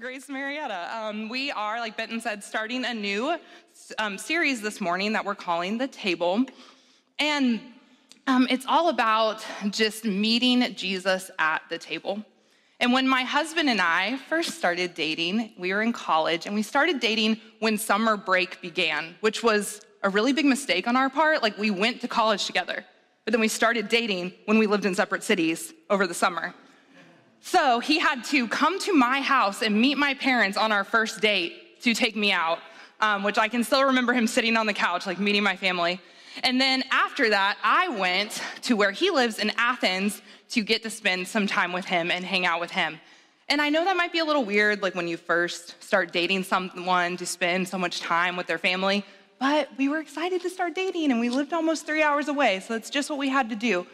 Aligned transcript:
Grace 0.00 0.28
Marietta. 0.28 0.88
Um, 0.94 1.28
we 1.28 1.50
are, 1.50 1.80
like 1.80 1.96
Benton 1.96 2.20
said, 2.20 2.44
starting 2.44 2.84
a 2.84 2.92
new 2.92 3.38
um, 3.98 4.18
series 4.18 4.60
this 4.60 4.80
morning 4.80 5.12
that 5.12 5.24
we're 5.24 5.34
calling 5.34 5.78
The 5.78 5.88
Table. 5.88 6.44
And 7.18 7.60
um, 8.26 8.46
it's 8.50 8.66
all 8.66 8.88
about 8.88 9.44
just 9.70 10.04
meeting 10.04 10.74
Jesus 10.74 11.30
at 11.38 11.62
the 11.70 11.78
table. 11.78 12.24
And 12.78 12.92
when 12.92 13.08
my 13.08 13.22
husband 13.22 13.70
and 13.70 13.80
I 13.80 14.18
first 14.28 14.58
started 14.58 14.94
dating, 14.94 15.52
we 15.56 15.72
were 15.72 15.80
in 15.80 15.92
college, 15.94 16.44
and 16.44 16.54
we 16.54 16.62
started 16.62 17.00
dating 17.00 17.40
when 17.60 17.78
summer 17.78 18.16
break 18.18 18.60
began, 18.60 19.14
which 19.20 19.42
was 19.42 19.80
a 20.02 20.10
really 20.10 20.34
big 20.34 20.44
mistake 20.44 20.86
on 20.86 20.94
our 20.94 21.08
part. 21.08 21.42
Like, 21.42 21.56
we 21.56 21.70
went 21.70 22.02
to 22.02 22.08
college 22.08 22.44
together, 22.44 22.84
but 23.24 23.32
then 23.32 23.40
we 23.40 23.48
started 23.48 23.88
dating 23.88 24.34
when 24.44 24.58
we 24.58 24.66
lived 24.66 24.84
in 24.84 24.94
separate 24.94 25.24
cities 25.24 25.72
over 25.88 26.06
the 26.06 26.12
summer. 26.12 26.54
So 27.46 27.78
he 27.78 28.00
had 28.00 28.24
to 28.24 28.48
come 28.48 28.80
to 28.80 28.92
my 28.92 29.20
house 29.20 29.62
and 29.62 29.80
meet 29.80 29.96
my 29.96 30.14
parents 30.14 30.58
on 30.58 30.72
our 30.72 30.82
first 30.82 31.20
date 31.20 31.80
to 31.82 31.94
take 31.94 32.16
me 32.16 32.32
out, 32.32 32.58
um, 33.00 33.22
which 33.22 33.38
I 33.38 33.46
can 33.46 33.62
still 33.62 33.84
remember 33.84 34.12
him 34.12 34.26
sitting 34.26 34.56
on 34.56 34.66
the 34.66 34.74
couch, 34.74 35.06
like 35.06 35.20
meeting 35.20 35.44
my 35.44 35.54
family. 35.54 36.00
And 36.42 36.60
then 36.60 36.82
after 36.90 37.30
that, 37.30 37.56
I 37.62 37.88
went 37.88 38.42
to 38.62 38.74
where 38.74 38.90
he 38.90 39.10
lives 39.10 39.38
in 39.38 39.52
Athens 39.56 40.22
to 40.50 40.64
get 40.64 40.82
to 40.82 40.90
spend 40.90 41.28
some 41.28 41.46
time 41.46 41.72
with 41.72 41.84
him 41.84 42.10
and 42.10 42.24
hang 42.24 42.46
out 42.46 42.58
with 42.58 42.72
him. 42.72 42.98
And 43.48 43.62
I 43.62 43.70
know 43.70 43.84
that 43.84 43.96
might 43.96 44.10
be 44.10 44.18
a 44.18 44.24
little 44.24 44.44
weird, 44.44 44.82
like 44.82 44.96
when 44.96 45.06
you 45.06 45.16
first 45.16 45.80
start 45.80 46.12
dating 46.12 46.42
someone 46.42 47.16
to 47.16 47.26
spend 47.26 47.68
so 47.68 47.78
much 47.78 48.00
time 48.00 48.36
with 48.36 48.48
their 48.48 48.58
family, 48.58 49.04
but 49.38 49.68
we 49.78 49.88
were 49.88 50.00
excited 50.00 50.42
to 50.42 50.50
start 50.50 50.74
dating 50.74 51.12
and 51.12 51.20
we 51.20 51.28
lived 51.28 51.52
almost 51.52 51.86
three 51.86 52.02
hours 52.02 52.26
away, 52.26 52.58
so 52.58 52.74
that's 52.74 52.90
just 52.90 53.08
what 53.08 53.20
we 53.20 53.28
had 53.28 53.50
to 53.50 53.56
do. 53.56 53.86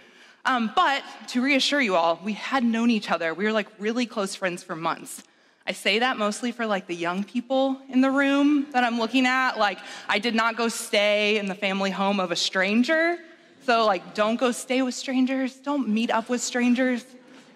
Um, 0.44 0.72
but 0.74 1.02
to 1.28 1.40
reassure 1.40 1.80
you 1.80 1.94
all, 1.94 2.20
we 2.24 2.32
had 2.32 2.64
known 2.64 2.90
each 2.90 3.10
other. 3.10 3.32
We 3.32 3.44
were 3.44 3.52
like 3.52 3.68
really 3.78 4.06
close 4.06 4.34
friends 4.34 4.62
for 4.62 4.74
months. 4.74 5.22
I 5.66 5.72
say 5.72 6.00
that 6.00 6.16
mostly 6.18 6.50
for 6.50 6.66
like 6.66 6.88
the 6.88 6.96
young 6.96 7.22
people 7.22 7.80
in 7.88 8.00
the 8.00 8.10
room 8.10 8.66
that 8.72 8.82
I'm 8.82 8.98
looking 8.98 9.26
at. 9.26 9.56
Like, 9.56 9.78
I 10.08 10.18
did 10.18 10.34
not 10.34 10.56
go 10.56 10.68
stay 10.68 11.38
in 11.38 11.46
the 11.46 11.54
family 11.54 11.90
home 11.90 12.18
of 12.18 12.32
a 12.32 12.36
stranger. 12.36 13.18
So, 13.64 13.86
like, 13.86 14.14
don't 14.14 14.40
go 14.40 14.50
stay 14.50 14.82
with 14.82 14.94
strangers. 14.94 15.54
Don't 15.54 15.88
meet 15.88 16.10
up 16.10 16.28
with 16.28 16.40
strangers. 16.40 17.04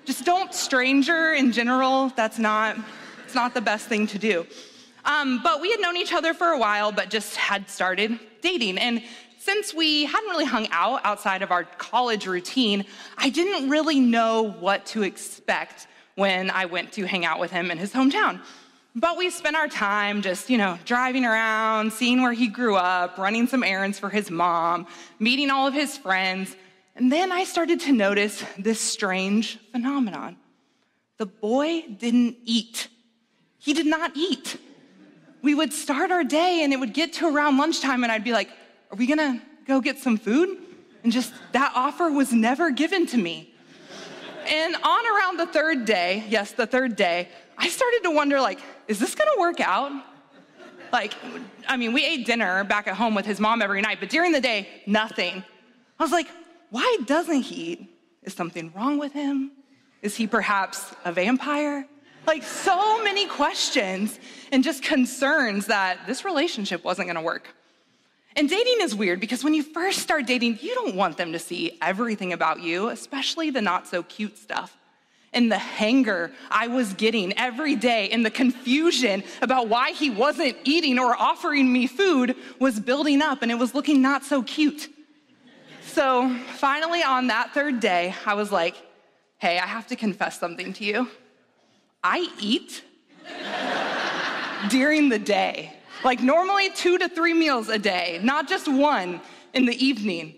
Just 0.04 0.24
don't 0.24 0.54
stranger 0.54 1.32
in 1.32 1.50
general. 1.50 2.12
That's 2.14 2.38
not, 2.38 2.76
it's 3.24 3.34
not 3.34 3.54
the 3.54 3.60
best 3.60 3.88
thing 3.88 4.06
to 4.06 4.18
do. 4.18 4.46
Um, 5.04 5.40
but 5.42 5.60
we 5.60 5.72
had 5.72 5.80
known 5.80 5.96
each 5.96 6.12
other 6.12 6.32
for 6.32 6.48
a 6.48 6.58
while, 6.58 6.92
but 6.92 7.10
just 7.10 7.34
had 7.34 7.68
started 7.68 8.20
dating. 8.40 8.78
And 8.78 9.02
since 9.46 9.72
we 9.72 10.06
hadn't 10.06 10.28
really 10.28 10.44
hung 10.44 10.66
out 10.72 11.00
outside 11.04 11.40
of 11.40 11.52
our 11.52 11.62
college 11.62 12.26
routine, 12.26 12.84
I 13.16 13.30
didn't 13.30 13.70
really 13.70 14.00
know 14.00 14.42
what 14.42 14.84
to 14.86 15.04
expect 15.04 15.86
when 16.16 16.50
I 16.50 16.64
went 16.64 16.90
to 16.94 17.06
hang 17.06 17.24
out 17.24 17.38
with 17.38 17.52
him 17.52 17.70
in 17.70 17.78
his 17.78 17.92
hometown. 17.92 18.40
But 18.96 19.16
we 19.16 19.30
spent 19.30 19.54
our 19.54 19.68
time 19.68 20.20
just, 20.20 20.50
you 20.50 20.58
know, 20.58 20.76
driving 20.84 21.24
around, 21.24 21.92
seeing 21.92 22.22
where 22.22 22.32
he 22.32 22.48
grew 22.48 22.74
up, 22.74 23.18
running 23.18 23.46
some 23.46 23.62
errands 23.62 24.00
for 24.00 24.08
his 24.08 24.32
mom, 24.32 24.88
meeting 25.20 25.48
all 25.50 25.68
of 25.68 25.74
his 25.74 25.96
friends. 25.96 26.56
And 26.96 27.12
then 27.12 27.30
I 27.30 27.44
started 27.44 27.78
to 27.80 27.92
notice 27.92 28.42
this 28.58 28.80
strange 28.80 29.60
phenomenon. 29.70 30.38
The 31.18 31.26
boy 31.26 31.82
didn't 31.82 32.36
eat. 32.44 32.88
He 33.58 33.74
did 33.74 33.86
not 33.86 34.10
eat. 34.16 34.58
We 35.42 35.54
would 35.54 35.72
start 35.72 36.10
our 36.10 36.24
day 36.24 36.62
and 36.64 36.72
it 36.72 36.80
would 36.80 36.94
get 36.94 37.12
to 37.14 37.28
around 37.32 37.58
lunchtime, 37.58 38.02
and 38.02 38.10
I'd 38.10 38.24
be 38.24 38.32
like, 38.32 38.50
Are 38.90 38.96
we 38.96 39.06
gonna 39.06 39.42
go 39.66 39.80
get 39.80 39.98
some 39.98 40.16
food? 40.16 40.58
And 41.02 41.12
just 41.12 41.32
that 41.52 41.72
offer 41.74 42.10
was 42.10 42.32
never 42.32 42.70
given 42.70 43.06
to 43.06 43.16
me. 43.16 43.54
And 44.48 44.76
on 44.76 45.06
around 45.06 45.38
the 45.38 45.46
third 45.46 45.84
day, 45.84 46.24
yes, 46.28 46.52
the 46.52 46.66
third 46.66 46.96
day, 46.96 47.28
I 47.58 47.68
started 47.68 48.00
to 48.04 48.10
wonder, 48.10 48.40
like, 48.40 48.60
is 48.86 48.98
this 48.98 49.14
gonna 49.14 49.38
work 49.38 49.60
out? 49.60 49.92
Like, 50.92 51.14
I 51.68 51.76
mean, 51.76 51.92
we 51.92 52.04
ate 52.04 52.26
dinner 52.26 52.62
back 52.64 52.86
at 52.86 52.94
home 52.94 53.14
with 53.14 53.26
his 53.26 53.40
mom 53.40 53.60
every 53.60 53.80
night, 53.80 53.98
but 53.98 54.08
during 54.08 54.32
the 54.32 54.40
day, 54.40 54.68
nothing. 54.86 55.42
I 55.98 56.02
was 56.02 56.12
like, 56.12 56.28
why 56.70 56.98
doesn't 57.06 57.42
he 57.42 57.72
eat? 57.72 58.00
Is 58.22 58.34
something 58.34 58.72
wrong 58.74 58.98
with 58.98 59.12
him? 59.12 59.52
Is 60.02 60.16
he 60.16 60.26
perhaps 60.26 60.94
a 61.04 61.12
vampire? 61.12 61.86
Like, 62.26 62.42
so 62.42 63.02
many 63.02 63.26
questions 63.26 64.18
and 64.52 64.62
just 64.62 64.82
concerns 64.82 65.66
that 65.66 66.06
this 66.06 66.24
relationship 66.24 66.84
wasn't 66.84 67.08
gonna 67.08 67.22
work. 67.22 67.48
And 68.36 68.50
dating 68.50 68.76
is 68.82 68.94
weird 68.94 69.18
because 69.18 69.42
when 69.42 69.54
you 69.54 69.62
first 69.62 70.00
start 70.00 70.26
dating, 70.26 70.58
you 70.60 70.74
don't 70.74 70.94
want 70.94 71.16
them 71.16 71.32
to 71.32 71.38
see 71.38 71.78
everything 71.80 72.34
about 72.34 72.60
you, 72.60 72.88
especially 72.88 73.48
the 73.48 73.62
not 73.62 73.86
so 73.86 74.02
cute 74.02 74.36
stuff. 74.36 74.76
And 75.32 75.50
the 75.50 75.58
hanger 75.58 76.32
I 76.50 76.68
was 76.68 76.92
getting 76.92 77.36
every 77.38 77.76
day 77.76 78.10
and 78.10 78.24
the 78.24 78.30
confusion 78.30 79.24
about 79.40 79.68
why 79.68 79.92
he 79.92 80.10
wasn't 80.10 80.56
eating 80.64 80.98
or 80.98 81.16
offering 81.16 81.72
me 81.72 81.86
food 81.86 82.36
was 82.58 82.78
building 82.78 83.22
up 83.22 83.42
and 83.42 83.50
it 83.50 83.56
was 83.56 83.74
looking 83.74 84.02
not 84.02 84.22
so 84.22 84.42
cute. 84.42 84.88
So 85.82 86.34
finally, 86.56 87.02
on 87.02 87.28
that 87.28 87.54
third 87.54 87.80
day, 87.80 88.14
I 88.26 88.34
was 88.34 88.52
like, 88.52 88.76
hey, 89.38 89.58
I 89.58 89.66
have 89.66 89.86
to 89.88 89.96
confess 89.96 90.38
something 90.38 90.74
to 90.74 90.84
you. 90.84 91.08
I 92.04 92.28
eat 92.38 92.84
during 94.68 95.08
the 95.08 95.18
day. 95.18 95.75
Like 96.06 96.22
normally 96.22 96.70
two 96.70 96.98
to 96.98 97.08
three 97.08 97.34
meals 97.34 97.68
a 97.68 97.80
day, 97.80 98.20
not 98.22 98.48
just 98.48 98.68
one 98.68 99.20
in 99.54 99.66
the 99.66 99.74
evening. 99.84 100.36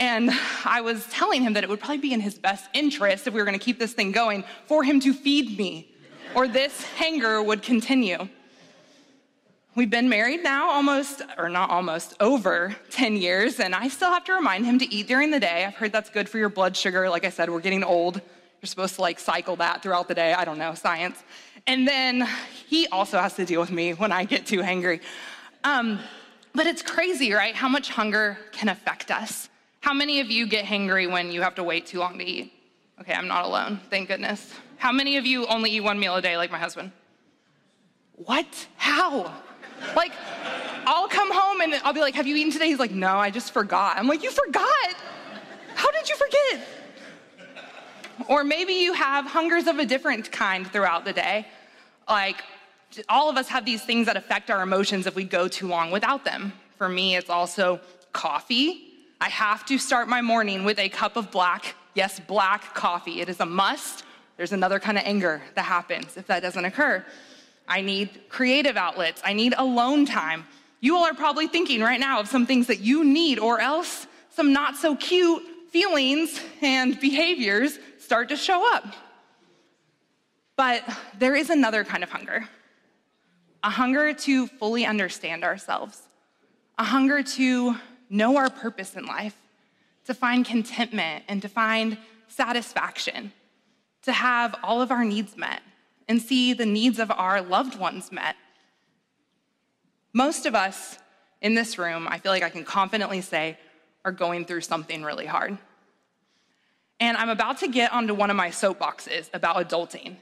And 0.00 0.32
I 0.64 0.80
was 0.80 1.06
telling 1.06 1.42
him 1.42 1.52
that 1.52 1.62
it 1.62 1.70
would 1.70 1.78
probably 1.78 1.98
be 1.98 2.12
in 2.12 2.18
his 2.18 2.36
best 2.36 2.68
interest 2.74 3.28
if 3.28 3.32
we 3.32 3.38
were 3.38 3.44
gonna 3.44 3.60
keep 3.60 3.78
this 3.78 3.92
thing 3.92 4.10
going 4.10 4.42
for 4.66 4.82
him 4.82 4.98
to 4.98 5.12
feed 5.12 5.56
me, 5.56 5.94
or 6.34 6.48
this 6.48 6.82
hanger 6.82 7.40
would 7.40 7.62
continue. 7.62 8.28
We've 9.76 9.88
been 9.88 10.08
married 10.08 10.42
now 10.42 10.68
almost, 10.68 11.22
or 11.38 11.48
not 11.48 11.70
almost, 11.70 12.14
over 12.18 12.74
10 12.90 13.16
years, 13.16 13.60
and 13.60 13.76
I 13.76 13.86
still 13.86 14.10
have 14.10 14.24
to 14.24 14.32
remind 14.32 14.66
him 14.66 14.80
to 14.80 14.92
eat 14.92 15.06
during 15.06 15.30
the 15.30 15.38
day. 15.38 15.66
I've 15.66 15.76
heard 15.76 15.92
that's 15.92 16.10
good 16.10 16.28
for 16.28 16.38
your 16.38 16.48
blood 16.48 16.76
sugar. 16.76 17.08
Like 17.08 17.24
I 17.24 17.30
said, 17.30 17.48
we're 17.48 17.60
getting 17.60 17.84
old. 17.84 18.16
You're 18.60 18.66
supposed 18.66 18.96
to 18.96 19.02
like 19.02 19.20
cycle 19.20 19.54
that 19.56 19.84
throughout 19.84 20.08
the 20.08 20.16
day. 20.16 20.32
I 20.32 20.44
don't 20.44 20.58
know, 20.58 20.74
science. 20.74 21.22
And 21.66 21.86
then 21.86 22.26
he 22.66 22.86
also 22.88 23.18
has 23.18 23.34
to 23.34 23.44
deal 23.44 23.60
with 23.60 23.70
me 23.70 23.92
when 23.94 24.12
I 24.12 24.24
get 24.24 24.46
too 24.46 24.62
angry. 24.62 25.00
Um, 25.64 26.00
but 26.54 26.66
it's 26.66 26.82
crazy, 26.82 27.32
right? 27.32 27.54
How 27.54 27.68
much 27.68 27.90
hunger 27.90 28.38
can 28.52 28.68
affect 28.68 29.10
us. 29.10 29.48
How 29.80 29.94
many 29.94 30.20
of 30.20 30.30
you 30.30 30.46
get 30.46 30.64
hangry 30.64 31.10
when 31.10 31.30
you 31.30 31.42
have 31.42 31.54
to 31.56 31.64
wait 31.64 31.86
too 31.86 31.98
long 31.98 32.18
to 32.18 32.24
eat? 32.24 32.52
Okay, 33.00 33.14
I'm 33.14 33.28
not 33.28 33.44
alone, 33.44 33.80
thank 33.88 34.08
goodness. 34.08 34.54
How 34.76 34.92
many 34.92 35.16
of 35.16 35.24
you 35.24 35.46
only 35.46 35.70
eat 35.70 35.80
one 35.80 35.98
meal 35.98 36.16
a 36.16 36.22
day 36.22 36.36
like 36.36 36.50
my 36.50 36.58
husband? 36.58 36.92
What? 38.16 38.68
How? 38.76 39.32
Like, 39.96 40.12
I'll 40.86 41.08
come 41.08 41.32
home 41.32 41.62
and 41.62 41.74
I'll 41.84 41.94
be 41.94 42.00
like, 42.00 42.14
Have 42.14 42.26
you 42.26 42.36
eaten 42.36 42.52
today? 42.52 42.66
He's 42.66 42.78
like, 42.78 42.90
No, 42.90 43.16
I 43.16 43.30
just 43.30 43.52
forgot. 43.52 43.96
I'm 43.96 44.06
like, 44.06 44.22
You 44.22 44.30
forgot? 44.30 44.94
How 45.74 45.90
did 45.90 46.08
you 46.08 46.16
forget? 46.16 46.66
Or 48.28 48.44
maybe 48.44 48.74
you 48.74 48.92
have 48.92 49.26
hungers 49.26 49.66
of 49.66 49.78
a 49.78 49.84
different 49.86 50.30
kind 50.32 50.66
throughout 50.66 51.04
the 51.04 51.12
day. 51.12 51.46
Like, 52.08 52.42
all 53.08 53.30
of 53.30 53.36
us 53.36 53.48
have 53.48 53.64
these 53.64 53.82
things 53.82 54.06
that 54.06 54.16
affect 54.16 54.50
our 54.50 54.62
emotions 54.62 55.06
if 55.06 55.14
we 55.14 55.24
go 55.24 55.48
too 55.48 55.68
long 55.68 55.90
without 55.90 56.24
them. 56.24 56.52
For 56.76 56.88
me, 56.88 57.16
it's 57.16 57.30
also 57.30 57.80
coffee. 58.12 58.88
I 59.20 59.28
have 59.28 59.64
to 59.66 59.78
start 59.78 60.08
my 60.08 60.22
morning 60.22 60.64
with 60.64 60.78
a 60.78 60.88
cup 60.88 61.16
of 61.16 61.30
black, 61.30 61.74
yes, 61.94 62.18
black 62.20 62.74
coffee. 62.74 63.20
It 63.20 63.28
is 63.28 63.40
a 63.40 63.46
must. 63.46 64.04
There's 64.36 64.52
another 64.52 64.80
kind 64.80 64.96
of 64.96 65.04
anger 65.04 65.42
that 65.54 65.64
happens 65.64 66.16
if 66.16 66.26
that 66.26 66.40
doesn't 66.40 66.64
occur. 66.64 67.04
I 67.68 67.82
need 67.82 68.22
creative 68.28 68.76
outlets. 68.76 69.20
I 69.24 69.34
need 69.34 69.54
alone 69.56 70.06
time. 70.06 70.46
You 70.80 70.96
all 70.96 71.04
are 71.04 71.14
probably 71.14 71.46
thinking 71.46 71.82
right 71.82 72.00
now 72.00 72.18
of 72.18 72.28
some 72.28 72.46
things 72.46 72.66
that 72.68 72.80
you 72.80 73.04
need, 73.04 73.38
or 73.38 73.60
else 73.60 74.06
some 74.30 74.52
not 74.52 74.76
so 74.76 74.96
cute 74.96 75.42
feelings 75.70 76.40
and 76.62 76.98
behaviors 76.98 77.78
start 78.10 78.28
to 78.28 78.36
show 78.36 78.74
up. 78.74 78.92
But 80.56 80.82
there 81.20 81.36
is 81.36 81.48
another 81.48 81.84
kind 81.84 82.02
of 82.02 82.10
hunger 82.10 82.48
a 83.62 83.70
hunger 83.70 84.12
to 84.12 84.48
fully 84.48 84.84
understand 84.84 85.44
ourselves, 85.44 86.02
a 86.76 86.82
hunger 86.82 87.22
to 87.22 87.76
know 88.08 88.36
our 88.36 88.50
purpose 88.50 88.96
in 88.96 89.04
life, 89.04 89.36
to 90.06 90.12
find 90.12 90.44
contentment 90.44 91.22
and 91.28 91.40
to 91.42 91.48
find 91.48 91.98
satisfaction, 92.26 93.30
to 94.02 94.10
have 94.10 94.56
all 94.64 94.82
of 94.82 94.90
our 94.90 95.04
needs 95.04 95.36
met 95.36 95.62
and 96.08 96.20
see 96.20 96.52
the 96.52 96.66
needs 96.66 96.98
of 96.98 97.12
our 97.12 97.40
loved 97.40 97.78
ones 97.78 98.10
met. 98.10 98.34
Most 100.12 100.46
of 100.46 100.56
us 100.56 100.98
in 101.40 101.54
this 101.54 101.78
room, 101.78 102.08
I 102.10 102.18
feel 102.18 102.32
like 102.32 102.42
I 102.42 102.50
can 102.50 102.64
confidently 102.64 103.20
say, 103.20 103.56
are 104.04 104.10
going 104.10 104.46
through 104.46 104.62
something 104.62 105.04
really 105.04 105.26
hard. 105.26 105.58
And 107.00 107.16
I'm 107.16 107.30
about 107.30 107.58
to 107.58 107.68
get 107.68 107.92
onto 107.92 108.14
one 108.14 108.30
of 108.30 108.36
my 108.36 108.50
soapboxes 108.50 109.30
about 109.32 109.56
adulting 109.56 110.16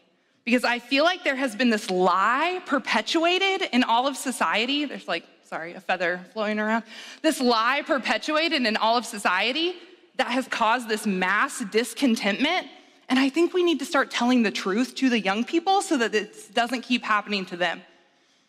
because 0.44 0.64
I 0.64 0.78
feel 0.78 1.04
like 1.04 1.25
there 1.25 1.36
has 1.36 1.54
been 1.54 1.70
this 1.70 1.90
lie 1.90 2.62
perpetuated 2.64 3.69
in 3.72 3.82
all 3.84 4.06
of 4.06 4.16
society. 4.16 4.84
There's 4.84 5.08
like, 5.08 5.25
sorry, 5.44 5.75
a 5.75 5.80
feather 5.80 6.20
flowing 6.32 6.58
around. 6.58 6.84
This 7.20 7.40
lie 7.40 7.82
perpetuated 7.84 8.64
in 8.64 8.76
all 8.76 8.96
of 8.96 9.04
society 9.04 9.75
that 10.16 10.28
has 10.28 10.46
caused 10.48 10.88
this 10.88 11.06
mass 11.06 11.62
discontentment 11.70 12.66
And 13.08 13.19
I 13.19 13.31
think 13.31 13.54
we 13.54 13.62
need 13.62 13.78
to 13.78 13.86
start 13.86 14.10
telling 14.10 14.42
the 14.42 14.50
truth 14.50 14.94
to 14.96 15.08
the 15.08 15.19
young 15.19 15.44
people 15.44 15.81
so 15.81 15.96
that 15.96 16.14
it 16.14 16.54
doesn't 16.54 16.82
keep 16.82 17.02
happening 17.02 17.46
to 17.46 17.56
them. 17.56 17.81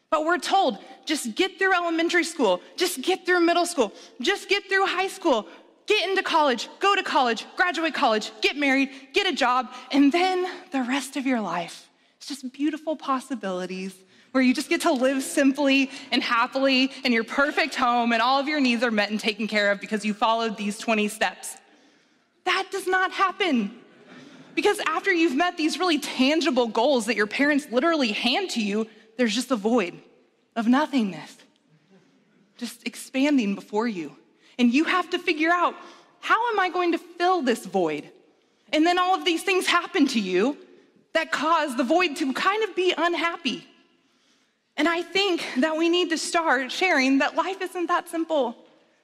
But 0.09 0.25
we're 0.25 0.39
told 0.39 0.79
just 1.05 1.35
get 1.35 1.57
through 1.57 1.73
elementary 1.73 2.23
school, 2.23 2.61
just 2.75 3.01
get 3.01 3.25
through 3.25 3.41
middle 3.41 3.65
school, 3.65 3.93
just 4.21 4.49
get 4.49 4.67
through 4.67 4.85
high 4.85 5.07
school, 5.07 5.47
get 5.89 6.07
into 6.07 6.21
college, 6.21 6.69
go 6.79 6.95
to 6.95 7.01
college, 7.01 7.45
graduate 7.55 7.95
college, 7.95 8.31
get 8.41 8.55
married, 8.55 8.91
get 9.11 9.27
a 9.27 9.33
job, 9.33 9.73
and 9.91 10.11
then 10.11 10.47
the 10.71 10.83
rest 10.83 11.17
of 11.17 11.25
your 11.25 11.41
life. 11.41 11.89
It's 12.17 12.27
just 12.27 12.53
beautiful 12.53 12.95
possibilities 12.95 13.95
where 14.31 14.43
you 14.43 14.53
just 14.53 14.69
get 14.69 14.81
to 14.81 14.91
live 14.91 15.23
simply 15.23 15.89
and 16.11 16.21
happily 16.21 16.91
in 17.03 17.11
your 17.11 17.23
perfect 17.23 17.73
home 17.73 18.13
and 18.13 18.21
all 18.21 18.39
of 18.39 18.47
your 18.47 18.61
needs 18.61 18.83
are 18.83 18.91
met 18.91 19.09
and 19.09 19.19
taken 19.19 19.47
care 19.47 19.71
of 19.71 19.81
because 19.81 20.05
you 20.05 20.13
followed 20.13 20.57
these 20.57 20.77
20 20.77 21.07
steps. 21.07 21.57
That 22.45 22.67
does 22.71 22.85
not 22.85 23.11
happen. 23.11 23.75
Because 24.53 24.79
after 24.85 25.11
you've 25.11 25.35
met 25.35 25.57
these 25.57 25.79
really 25.79 25.97
tangible 25.97 26.67
goals 26.67 27.07
that 27.07 27.15
your 27.15 27.27
parents 27.27 27.67
literally 27.71 28.11
hand 28.11 28.51
to 28.51 28.61
you, 28.61 28.87
there's 29.17 29.33
just 29.33 29.49
a 29.49 29.55
void 29.55 29.99
of 30.55 30.67
nothingness, 30.67 31.35
just 32.57 32.85
expanding 32.85 33.55
before 33.55 33.87
you. 33.87 34.15
And 34.59 34.73
you 34.73 34.83
have 34.83 35.09
to 35.11 35.17
figure 35.17 35.49
out 35.49 35.73
how 36.19 36.51
am 36.51 36.59
I 36.59 36.69
going 36.69 36.91
to 36.91 36.97
fill 36.97 37.41
this 37.41 37.65
void? 37.65 38.09
And 38.73 38.85
then 38.85 38.99
all 38.99 39.15
of 39.15 39.25
these 39.25 39.41
things 39.41 39.65
happen 39.65 40.05
to 40.07 40.19
you 40.19 40.57
that 41.13 41.31
cause 41.31 41.75
the 41.75 41.83
void 41.83 42.17
to 42.17 42.33
kind 42.33 42.63
of 42.63 42.75
be 42.75 42.93
unhappy. 42.95 43.65
And 44.77 44.87
I 44.87 45.01
think 45.01 45.45
that 45.57 45.75
we 45.75 45.89
need 45.89 46.09
to 46.11 46.17
start 46.17 46.71
sharing 46.71 47.17
that 47.19 47.35
life 47.35 47.61
isn't 47.61 47.87
that 47.87 48.09
simple, 48.09 48.55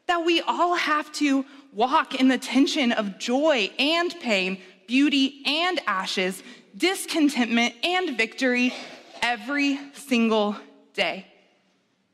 that 0.08 0.24
we 0.24 0.42
all 0.42 0.76
have 0.76 1.12
to 1.14 1.46
walk 1.74 2.16
in 2.16 2.28
the 2.28 2.38
tension 2.38 2.92
of 2.92 3.18
joy 3.18 3.72
and 3.80 4.14
pain, 4.22 4.60
beauty 4.88 5.42
and 5.46 5.82
ashes, 5.88 6.44
discontentment 6.78 7.74
and 7.84 8.18
victory 8.18 8.74
every 9.22 9.80
single 9.94 10.56
day. 10.94 11.26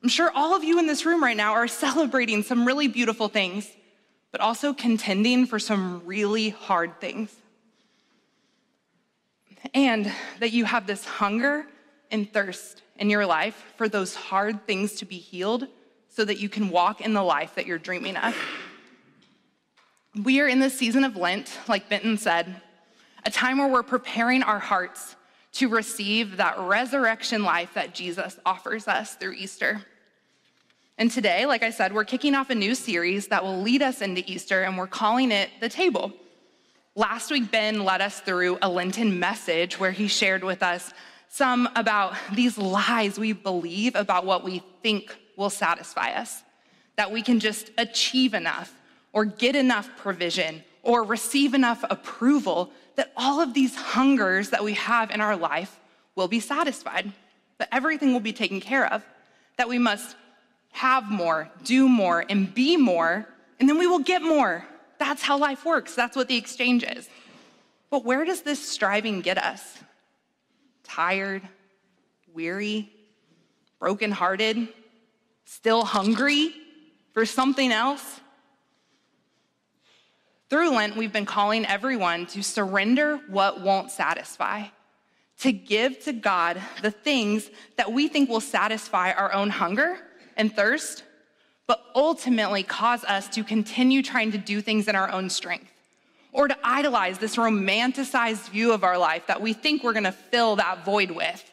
I'm 0.04 0.10
sure 0.10 0.32
all 0.34 0.56
of 0.56 0.64
you 0.64 0.80
in 0.80 0.88
this 0.88 1.06
room 1.06 1.24
right 1.24 1.38
now 1.38 1.54
are 1.54 1.68
celebrating 1.86 2.44
some 2.44 2.66
really 2.66 2.88
beautiful 2.88 3.28
things, 3.28 3.70
but 4.32 4.42
also 4.42 4.74
contending 4.74 5.46
for 5.46 5.60
some 5.60 6.02
really 6.06 6.50
hard 6.50 7.00
things. 7.00 7.34
And 9.74 10.12
that 10.40 10.52
you 10.52 10.66
have 10.66 10.88
this 10.88 11.06
hunger 11.06 11.68
and 12.10 12.32
thirst 12.32 12.82
in 12.98 13.10
your 13.10 13.26
life 13.26 13.74
for 13.78 13.88
those 13.88 14.16
hard 14.16 14.66
things 14.66 14.96
to 14.96 15.06
be 15.06 15.18
healed 15.18 15.68
so 16.10 16.26
that 16.26 16.40
you 16.40 16.50
can 16.50 16.70
walk 16.70 17.02
in 17.02 17.14
the 17.14 17.24
life 17.24 17.56
that 17.56 17.66
you're 17.66 17.78
dreaming 17.78 18.18
of. 18.18 18.36
We 20.24 20.42
are 20.42 20.48
in 20.48 20.60
the 20.60 20.70
season 20.70 21.04
of 21.04 21.16
Lent, 21.16 21.58
like 21.70 21.88
Benton 21.88 22.18
said, 22.18 22.62
a 23.26 23.32
time 23.32 23.60
where 23.60 23.68
we're 23.68 23.84
preparing 23.84 24.44
our 24.44 24.60
hearts 24.60 25.16
to 25.54 25.70
receive 25.70 26.38
that 26.38 26.60
resurrection 26.60 27.44
life 27.44 27.74
that 27.76 27.94
Jesus 27.94 28.40
offers 28.46 28.88
us 28.88 29.16
through 29.16 29.34
Easter. 29.34 29.82
And 30.98 31.10
today, 31.10 31.46
like 31.46 31.64
I 31.64 31.72
said, 31.72 31.94
we're 31.94 32.04
kicking 32.04 32.36
off 32.36 32.50
a 32.50 32.56
new 32.56 32.76
series 32.76 33.28
that 33.28 33.44
will 33.44 33.62
lead 33.62 33.82
us 33.82 34.02
into 34.02 34.24
Easter, 34.30 34.64
and 34.64 34.78
we're 34.78 34.88
calling 34.88 35.32
it 35.32 35.50
The 35.60 35.70
Table. 35.70 36.14
Last 36.96 37.32
week, 37.32 37.50
Ben 37.50 37.84
led 37.84 38.02
us 38.02 38.20
through 38.20 38.58
a 38.62 38.70
Lenten 38.70 39.20
message 39.20 39.80
where 39.80 39.92
he 39.92 40.08
shared 40.08 40.44
with 40.44 40.62
us 40.62 40.94
some 41.30 41.70
about 41.76 42.16
these 42.34 42.58
lies 42.58 43.18
we 43.18 43.32
believe 43.32 43.96
about 43.96 44.26
what 44.26 44.44
we 44.44 44.62
think 44.84 45.16
will 45.38 45.50
satisfy 45.50 46.12
us, 46.12 46.44
that 46.98 47.12
we 47.12 47.22
can 47.22 47.40
just 47.40 47.72
achieve 47.78 48.34
enough 48.34 48.76
or 49.14 49.24
get 49.24 49.56
enough 49.56 49.90
provision 49.98 50.64
or 50.84 51.04
receive 51.04 51.54
enough 51.54 51.84
approval 51.90 52.72
that 52.96 53.14
all 53.16 53.40
of 53.40 53.54
these 53.54 53.76
hungers 53.76 54.50
that 54.50 54.64
we 54.64 54.74
have 54.74 55.10
in 55.12 55.22
our 55.22 55.38
life 55.38 55.80
will 56.16 56.28
be 56.28 56.40
satisfied, 56.40 57.12
that 57.58 57.70
everything 57.72 58.12
will 58.12 58.20
be 58.20 58.34
taken 58.34 58.60
care 58.60 58.92
of, 58.92 59.04
that 59.58 59.70
we 59.70 59.80
must 59.80 60.16
have 60.72 61.10
more, 61.10 61.50
do 61.64 61.88
more, 61.88 62.26
and 62.30 62.54
be 62.54 62.78
more, 62.78 63.28
and 63.60 63.70
then 63.70 63.78
we 63.78 63.88
will 63.88 64.00
get 64.00 64.22
more. 64.22 64.66
That's 64.98 65.22
how 65.22 65.38
life 65.38 65.66
works. 65.66 65.96
That's 65.96 66.16
what 66.16 66.28
the 66.28 66.38
exchange 66.38 66.84
is. 66.84 67.10
But 67.90 68.06
where 68.06 68.24
does 68.24 68.42
this 68.42 68.66
striving 68.66 69.22
get 69.22 69.38
us? 69.38 69.80
Tired, 70.84 71.44
weary, 72.34 72.90
brokenhearted, 73.80 74.70
still 75.46 75.84
hungry 75.84 76.54
for 77.14 77.26
something 77.26 77.72
else? 77.72 78.22
Through 80.50 80.72
Lent, 80.72 80.98
we've 80.98 81.14
been 81.14 81.26
calling 81.26 81.66
everyone 81.66 82.26
to 82.28 82.44
surrender 82.44 83.18
what 83.30 83.62
won't 83.62 83.92
satisfy, 83.92 84.66
to 85.40 85.52
give 85.52 86.04
to 86.04 86.14
God 86.14 86.62
the 86.82 86.92
things 86.92 87.50
that 87.78 87.92
we 87.92 88.08
think 88.08 88.30
will 88.30 88.42
satisfy 88.42 89.12
our 89.12 89.34
own 89.34 89.50
hunger 89.50 90.00
and 90.38 90.54
thirst, 90.54 91.04
but 91.68 91.84
ultimately 91.96 92.64
cause 92.64 93.04
us 93.06 93.28
to 93.30 93.44
continue 93.44 94.02
trying 94.02 94.32
to 94.32 94.38
do 94.38 94.62
things 94.62 94.88
in 94.88 94.96
our 94.96 95.10
own 95.12 95.30
strength, 95.30 95.72
or 96.34 96.48
to 96.48 96.58
idolize 96.64 97.18
this 97.18 97.36
romanticized 97.36 98.50
view 98.50 98.74
of 98.74 98.84
our 98.84 98.98
life 98.98 99.28
that 99.28 99.42
we 99.42 99.54
think 99.54 99.84
we're 99.84 99.94
gonna 99.94 100.12
fill 100.12 100.56
that 100.58 100.86
void 100.86 101.12
with, 101.12 101.50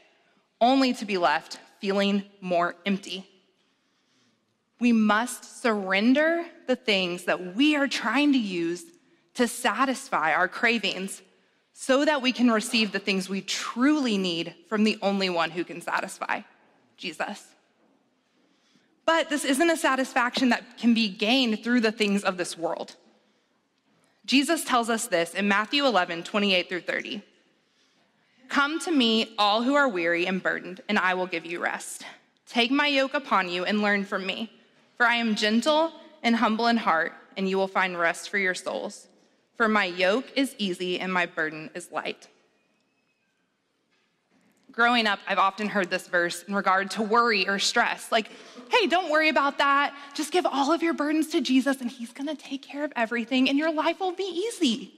only 0.60 0.92
to 0.92 1.04
be 1.04 1.18
left 1.18 1.58
feeling 1.80 2.24
more 2.40 2.74
empty. 2.84 3.26
We 4.80 4.92
must 4.92 5.62
surrender 5.62 6.44
the 6.66 6.76
things 6.76 7.24
that 7.24 7.56
we 7.56 7.76
are 7.76 7.88
trying 7.88 8.32
to 8.32 8.38
use 8.38 8.84
to 9.34 9.48
satisfy 9.48 10.32
our 10.32 10.48
cravings 10.48 11.22
so 11.72 12.04
that 12.04 12.22
we 12.22 12.32
can 12.32 12.50
receive 12.50 12.90
the 12.90 12.98
things 12.98 13.28
we 13.28 13.40
truly 13.40 14.18
need 14.18 14.54
from 14.68 14.82
the 14.82 14.98
only 15.00 15.30
one 15.30 15.50
who 15.50 15.62
can 15.62 15.80
satisfy 15.80 16.40
Jesus. 16.96 17.44
But 19.08 19.30
this 19.30 19.46
isn't 19.46 19.70
a 19.70 19.76
satisfaction 19.78 20.50
that 20.50 20.76
can 20.76 20.92
be 20.92 21.08
gained 21.08 21.64
through 21.64 21.80
the 21.80 21.90
things 21.90 22.22
of 22.22 22.36
this 22.36 22.58
world. 22.58 22.96
Jesus 24.26 24.64
tells 24.64 24.90
us 24.90 25.06
this 25.06 25.32
in 25.32 25.48
Matthew 25.48 25.86
11, 25.86 26.24
28 26.24 26.68
through 26.68 26.82
30. 26.82 27.22
Come 28.50 28.78
to 28.80 28.92
me, 28.92 29.34
all 29.38 29.62
who 29.62 29.74
are 29.76 29.88
weary 29.88 30.26
and 30.26 30.42
burdened, 30.42 30.82
and 30.90 30.98
I 30.98 31.14
will 31.14 31.26
give 31.26 31.46
you 31.46 31.58
rest. 31.58 32.04
Take 32.46 32.70
my 32.70 32.86
yoke 32.86 33.14
upon 33.14 33.48
you 33.48 33.64
and 33.64 33.80
learn 33.80 34.04
from 34.04 34.26
me. 34.26 34.52
For 34.98 35.06
I 35.06 35.14
am 35.14 35.36
gentle 35.36 35.90
and 36.22 36.36
humble 36.36 36.66
in 36.66 36.76
heart, 36.76 37.14
and 37.38 37.48
you 37.48 37.56
will 37.56 37.66
find 37.66 37.98
rest 37.98 38.28
for 38.28 38.36
your 38.36 38.54
souls. 38.54 39.08
For 39.56 39.68
my 39.68 39.86
yoke 39.86 40.30
is 40.36 40.54
easy 40.58 41.00
and 41.00 41.10
my 41.10 41.24
burden 41.24 41.70
is 41.74 41.90
light. 41.90 42.28
Growing 44.78 45.08
up, 45.08 45.18
I've 45.26 45.38
often 45.40 45.68
heard 45.68 45.90
this 45.90 46.06
verse 46.06 46.44
in 46.44 46.54
regard 46.54 46.92
to 46.92 47.02
worry 47.02 47.48
or 47.48 47.58
stress. 47.58 48.12
Like, 48.12 48.30
hey, 48.70 48.86
don't 48.86 49.10
worry 49.10 49.28
about 49.28 49.58
that. 49.58 49.92
Just 50.14 50.30
give 50.30 50.46
all 50.46 50.70
of 50.72 50.84
your 50.84 50.94
burdens 50.94 51.30
to 51.30 51.40
Jesus, 51.40 51.80
and 51.80 51.90
He's 51.90 52.12
gonna 52.12 52.36
take 52.36 52.62
care 52.62 52.84
of 52.84 52.92
everything, 52.94 53.48
and 53.48 53.58
your 53.58 53.72
life 53.72 53.98
will 53.98 54.12
be 54.12 54.22
easy. 54.22 54.92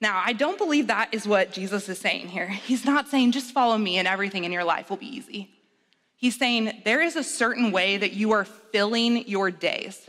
Now, 0.00 0.20
I 0.26 0.32
don't 0.32 0.58
believe 0.58 0.88
that 0.88 1.14
is 1.14 1.28
what 1.28 1.52
Jesus 1.52 1.88
is 1.88 2.00
saying 2.00 2.26
here. 2.26 2.48
He's 2.48 2.84
not 2.84 3.06
saying, 3.06 3.30
just 3.30 3.52
follow 3.52 3.78
me, 3.78 3.98
and 3.98 4.08
everything 4.08 4.42
in 4.42 4.50
your 4.50 4.64
life 4.64 4.90
will 4.90 4.96
be 4.96 5.16
easy. 5.16 5.48
He's 6.16 6.36
saying 6.36 6.82
there 6.84 7.02
is 7.02 7.14
a 7.14 7.22
certain 7.22 7.70
way 7.70 7.98
that 7.98 8.14
you 8.14 8.32
are 8.32 8.44
filling 8.44 9.28
your 9.28 9.52
days, 9.52 10.04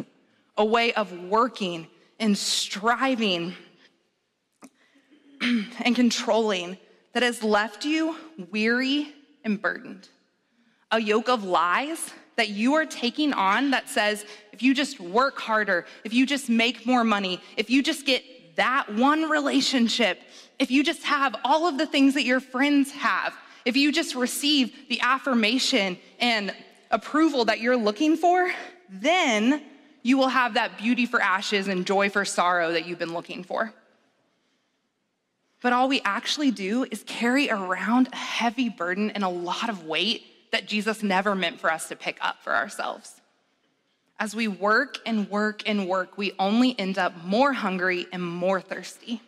a 0.57 0.65
way 0.65 0.93
of 0.93 1.11
working 1.25 1.85
and 2.19 2.35
striving 2.35 3.53
and 5.41 5.95
controlling 5.95 6.79
that 7.13 7.23
has 7.23 7.43
left 7.43 7.85
you 7.85 8.15
weary 8.51 9.13
and 9.43 9.61
burdened. 9.61 10.07
A 10.91 10.99
yoke 10.99 11.29
of 11.29 11.43
lies 11.43 12.11
that 12.35 12.49
you 12.49 12.73
are 12.73 12.85
taking 12.85 13.33
on 13.33 13.71
that 13.71 13.89
says 13.89 14.25
if 14.51 14.61
you 14.61 14.73
just 14.73 14.99
work 14.99 15.39
harder, 15.39 15.85
if 16.03 16.13
you 16.13 16.25
just 16.25 16.49
make 16.49 16.85
more 16.85 17.03
money, 17.03 17.41
if 17.57 17.69
you 17.69 17.83
just 17.83 18.05
get 18.05 18.23
that 18.55 18.93
one 18.93 19.29
relationship, 19.29 20.19
if 20.59 20.71
you 20.71 20.83
just 20.83 21.03
have 21.03 21.35
all 21.43 21.67
of 21.67 21.77
the 21.77 21.85
things 21.85 22.13
that 22.13 22.23
your 22.23 22.39
friends 22.39 22.91
have, 22.91 23.33
if 23.65 23.77
you 23.77 23.91
just 23.91 24.15
receive 24.15 24.73
the 24.89 24.99
affirmation 25.01 25.97
and 26.19 26.53
approval 26.89 27.45
that 27.45 27.59
you're 27.59 27.77
looking 27.77 28.17
for, 28.17 28.51
then 28.89 29.63
you 30.03 30.17
will 30.17 30.29
have 30.29 30.55
that 30.55 30.77
beauty 30.77 31.05
for 31.05 31.21
ashes 31.21 31.67
and 31.67 31.85
joy 31.85 32.09
for 32.09 32.25
sorrow 32.25 32.71
that 32.71 32.85
you've 32.85 32.99
been 32.99 33.13
looking 33.13 33.43
for. 33.43 33.73
But 35.61 35.73
all 35.73 35.87
we 35.87 36.01
actually 36.01 36.51
do 36.51 36.85
is 36.89 37.03
carry 37.03 37.49
around 37.49 38.09
a 38.11 38.15
heavy 38.15 38.67
burden 38.67 39.11
and 39.11 39.23
a 39.23 39.29
lot 39.29 39.69
of 39.69 39.85
weight 39.85 40.23
that 40.51 40.65
Jesus 40.65 41.03
never 41.03 41.35
meant 41.35 41.59
for 41.59 41.71
us 41.71 41.87
to 41.89 41.95
pick 41.95 42.17
up 42.21 42.41
for 42.43 42.55
ourselves. 42.55 43.21
As 44.19 44.35
we 44.35 44.47
work 44.47 44.97
and 45.05 45.29
work 45.29 45.67
and 45.67 45.87
work, 45.87 46.17
we 46.17 46.33
only 46.37 46.77
end 46.77 46.97
up 46.97 47.23
more 47.23 47.53
hungry 47.53 48.07
and 48.11 48.23
more 48.23 48.59
thirsty. 48.61 49.21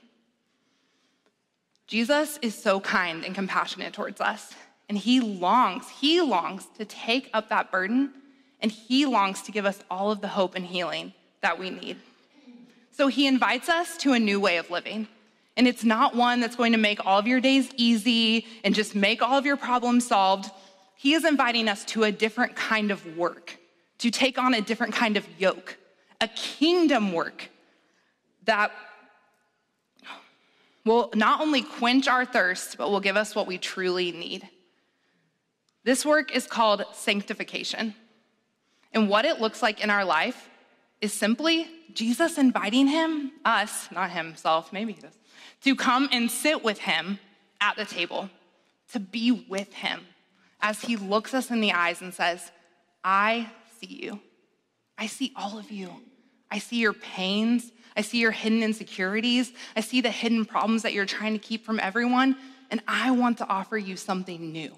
Jesus 1.87 2.39
is 2.41 2.55
so 2.55 2.79
kind 2.79 3.23
and 3.23 3.35
compassionate 3.35 3.93
towards 3.93 4.21
us, 4.21 4.53
and 4.89 4.97
he 4.97 5.19
longs, 5.19 5.89
he 5.89 6.21
longs 6.21 6.65
to 6.77 6.85
take 6.85 7.29
up 7.33 7.49
that 7.49 7.71
burden, 7.71 8.11
and 8.61 8.71
he 8.71 9.05
longs 9.05 9.41
to 9.43 9.51
give 9.51 9.65
us 9.65 9.79
all 9.89 10.11
of 10.11 10.21
the 10.21 10.29
hope 10.29 10.55
and 10.55 10.65
healing 10.65 11.13
that 11.41 11.59
we 11.59 11.69
need. 11.69 11.97
So 12.91 13.07
he 13.07 13.27
invites 13.27 13.69
us 13.69 13.97
to 13.97 14.13
a 14.13 14.19
new 14.19 14.39
way 14.39 14.57
of 14.57 14.69
living. 14.69 15.07
And 15.55 15.67
it's 15.67 15.83
not 15.83 16.15
one 16.15 16.39
that's 16.39 16.55
going 16.55 16.71
to 16.71 16.77
make 16.77 17.05
all 17.05 17.19
of 17.19 17.27
your 17.27 17.39
days 17.39 17.69
easy 17.77 18.47
and 18.63 18.73
just 18.73 18.95
make 18.95 19.21
all 19.21 19.37
of 19.37 19.45
your 19.45 19.57
problems 19.57 20.07
solved. 20.07 20.49
He 20.95 21.13
is 21.13 21.25
inviting 21.25 21.67
us 21.67 21.85
to 21.85 22.03
a 22.03 22.11
different 22.11 22.55
kind 22.55 22.89
of 22.89 23.17
work, 23.17 23.57
to 23.99 24.09
take 24.09 24.37
on 24.37 24.53
a 24.53 24.61
different 24.61 24.93
kind 24.93 25.17
of 25.17 25.27
yoke, 25.37 25.77
a 26.19 26.27
kingdom 26.27 27.13
work 27.13 27.49
that 28.45 28.71
will 30.85 31.11
not 31.15 31.39
only 31.39 31.61
quench 31.61 32.07
our 32.07 32.25
thirst, 32.25 32.77
but 32.77 32.89
will 32.89 32.99
give 32.99 33.15
us 33.15 33.35
what 33.35 33.47
we 33.47 33.57
truly 33.57 34.11
need. 34.11 34.47
This 35.83 36.05
work 36.05 36.35
is 36.35 36.47
called 36.47 36.83
sanctification. 36.93 37.93
And 38.93 39.09
what 39.09 39.25
it 39.25 39.39
looks 39.39 39.61
like 39.61 39.83
in 39.83 39.89
our 39.89 40.05
life 40.05 40.49
is 41.01 41.13
simply 41.13 41.67
Jesus 41.93 42.37
inviting 42.37 42.87
him, 42.87 43.31
us, 43.43 43.89
not 43.91 44.11
himself, 44.11 44.71
maybe 44.71 44.93
he 44.93 45.01
does, 45.01 45.17
to 45.63 45.75
come 45.75 46.09
and 46.11 46.29
sit 46.29 46.63
with 46.63 46.79
him 46.79 47.19
at 47.61 47.75
the 47.75 47.85
table, 47.85 48.29
to 48.91 48.99
be 48.99 49.31
with 49.31 49.73
him 49.73 50.01
as 50.61 50.81
he 50.81 50.95
looks 50.95 51.33
us 51.33 51.51
in 51.51 51.61
the 51.61 51.73
eyes 51.73 52.01
and 52.01 52.13
says, 52.13 52.51
I 53.03 53.49
see 53.79 54.01
you. 54.03 54.19
I 54.97 55.07
see 55.07 55.31
all 55.35 55.57
of 55.57 55.71
you. 55.71 55.89
I 56.51 56.59
see 56.59 56.77
your 56.77 56.93
pains. 56.93 57.71
I 57.95 58.01
see 58.01 58.19
your 58.19 58.31
hidden 58.31 58.63
insecurities. 58.63 59.51
I 59.75 59.81
see 59.81 60.01
the 60.01 60.09
hidden 60.09 60.45
problems 60.45 60.83
that 60.83 60.93
you're 60.93 61.05
trying 61.05 61.33
to 61.33 61.39
keep 61.39 61.65
from 61.65 61.79
everyone. 61.79 62.37
And 62.71 62.81
I 62.87 63.11
want 63.11 63.37
to 63.39 63.47
offer 63.47 63.77
you 63.77 63.97
something 63.97 64.51
new. 64.51 64.75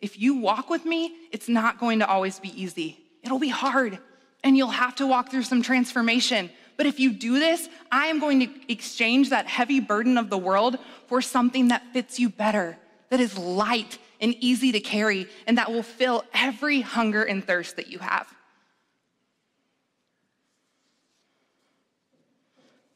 If 0.00 0.18
you 0.18 0.36
walk 0.36 0.70
with 0.70 0.84
me, 0.84 1.12
it's 1.32 1.48
not 1.48 1.78
going 1.78 1.98
to 1.98 2.08
always 2.08 2.38
be 2.38 2.60
easy. 2.60 2.98
It'll 3.22 3.38
be 3.38 3.50
hard, 3.50 3.98
and 4.42 4.56
you'll 4.56 4.68
have 4.68 4.94
to 4.96 5.06
walk 5.06 5.30
through 5.30 5.42
some 5.42 5.60
transformation. 5.60 6.50
But 6.80 6.86
if 6.86 6.98
you 6.98 7.12
do 7.12 7.38
this, 7.38 7.68
I 7.92 8.06
am 8.06 8.20
going 8.20 8.40
to 8.40 8.72
exchange 8.72 9.28
that 9.28 9.46
heavy 9.46 9.80
burden 9.80 10.16
of 10.16 10.30
the 10.30 10.38
world 10.38 10.78
for 11.08 11.20
something 11.20 11.68
that 11.68 11.82
fits 11.92 12.18
you 12.18 12.30
better, 12.30 12.78
that 13.10 13.20
is 13.20 13.36
light 13.36 13.98
and 14.18 14.34
easy 14.40 14.72
to 14.72 14.80
carry, 14.80 15.26
and 15.46 15.58
that 15.58 15.70
will 15.70 15.82
fill 15.82 16.24
every 16.32 16.80
hunger 16.80 17.22
and 17.22 17.44
thirst 17.44 17.76
that 17.76 17.88
you 17.88 17.98
have. 17.98 18.26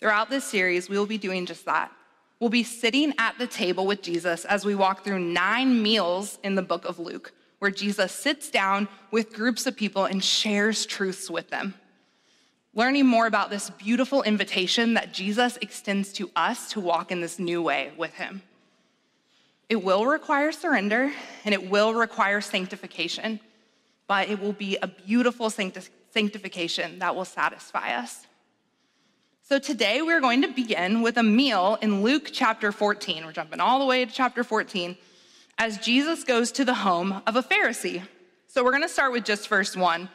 Throughout 0.00 0.31
this 0.31 0.45
series, 0.45 0.88
we 0.88 0.97
will 0.97 1.05
be 1.05 1.19
doing 1.19 1.45
just 1.45 1.67
that. 1.67 1.93
We'll 2.41 2.49
be 2.49 2.62
sitting 2.62 3.12
at 3.19 3.37
the 3.37 3.47
table 3.47 3.87
with 3.87 4.00
Jesus 4.00 4.47
as 4.47 4.64
we 4.64 4.75
walk 4.75 5.05
through 5.05 5.19
nine 5.19 5.83
meals 5.83 6.38
in 6.43 6.55
the 6.55 6.62
book 6.62 6.87
of 6.87 6.99
Luke, 6.99 7.35
where 7.59 7.71
Jesus 7.71 8.12
sits 8.12 8.50
down 8.50 8.88
with 9.11 9.35
groups 9.35 9.67
of 9.67 9.76
people 9.76 10.07
and 10.07 10.25
shares 10.25 10.87
truths 10.87 11.29
with 11.29 11.50
them. 11.50 11.75
Learning 12.76 13.07
more 13.07 13.26
about 13.28 13.50
this 13.50 13.71
beautiful 13.71 14.25
invitation 14.25 14.95
that 14.95 15.12
Jesus 15.12 15.57
extends 15.62 16.12
to 16.14 16.28
us 16.35 16.71
to 16.71 16.81
walk 16.81 17.12
in 17.12 17.21
this 17.21 17.38
new 17.38 17.62
way 17.62 17.93
with 17.97 18.14
him. 18.14 18.43
It 19.69 19.85
will 19.85 20.07
require 20.07 20.50
surrender 20.50 21.12
and 21.45 21.54
it 21.54 21.71
will 21.71 21.95
require 21.95 22.40
sanctification, 22.40 23.38
but 24.09 24.28
it 24.28 24.40
will 24.40 24.52
be 24.52 24.76
a 24.83 24.88
beautiful 24.88 25.50
sanctification 25.50 26.99
that 26.99 27.14
will 27.14 27.25
satisfy 27.25 27.95
us. 27.95 28.26
So 29.43 29.61
today 29.61 30.02
we're 30.02 30.21
going 30.21 30.43
to 30.43 30.49
begin 30.49 31.00
with 31.00 31.16
a 31.16 31.23
meal 31.23 31.78
in 31.81 32.02
Luke 32.02 32.31
chapter 32.33 32.73
14. 32.73 33.25
We're 33.25 33.33
jumping 33.33 33.61
all 33.61 33.78
the 33.78 33.87
way 33.87 34.04
to 34.04 34.12
chapter 34.12 34.43
14 34.43 34.97
as 35.59 35.78
Jesus 35.78 36.25
goes 36.25 36.50
to 36.52 36.64
the 36.64 36.75
home 36.75 37.23
of 37.25 37.37
a 37.37 37.43
Pharisee. 37.43 38.02
So 38.49 38.64
we're 38.64 38.73
going 38.73 38.83
to 38.83 38.88
start 38.88 39.12
with 39.12 39.25
just 39.25 39.47
verse 39.49 39.76
1. 39.76 40.09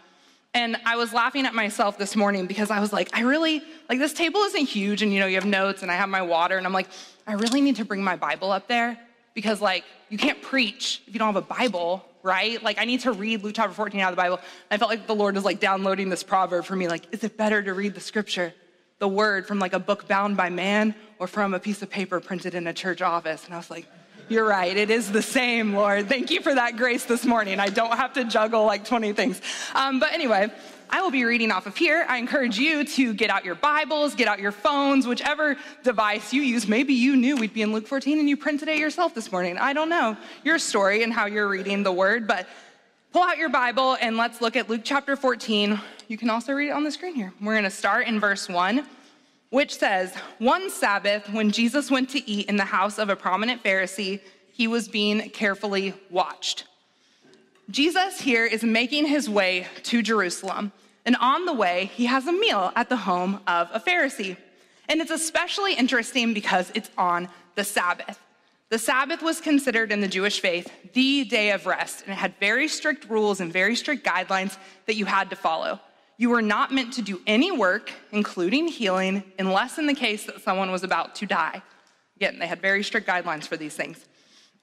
And 0.54 0.78
I 0.86 0.96
was 0.96 1.14
laughing 1.14 1.46
at 1.46 1.54
myself 1.54 1.98
this 1.98 2.16
morning 2.16 2.48
because 2.48 2.72
I 2.72 2.80
was 2.80 2.92
like, 2.92 3.10
I 3.14 3.22
really, 3.22 3.62
like, 3.88 4.00
this 4.00 4.14
table 4.14 4.42
isn't 4.42 4.66
huge, 4.66 5.04
and 5.04 5.14
you 5.14 5.20
know, 5.20 5.28
you 5.28 5.36
have 5.36 5.46
notes, 5.46 5.84
and 5.84 5.92
I 5.92 5.96
have 5.96 6.10
my 6.10 6.22
water, 6.22 6.58
and 6.58 6.66
I'm 6.66 6.74
like, 6.74 6.88
I 7.28 7.34
really 7.34 7.62
need 7.62 7.76
to 7.76 7.86
bring 7.86 8.04
my 8.04 8.16
Bible 8.16 8.52
up 8.52 8.68
there 8.68 8.98
because, 9.36 9.62
like, 9.62 9.84
you 10.10 10.18
can't 10.18 10.42
preach 10.42 11.04
if 11.06 11.14
you 11.14 11.20
don't 11.20 11.34
have 11.34 11.36
a 11.36 11.42
Bible, 11.42 12.04
right? 12.24 12.62
Like, 12.64 12.80
I 12.80 12.86
need 12.86 13.02
to 13.02 13.12
read 13.12 13.44
Luke 13.44 13.54
chapter 13.56 13.74
14 13.74 14.02
out 14.02 14.10
of 14.10 14.16
the 14.16 14.22
Bible. 14.22 14.40
I 14.72 14.78
felt 14.78 14.90
like 14.90 15.06
the 15.06 15.16
Lord 15.16 15.36
was 15.36 15.46
like 15.46 15.60
downloading 15.60 16.10
this 16.10 16.24
proverb 16.24 16.66
for 16.66 16.76
me, 16.76 16.88
like, 16.88 17.06
is 17.12 17.24
it 17.24 17.38
better 17.38 17.62
to 17.62 17.74
read 17.74 17.94
the 17.94 18.02
scripture 18.02 18.54
the 19.00 19.08
word 19.08 19.48
from 19.48 19.60
like 19.60 19.74
a 19.74 19.80
book 19.80 20.08
bound 20.08 20.38
by 20.38 20.50
man 20.50 20.94
or 21.18 21.28
from 21.28 21.54
a 21.54 21.60
piece 21.60 21.82
of 21.82 21.90
paper 21.90 22.20
printed 22.20 22.54
in 22.54 22.68
a 22.68 22.74
church 22.74 23.02
office. 23.02 23.46
And 23.46 23.54
I 23.54 23.58
was 23.58 23.70
like, 23.70 23.88
you're 24.30 24.46
right. 24.48 24.76
It 24.76 24.90
is 24.90 25.12
the 25.12 25.22
same, 25.22 25.74
Lord. 25.74 26.08
Thank 26.08 26.30
you 26.30 26.42
for 26.42 26.54
that 26.54 26.78
grace 26.78 27.06
this 27.06 27.26
morning. 27.26 27.60
I 27.60 27.70
don't 27.70 27.98
have 27.98 28.14
to 28.14 28.24
juggle 28.24 28.64
like 28.66 28.86
20 28.86 29.14
things. 29.14 29.42
Um, 29.74 30.00
but 30.00 30.14
anyway, 30.14 30.52
I 30.92 31.02
will 31.02 31.12
be 31.12 31.24
reading 31.24 31.52
off 31.52 31.66
of 31.66 31.76
here. 31.76 32.06
I 32.08 32.18
encourage 32.18 32.58
you 32.58 32.84
to 32.84 33.14
get 33.14 33.30
out 33.30 33.44
your 33.44 33.56
Bibles, 33.56 34.16
get 34.16 34.28
out 34.28 34.40
your 34.40 34.52
phones, 34.52 35.08
whichever 35.08 35.58
device 35.84 36.32
you 36.32 36.42
use. 36.42 36.68
Maybe 36.68 36.94
you 36.94 37.16
knew 37.16 37.38
we'd 37.38 37.54
be 37.54 37.64
in 37.64 37.74
Luke 37.74 37.88
14 37.88 38.20
and 38.20 38.30
you 38.30 38.38
printed 38.38 38.68
it 38.68 38.78
yourself 38.78 39.16
this 39.16 39.32
morning. 39.32 39.58
I 39.58 39.74
don't 39.74 39.90
know 39.90 40.16
your 40.44 40.60
story 40.60 41.04
and 41.04 41.12
how 41.12 41.26
you're 41.26 41.48
reading 41.48 41.84
the 41.84 41.92
word, 41.92 42.28
but 42.28 42.48
pull 43.12 43.24
out 43.24 43.38
your 43.38 43.50
Bible 43.50 43.98
and 44.00 44.16
let's 44.18 44.42
look 44.42 44.56
at 44.56 44.70
Luke 44.70 44.82
chapter 44.84 45.16
14. 45.16 45.80
You 46.08 46.18
can 46.18 46.30
also 46.30 46.54
read 46.54 46.70
it 46.70 46.74
on 46.74 46.84
the 46.84 46.92
screen 46.92 47.16
here. 47.16 47.34
We're 47.42 47.54
going 47.54 47.64
to 47.64 47.70
start 47.70 48.08
in 48.08 48.20
verse 48.20 48.48
1, 48.48 48.86
which 49.50 49.78
says 49.78 50.14
One 50.38 50.70
Sabbath, 50.70 51.30
when 51.32 51.52
Jesus 51.52 51.90
went 51.90 52.10
to 52.10 52.30
eat 52.30 52.48
in 52.48 52.58
the 52.58 52.66
house 52.66 52.98
of 52.98 53.10
a 53.10 53.16
prominent 53.16 53.64
Pharisee, 53.64 54.22
he 54.52 54.68
was 54.68 54.88
being 54.88 55.30
carefully 55.30 55.94
watched. 56.10 56.66
Jesus 57.70 58.20
here 58.20 58.46
is 58.46 58.64
making 58.64 59.06
his 59.06 59.30
way 59.30 59.68
to 59.84 60.02
Jerusalem. 60.02 60.72
And 61.06 61.16
on 61.18 61.46
the 61.46 61.54
way, 61.54 61.92
he 61.94 62.08
has 62.08 62.28
a 62.28 62.32
meal 62.34 62.72
at 62.76 62.90
the 62.90 62.98
home 62.98 63.40
of 63.48 63.70
a 63.74 63.80
Pharisee. 63.80 64.38
And 64.88 65.02
it's 65.02 65.12
especially 65.12 65.76
interesting 65.76 66.34
because 66.34 66.72
it's 66.74 66.90
on 66.98 67.30
the 67.56 67.64
Sabbath. 67.64 68.20
The 68.70 68.80
Sabbath 68.80 69.24
was 69.24 69.40
considered 69.40 69.92
in 69.92 70.02
the 70.02 70.08
Jewish 70.08 70.40
faith 70.40 70.72
the 70.94 71.26
day 71.26 71.52
of 71.52 71.66
rest, 71.66 72.04
and 72.04 72.12
it 72.12 72.18
had 72.18 72.36
very 72.40 72.68
strict 72.68 73.10
rules 73.10 73.40
and 73.40 73.52
very 73.52 73.76
strict 73.76 74.06
guidelines 74.06 74.58
that 74.86 74.96
you 74.96 75.06
had 75.06 75.30
to 75.32 75.36
follow. 75.36 75.80
You 76.20 76.30
were 76.32 76.42
not 76.42 76.74
meant 76.74 76.92
to 76.96 77.02
do 77.02 77.22
any 77.26 77.50
work, 77.50 77.94
including 78.12 78.68
healing, 78.68 79.24
unless 79.40 79.78
in 79.78 79.88
the 79.88 79.94
case 79.94 80.26
that 80.26 80.42
someone 80.42 80.70
was 80.70 80.84
about 80.84 81.16
to 81.16 81.26
die. 81.26 81.64
Again, 82.18 82.40
they 82.40 82.46
had 82.46 82.60
very 82.60 82.84
strict 82.84 83.08
guidelines 83.08 83.46
for 83.46 83.56
these 83.56 83.74
things. 83.74 84.06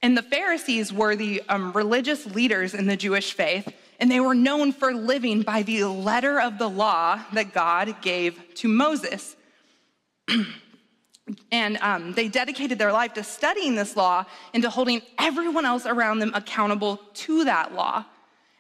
And 0.03 0.15
the 0.15 0.23
Pharisees 0.23 0.93
were 0.93 1.17
the 1.17 1.43
um, 1.49 1.73
religious 1.73 2.27
leaders 2.27 2.75
in 2.75 2.85
the 2.85 2.95
Jewish 2.95 3.33
faith, 3.33 3.73
and 3.99 4.11
they 4.11 4.21
were 4.21 4.35
known 4.35 4.71
for 4.71 4.93
living 4.93 5.41
by 5.41 5.63
the 5.63 5.85
letter 5.85 6.39
of 6.39 6.59
the 6.59 6.69
law 6.69 7.19
that 7.33 7.55
God 7.55 8.03
gave 8.03 8.39
to 8.57 8.69
Moses. 8.69 9.35
and 11.51 11.79
um, 11.79 12.13
they 12.13 12.29
dedicated 12.29 12.79
their 12.79 12.93
life 12.93 13.15
to 13.15 13.25
studying 13.25 13.77
this 13.77 13.97
law 13.97 14.27
and 14.53 14.63
to 14.63 14.69
holding 14.69 15.01
everyone 15.19 15.65
else 15.65 15.87
around 15.87 16.19
them 16.19 16.33
accountable 16.35 17.01
to 17.15 17.45
that 17.45 17.75
law. 17.75 18.05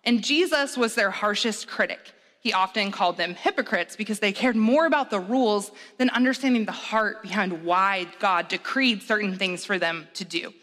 And 0.02 0.24
Jesus 0.24 0.78
was 0.78 0.94
their 0.94 1.10
harshest 1.10 1.68
critic. 1.68 2.14
He 2.46 2.52
often 2.52 2.92
called 2.92 3.16
them 3.16 3.34
hypocrites 3.34 3.96
because 3.96 4.20
they 4.20 4.30
cared 4.30 4.54
more 4.54 4.86
about 4.86 5.10
the 5.10 5.18
rules 5.18 5.72
than 5.98 6.10
understanding 6.10 6.64
the 6.64 6.70
heart 6.70 7.20
behind 7.20 7.64
why 7.64 8.06
God 8.20 8.46
decreed 8.46 9.02
certain 9.02 9.36
things 9.36 9.64
for 9.64 9.80
them 9.80 10.06
to 10.14 10.24
do. 10.24 10.54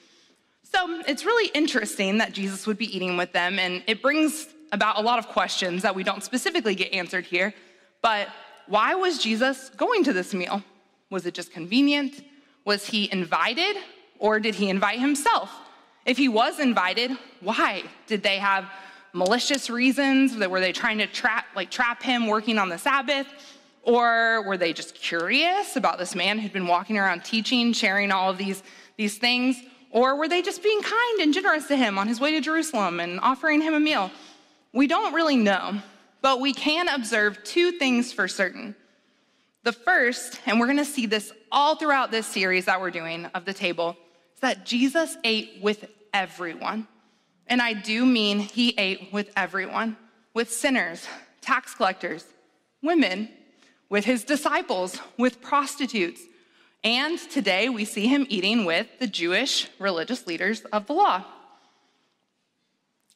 So 0.63 1.03
it's 1.05 1.25
really 1.25 1.51
interesting 1.53 2.19
that 2.19 2.31
Jesus 2.31 2.65
would 2.67 2.77
be 2.77 2.95
eating 2.95 3.17
with 3.17 3.33
them, 3.33 3.59
and 3.59 3.83
it 3.85 4.01
brings 4.01 4.47
about 4.71 4.97
a 4.97 5.01
lot 5.01 5.19
of 5.19 5.27
questions 5.27 5.81
that 5.81 5.93
we 5.93 6.03
don't 6.03 6.23
specifically 6.23 6.73
get 6.73 6.93
answered 6.93 7.25
here. 7.25 7.53
But 8.01 8.29
why 8.67 8.95
was 8.95 9.21
Jesus 9.21 9.69
going 9.75 10.05
to 10.05 10.13
this 10.13 10.33
meal? 10.33 10.63
Was 11.09 11.25
it 11.25 11.33
just 11.33 11.51
convenient? 11.51 12.23
Was 12.63 12.87
he 12.87 13.11
invited, 13.11 13.75
or 14.19 14.39
did 14.39 14.55
he 14.55 14.69
invite 14.69 15.01
himself? 15.01 15.51
If 16.05 16.17
he 16.17 16.29
was 16.29 16.61
invited, 16.61 17.11
why? 17.41 17.83
Did 18.07 18.23
they 18.23 18.37
have 18.37 18.71
malicious 19.13 19.69
reasons? 19.69 20.35
That 20.37 20.51
were 20.51 20.59
they 20.59 20.71
trying 20.71 20.97
to 20.97 21.07
trap, 21.07 21.45
like, 21.55 21.69
trap 21.69 22.03
him 22.03 22.27
working 22.27 22.57
on 22.57 22.69
the 22.69 22.77
Sabbath? 22.77 23.27
Or 23.83 24.43
were 24.43 24.57
they 24.57 24.73
just 24.73 24.95
curious 24.95 25.75
about 25.75 25.97
this 25.97 26.15
man 26.15 26.39
who'd 26.39 26.53
been 26.53 26.67
walking 26.67 26.97
around 26.97 27.23
teaching, 27.23 27.73
sharing 27.73 28.11
all 28.11 28.29
of 28.29 28.37
these, 28.37 28.63
these 28.97 29.17
things? 29.17 29.61
Or 29.91 30.15
were 30.15 30.27
they 30.27 30.41
just 30.41 30.63
being 30.63 30.81
kind 30.81 31.19
and 31.19 31.33
generous 31.33 31.67
to 31.67 31.75
him 31.75 31.99
on 31.99 32.07
his 32.07 32.19
way 32.19 32.31
to 32.31 32.41
Jerusalem 32.41 32.99
and 32.99 33.19
offering 33.19 33.61
him 33.61 33.73
a 33.73 33.79
meal? 33.79 34.09
We 34.73 34.87
don't 34.87 35.13
really 35.13 35.35
know, 35.35 35.81
but 36.21 36.39
we 36.39 36.53
can 36.53 36.87
observe 36.87 37.43
two 37.43 37.73
things 37.73 38.11
for 38.11 38.27
certain. 38.27 38.75
The 39.63 39.71
first, 39.71 40.41
and 40.45 40.59
we're 40.59 40.67
gonna 40.67 40.83
see 40.83 41.05
this 41.05 41.31
all 41.51 41.75
throughout 41.75 42.09
this 42.09 42.25
series 42.25 42.65
that 42.65 42.81
we're 42.81 42.89
doing 42.89 43.25
of 43.35 43.45
the 43.45 43.53
table, 43.53 43.95
is 44.33 44.41
that 44.41 44.65
Jesus 44.65 45.15
ate 45.23 45.59
with 45.61 45.85
everyone. 46.13 46.87
And 47.47 47.61
I 47.61 47.73
do 47.73 48.05
mean 48.05 48.39
he 48.39 48.73
ate 48.77 49.11
with 49.11 49.31
everyone, 49.35 49.97
with 50.33 50.51
sinners, 50.51 51.07
tax 51.41 51.73
collectors, 51.73 52.25
women, 52.81 53.29
with 53.89 54.05
his 54.05 54.23
disciples, 54.23 54.99
with 55.17 55.41
prostitutes. 55.41 56.21
And 56.83 57.17
today 57.17 57.69
we 57.69 57.85
see 57.85 58.07
him 58.07 58.25
eating 58.29 58.65
with 58.65 58.87
the 58.99 59.07
Jewish 59.07 59.69
religious 59.79 60.25
leaders 60.25 60.61
of 60.71 60.87
the 60.87 60.93
law. 60.93 61.23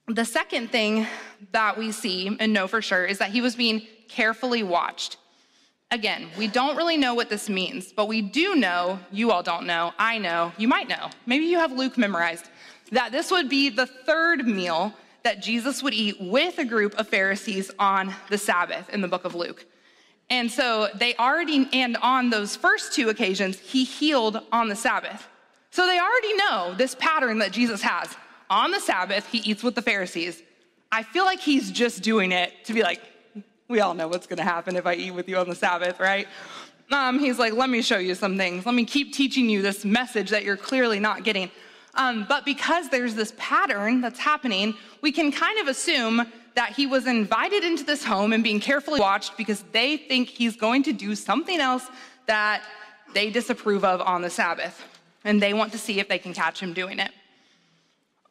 The 0.08 0.24
second 0.24 0.72
thing 0.72 1.06
that 1.52 1.78
we 1.78 1.92
see 1.92 2.38
and 2.40 2.54
know 2.54 2.68
for 2.68 2.82
sure 2.82 3.06
is 3.06 3.18
that 3.18 3.32
he 3.32 3.42
was 3.42 3.56
being 3.56 3.86
carefully 4.08 4.64
watched. 4.64 5.18
Again, 5.92 6.30
we 6.38 6.48
don't 6.48 6.78
really 6.78 6.98
know 6.98 7.14
what 7.14 7.30
this 7.30 7.50
means, 7.50 7.92
but 7.92 8.08
we 8.08 8.22
do 8.22 8.56
know, 8.56 9.00
you 9.12 9.32
all 9.32 9.44
don't 9.44 9.66
know, 9.66 9.94
I 9.98 10.18
know, 10.18 10.52
you 10.58 10.68
might 10.68 10.88
know, 10.90 11.10
maybe 11.26 11.46
you 11.46 11.58
have 11.60 11.72
Luke 11.72 11.98
memorized, 11.98 12.50
that 12.91 13.12
this 13.12 13.32
would 13.32 13.50
be 13.50 13.70
the 13.70 13.86
third 13.86 14.48
meal 14.48 14.94
that 15.24 15.41
Jesus 15.41 15.84
would 15.84 15.94
eat 15.94 16.22
with 16.22 16.58
a 16.58 16.65
group 16.65 16.96
of 16.96 17.08
Pharisees 17.08 17.72
on 17.79 18.13
the 18.29 18.38
Sabbath 18.38 18.89
in 18.89 19.01
the 19.01 19.08
book 19.08 19.25
of 19.25 19.36
Luke. 19.36 19.65
And 20.29 20.51
so 20.51 20.89
they 20.96 21.15
already, 21.15 21.70
and 21.74 21.98
on 21.98 22.29
those 22.29 22.56
first 22.56 22.94
two 22.94 23.10
occasions, 23.10 23.60
he 23.60 23.84
healed 23.84 24.39
on 24.51 24.67
the 24.67 24.75
Sabbath. 24.75 25.27
So 25.72 25.86
they 25.86 26.00
already 26.00 26.36
know 26.38 26.75
this 26.77 26.96
pattern 26.96 27.39
that 27.39 27.51
Jesus 27.51 27.82
has. 27.82 28.10
On 28.50 28.72
the 28.72 28.79
Sabbath, 28.79 29.27
he 29.27 29.39
eats 29.39 29.63
with 29.63 29.75
the 29.75 29.82
Pharisees. 29.82 30.41
I 30.91 31.03
feel 31.03 31.25
like 31.25 31.39
he's 31.39 31.72
just 31.72 32.01
doing 32.01 32.32
it 32.32 32.65
to 32.65 32.74
be 32.74 32.82
like, 32.82 33.01
we 33.67 33.82
all 33.82 33.94
know 33.94 34.08
what's 34.08 34.27
to 34.27 34.41
happen 34.41 34.77
if 34.77 34.86
I 34.86 34.96
eat 34.96 35.12
with 35.12 35.27
you 35.27 35.38
on 35.38 35.50
the 35.50 35.56
Sabbath, 35.56 36.00
right? 36.00 36.27
Um, 36.91 37.20
he's 37.20 37.38
like, 37.38 37.53
let 37.53 37.70
me 37.70 37.82
show 37.82 37.98
you 37.98 38.15
some 38.15 38.38
things. 38.38 38.65
Let 38.65 38.75
me 38.75 38.86
keep 38.86 39.13
teaching 39.13 39.50
you 39.50 39.62
this 39.62 39.84
message 39.84 40.29
that 40.29 40.46
you're 40.46 40.56
clearly 40.56 41.00
not 41.00 41.24
getting. 41.25 41.51
Um, 41.98 42.25
but 42.30 42.46
because 42.46 42.89
there's 42.89 43.16
this 43.16 43.34
pattern 43.38 44.01
that's 44.01 44.20
happening, 44.20 44.75
we 45.01 45.12
can 45.12 45.32
kind 45.32 45.60
of 45.60 45.68
assume 45.68 46.32
that 46.54 46.74
he 46.74 46.88
was 46.88 47.08
invited 47.08 47.63
into 47.63 47.84
this 47.84 48.04
home 48.04 48.34
and 48.34 48.44
being 48.44 48.60
carefully 48.60 49.00
watched 49.00 49.36
because 49.36 49.63
they 49.72 49.98
think 49.98 50.30
he's 50.30 50.56
going 50.56 50.84
to 50.84 50.94
do 50.94 51.16
something 51.16 51.60
else 51.60 51.88
that 52.27 52.63
they 53.13 53.30
disapprove 53.30 53.84
of 53.84 54.01
on 54.01 54.22
the 54.22 54.30
Sabbath. 54.30 54.84
And 55.24 55.42
they 55.42 55.54
want 55.54 55.72
to 55.72 55.77
see 55.77 56.00
if 56.00 56.08
they 56.08 56.20
can 56.20 56.34
catch 56.34 56.60
him 56.60 56.74
doing 56.74 57.00
it. 57.00 57.12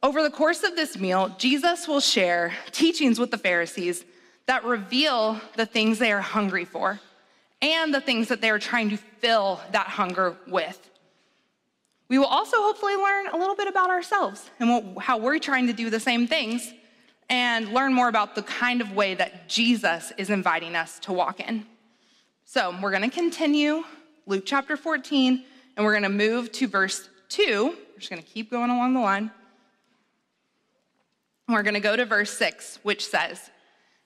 Over 0.02 0.23
the 0.23 0.30
course 0.30 0.62
of 0.62 0.76
this 0.76 0.96
meal, 0.99 1.35
Jesus 1.38 1.88
will 1.88 2.00
share 2.00 2.52
teachings 2.70 3.18
with 3.18 3.30
the 3.30 3.38
Pharisees 3.38 4.04
that 4.46 4.64
reveal 4.64 5.40
the 5.56 5.66
things 5.66 5.99
they 5.99 6.12
are 6.12 6.20
hungry 6.20 6.64
for 6.64 7.00
and 7.61 7.92
the 7.92 8.00
things 8.00 8.28
that 8.28 8.40
they 8.40 8.50
are 8.50 8.58
trying 8.58 8.90
to 8.90 8.96
fill 8.96 9.61
that 9.73 9.88
hunger 9.88 10.37
with. 10.46 10.90
We 12.08 12.18
will 12.18 12.26
also 12.26 12.56
hopefully 12.58 12.94
learn 12.94 13.28
a 13.28 13.36
little 13.36 13.56
bit 13.56 13.66
about 13.66 13.90
ourselves 13.90 14.50
and 14.60 14.70
what, 14.70 15.04
how 15.04 15.18
we're 15.18 15.38
trying 15.38 15.66
to 15.66 15.72
do 15.72 15.90
the 15.90 16.00
same 16.00 16.26
things 16.26 16.72
and 17.28 17.72
learn 17.72 17.92
more 17.92 18.08
about 18.08 18.34
the 18.34 18.42
kind 18.42 18.80
of 18.80 18.92
way 18.92 19.14
that 19.14 19.48
Jesus 19.48 20.12
is 20.16 20.30
inviting 20.30 20.76
us 20.76 21.00
to 21.00 21.12
walk 21.12 21.40
in. 21.40 21.66
So, 22.44 22.76
we're 22.80 22.92
going 22.92 23.02
to 23.02 23.14
continue 23.14 23.82
Luke 24.26 24.44
chapter 24.46 24.76
14 24.76 25.44
and 25.76 25.84
we're 25.84 25.92
going 25.92 26.04
to 26.04 26.08
move 26.08 26.52
to 26.52 26.68
verse 26.68 27.08
2. 27.30 27.64
We're 27.64 27.98
just 27.98 28.10
going 28.10 28.22
to 28.22 28.28
keep 28.28 28.50
going 28.50 28.70
along 28.70 28.94
the 28.94 29.00
line. 29.00 29.32
We're 31.48 31.62
going 31.62 31.75
to 31.75 31.80
go 31.80 31.96
to 31.96 32.04
verse 32.04 32.30
6, 32.32 32.80
which 32.82 33.06
says, 33.06 33.50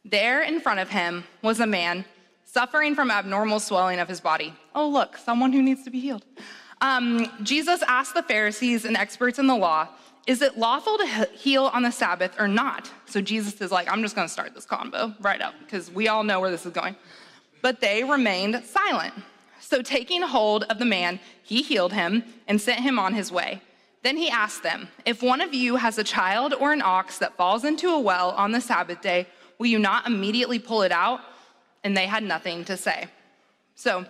there 0.05 0.43
in 0.43 0.61
front 0.61 0.81
of 0.81 0.89
him 0.89 1.25
was 1.43 1.61
a 1.61 1.67
man 1.67 2.05
suffering 2.45 2.95
from 2.95 3.11
abnormal 3.11 3.61
swelling 3.61 3.99
of 4.01 4.09
his 4.09 4.21
body. 4.21 4.55
Oh, 4.75 4.89
look, 4.89 5.17
someone 5.17 5.53
who 5.53 5.63
needs 5.63 5.85
to 5.85 5.91
be 5.91 6.01
healed. 6.01 6.25
Um, 6.81 7.31
Jesus 7.43 7.83
asked 7.83 8.15
the 8.15 8.23
Pharisees 8.23 8.85
and 8.85 8.97
experts 8.97 9.39
in 9.39 9.47
the 9.47 9.57
law, 9.57 9.89
Is 10.27 10.43
it 10.43 10.59
lawful 10.59 10.99
to 10.99 11.29
heal 11.35 11.67
on 11.67 11.83
the 11.83 11.91
Sabbath 11.91 12.39
or 12.39 12.49
not? 12.49 12.91
So 13.07 13.21
Jesus 13.21 13.61
is 13.61 13.71
like, 13.71 13.91
I'm 13.91 14.03
just 14.03 14.15
going 14.15 14.27
to 14.27 14.33
start 14.33 14.55
this 14.55 14.65
combo 14.65 15.15
right 15.21 15.41
up 15.41 15.55
because 15.61 15.91
we 15.91 16.09
all 16.09 16.25
know 16.25 16.41
where 16.41 16.51
this 16.51 16.65
is 16.65 16.73
going. 16.73 16.97
But 17.63 17.81
they 17.81 18.05
remained 18.05 18.63
silent. 18.65 19.15
So 19.61 19.83
taking 19.83 20.23
hold 20.23 20.65
of 20.65 20.79
the 20.79 20.85
man, 20.85 21.21
he 21.43 21.63
healed 21.63 21.93
him 21.93 22.25
and 22.49 22.61
sent 22.61 22.81
him 22.81 22.99
on 22.99 23.15
his 23.15 23.31
way. 23.31 23.61
Then 24.03 24.17
he 24.17 24.31
asked 24.31 24.63
them, 24.63 24.89
If 25.05 25.23
one 25.23 25.41
of 25.41 25.53
you 25.53 25.77
has 25.77 25.99
a 25.99 26.05
child 26.05 26.55
or 26.55 26.73
an 26.73 26.83
ox 26.83 27.19
that 27.19 27.37
falls 27.37 27.65
into 27.65 27.91
a 27.91 28.01
well 28.01 28.31
on 28.31 28.53
the 28.53 28.61
Sabbath 28.61 29.03
day, 29.03 29.27
Will 29.61 29.67
you 29.67 29.79
not 29.79 30.07
immediately 30.07 30.59
pull 30.59 30.81
it 30.81 30.91
out? 30.91 31.21
And 31.85 31.95
they 31.95 32.07
had 32.07 32.23
nothing 32.23 32.65
to 32.65 32.79
say. 32.79 33.09
So, 33.75 34.07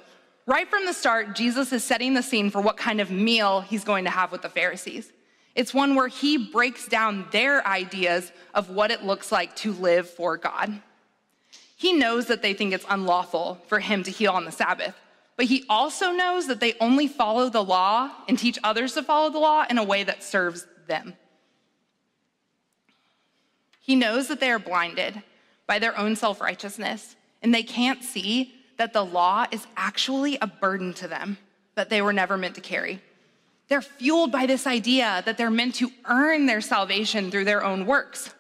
right 0.51 0.69
from 0.69 0.85
the 0.85 0.93
start, 0.93 1.37
Jesus 1.37 1.73
is 1.73 1.85
setting 1.85 2.13
the 2.13 2.25
scene 2.25 2.51
for 2.51 2.61
what 2.61 2.77
kind 2.77 3.01
of 3.01 3.09
meal 3.09 3.61
he's 3.61 3.85
going 3.85 4.05
to 4.05 4.11
have 4.11 4.33
with 4.33 4.43
the 4.43 4.49
Pharisees. 4.49 5.13
It's 5.55 5.73
one 5.73 5.95
where 5.95 6.09
he 6.09 6.51
breaks 6.51 6.89
down 6.89 7.27
their 7.31 7.65
ideas 7.67 8.33
of 8.53 8.69
what 8.69 8.91
it 8.91 9.05
looks 9.05 9.31
like 9.31 9.55
to 9.57 9.73
live 9.73 10.11
for 10.11 10.37
God. 10.37 10.83
He 11.77 11.93
knows 11.93 12.27
that 12.27 12.43
they 12.43 12.53
think 12.53 12.73
it's 12.73 12.85
unlawful 12.89 13.63
for 13.69 13.79
him 13.79 14.03
to 14.03 14.11
heal 14.11 14.33
on 14.33 14.45
the 14.45 14.51
Sabbath, 14.51 14.97
but 15.37 15.47
he 15.47 15.65
also 15.69 16.11
knows 16.11 16.49
that 16.49 16.59
they 16.59 16.75
only 16.81 17.07
follow 17.07 17.49
the 17.49 17.65
law 17.65 18.11
and 18.29 18.37
teach 18.37 18.59
others 18.65 18.95
to 18.95 19.05
follow 19.05 19.31
the 19.31 19.39
law 19.39 19.65
in 19.71 19.79
a 19.79 19.85
way 19.85 20.03
that 20.03 20.25
serves 20.25 20.67
them. 20.89 21.15
He 23.81 23.95
knows 23.95 24.27
that 24.29 24.41
they 24.41 24.51
are 24.51 24.59
blinded 24.59 25.23
by 25.69 25.79
their 25.79 25.97
own 25.97 26.17
self 26.17 26.41
righteousness, 26.41 27.15
and 27.41 27.55
they 27.55 27.63
can't 27.63 28.03
see 28.03 28.60
that 28.81 28.95
the 28.95 29.05
law 29.05 29.45
is 29.51 29.67
actually 29.77 30.39
a 30.41 30.47
burden 30.47 30.95
to 30.95 31.07
them 31.07 31.37
that 31.75 31.91
they 31.91 32.01
were 32.01 32.15
never 32.15 32.39
meant 32.39 32.55
to 32.55 32.63
carry. 32.63 32.99
They're 33.69 33.83
fueled 33.83 34.33
by 34.33 34.47
this 34.47 34.67
idea 34.67 35.23
that 35.27 35.37
they're 35.37 35.51
meant 35.51 35.75
to 35.77 35.91
earn 36.07 36.47
their 36.47 36.63
salvation 36.63 37.31
through 37.31 37.45
their 37.45 37.63
own 37.63 37.85
works. 37.85 38.33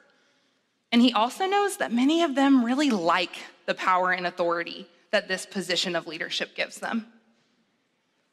And 0.92 1.02
he 1.02 1.12
also 1.12 1.44
knows 1.44 1.76
that 1.76 1.92
many 1.92 2.22
of 2.22 2.34
them 2.34 2.64
really 2.64 2.88
like 2.88 3.36
the 3.66 3.74
power 3.74 4.12
and 4.12 4.26
authority 4.26 4.88
that 5.10 5.28
this 5.28 5.44
position 5.44 5.94
of 5.94 6.06
leadership 6.06 6.56
gives 6.56 6.76
them. 6.76 7.04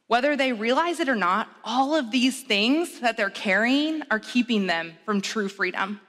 Whether 0.08 0.38
they 0.38 0.54
realize 0.54 1.02
it 1.02 1.10
or 1.10 1.16
not, 1.16 1.50
all 1.66 1.94
of 1.94 2.10
these 2.10 2.42
things 2.42 3.02
that 3.02 3.18
they're 3.18 3.30
carrying 3.30 4.02
are 4.10 4.20
keeping 4.20 4.66
them 4.66 4.94
from 5.04 5.20
true 5.20 5.50
freedom 5.50 6.00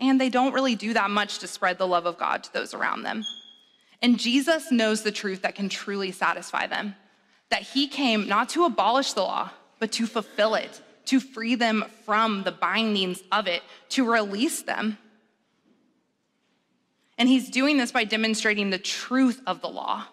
and 0.00 0.20
they 0.20 0.28
don't 0.28 0.54
really 0.54 0.74
do 0.74 0.94
that 0.94 1.10
much 1.10 1.38
to 1.38 1.46
spread 1.46 1.78
the 1.78 1.86
love 1.86 2.06
of 2.06 2.18
God 2.18 2.42
to 2.44 2.52
those 2.52 2.74
around 2.74 3.02
them. 3.02 3.24
And 4.02 4.18
Jesus 4.18 4.72
knows 4.72 5.02
the 5.02 5.12
truth 5.12 5.42
that 5.42 5.54
can 5.54 5.68
truly 5.68 6.10
satisfy 6.10 6.66
them 6.66 6.94
that 7.50 7.62
he 7.62 7.88
came 7.88 8.28
not 8.28 8.48
to 8.50 8.64
abolish 8.64 9.12
the 9.12 9.22
law, 9.22 9.50
but 9.78 9.92
to 9.92 10.06
fulfill 10.06 10.54
it, 10.54 10.80
to 11.04 11.20
free 11.20 11.56
them 11.56 11.84
from 12.04 12.44
the 12.44 12.52
bindings 12.52 13.22
of 13.30 13.46
it, 13.46 13.62
to 13.90 14.08
release 14.08 14.62
them. 14.62 14.96
And 17.18 17.28
he's 17.28 17.50
doing 17.50 17.76
this 17.76 17.92
by 17.92 18.04
demonstrating 18.04 18.70
the 18.70 18.78
truth 18.78 19.42
of 19.46 19.60
the 19.60 19.68
law, 19.68 20.06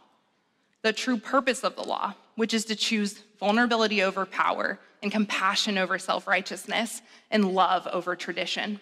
the 0.82 0.91
true 0.91 1.17
purpose 1.17 1.63
of 1.63 1.76
the 1.76 1.84
law, 1.84 2.15
which 2.36 2.54
is 2.54 2.65
to 2.65 2.76
choose 2.76 3.23
vulnerability 3.39 4.02
over 4.04 4.26
power 4.26 4.80
and 5.02 5.12
compassion 5.12 5.78
over 5.78 6.00
self 6.00 6.28
righteousness 6.28 7.02
and 7.30 7.54
love 7.54 7.88
over 7.88 8.15
tradition. 8.15 8.80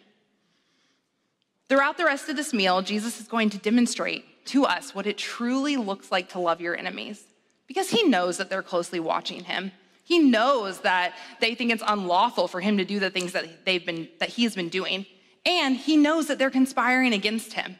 Throughout 1.67 1.97
the 1.97 2.05
rest 2.05 2.29
of 2.29 2.35
this 2.35 2.53
meal, 2.53 2.81
Jesus 2.81 3.19
is 3.19 3.27
going 3.27 3.49
to 3.51 3.57
demonstrate 3.57 4.45
to 4.47 4.65
us 4.65 4.93
what 4.93 5.07
it 5.07 5.17
truly 5.17 5.77
looks 5.77 6.11
like 6.11 6.29
to 6.29 6.39
love 6.39 6.61
your 6.61 6.75
enemies 6.75 7.23
because 7.67 7.89
he 7.89 8.03
knows 8.03 8.37
that 8.37 8.49
they're 8.49 8.61
closely 8.61 8.99
watching 8.99 9.43
him. 9.43 9.71
He 10.03 10.19
knows 10.19 10.81
that 10.81 11.15
they 11.41 11.55
think 11.55 11.71
it's 11.71 11.83
unlawful 11.85 12.47
for 12.47 12.61
him 12.61 12.77
to 12.77 12.85
do 12.85 12.99
the 12.99 13.09
things 13.09 13.31
that 13.31 13.65
they've 13.65 13.83
been 13.83 14.07
that 14.19 14.29
he's 14.29 14.55
been 14.55 14.69
doing. 14.69 15.07
And 15.45 15.75
he 15.75 15.97
knows 15.97 16.27
that 16.27 16.37
they're 16.37 16.51
conspiring 16.51 17.13
against 17.13 17.53
him. 17.53 17.77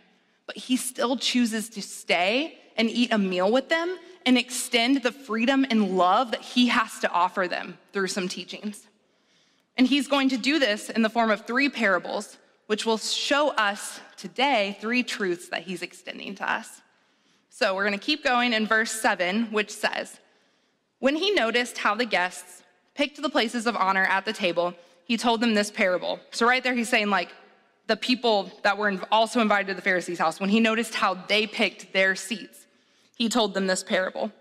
But 0.48 0.58
he 0.58 0.76
still 0.76 1.18
chooses 1.18 1.70
to 1.70 1.82
stay 1.82 2.58
and 2.78 2.90
eat 2.90 3.14
a 3.14 3.18
meal 3.20 3.52
with 3.52 3.70
them 3.70 3.98
and 4.26 4.38
extend 4.38 5.04
the 5.04 5.12
freedom 5.12 5.66
and 5.70 5.96
love 5.98 6.32
that 6.32 6.42
he 6.42 6.68
has 6.68 7.00
to 7.00 7.12
offer 7.12 7.48
them 7.48 7.78
through 7.94 8.08
some 8.08 8.28
teachings. 8.28 8.88
And 9.78 9.86
he's 9.86 10.08
going 10.08 10.30
to 10.30 10.38
do 10.38 10.58
this 10.58 10.90
in 10.90 11.04
the 11.04 11.10
form 11.10 11.30
of 11.30 11.46
three 11.46 11.70
parables 11.70 12.38
which 12.68 12.86
will 12.86 12.98
show 12.98 13.50
us 13.50 14.00
today 14.18 14.78
three 14.82 15.04
truths 15.04 15.50
that 15.50 15.64
he's 15.64 15.82
extending 15.82 16.36
to 16.36 16.52
us. 16.52 16.82
So 17.50 17.74
we're 17.74 17.86
going 17.86 17.98
to 17.98 18.06
keep 18.06 18.24
going 18.24 18.54
in 18.54 18.68
verse 18.68 18.92
7, 18.92 19.46
which 19.52 19.72
says, 19.72 20.20
When 21.00 21.16
he 21.16 21.32
noticed 21.32 21.78
how 21.78 21.96
the 21.96 22.06
guests 22.06 22.64
picked 22.96 23.22
the 23.22 23.30
places 23.30 23.68
of 23.68 23.76
honor 23.76 24.04
at 24.04 24.26
the 24.26 24.34
table, 24.34 24.74
he 25.06 25.18
told 25.18 25.42
them 25.42 25.54
this 25.54 25.72
parable. 25.72 26.20
So 26.32 26.48
right 26.48 26.64
there, 26.64 26.74
he's 26.74 26.90
saying, 26.90 27.10
like, 27.10 27.30
the 27.88 27.96
people 27.96 28.52
that 28.64 28.78
were 28.78 29.00
also 29.12 29.42
invited 29.42 29.68
to 29.68 29.74
the 29.76 29.82
Pharisees' 29.82 30.18
house, 30.18 30.40
when 30.40 30.50
he 30.50 30.60
noticed 30.60 30.96
how 30.96 31.14
they 31.14 31.46
picked 31.46 31.94
their 31.94 32.16
seats, 32.16 32.66
he 33.16 33.30
told 33.30 33.54
them 33.54 33.68
this 33.68 33.84
parable. 33.84 34.32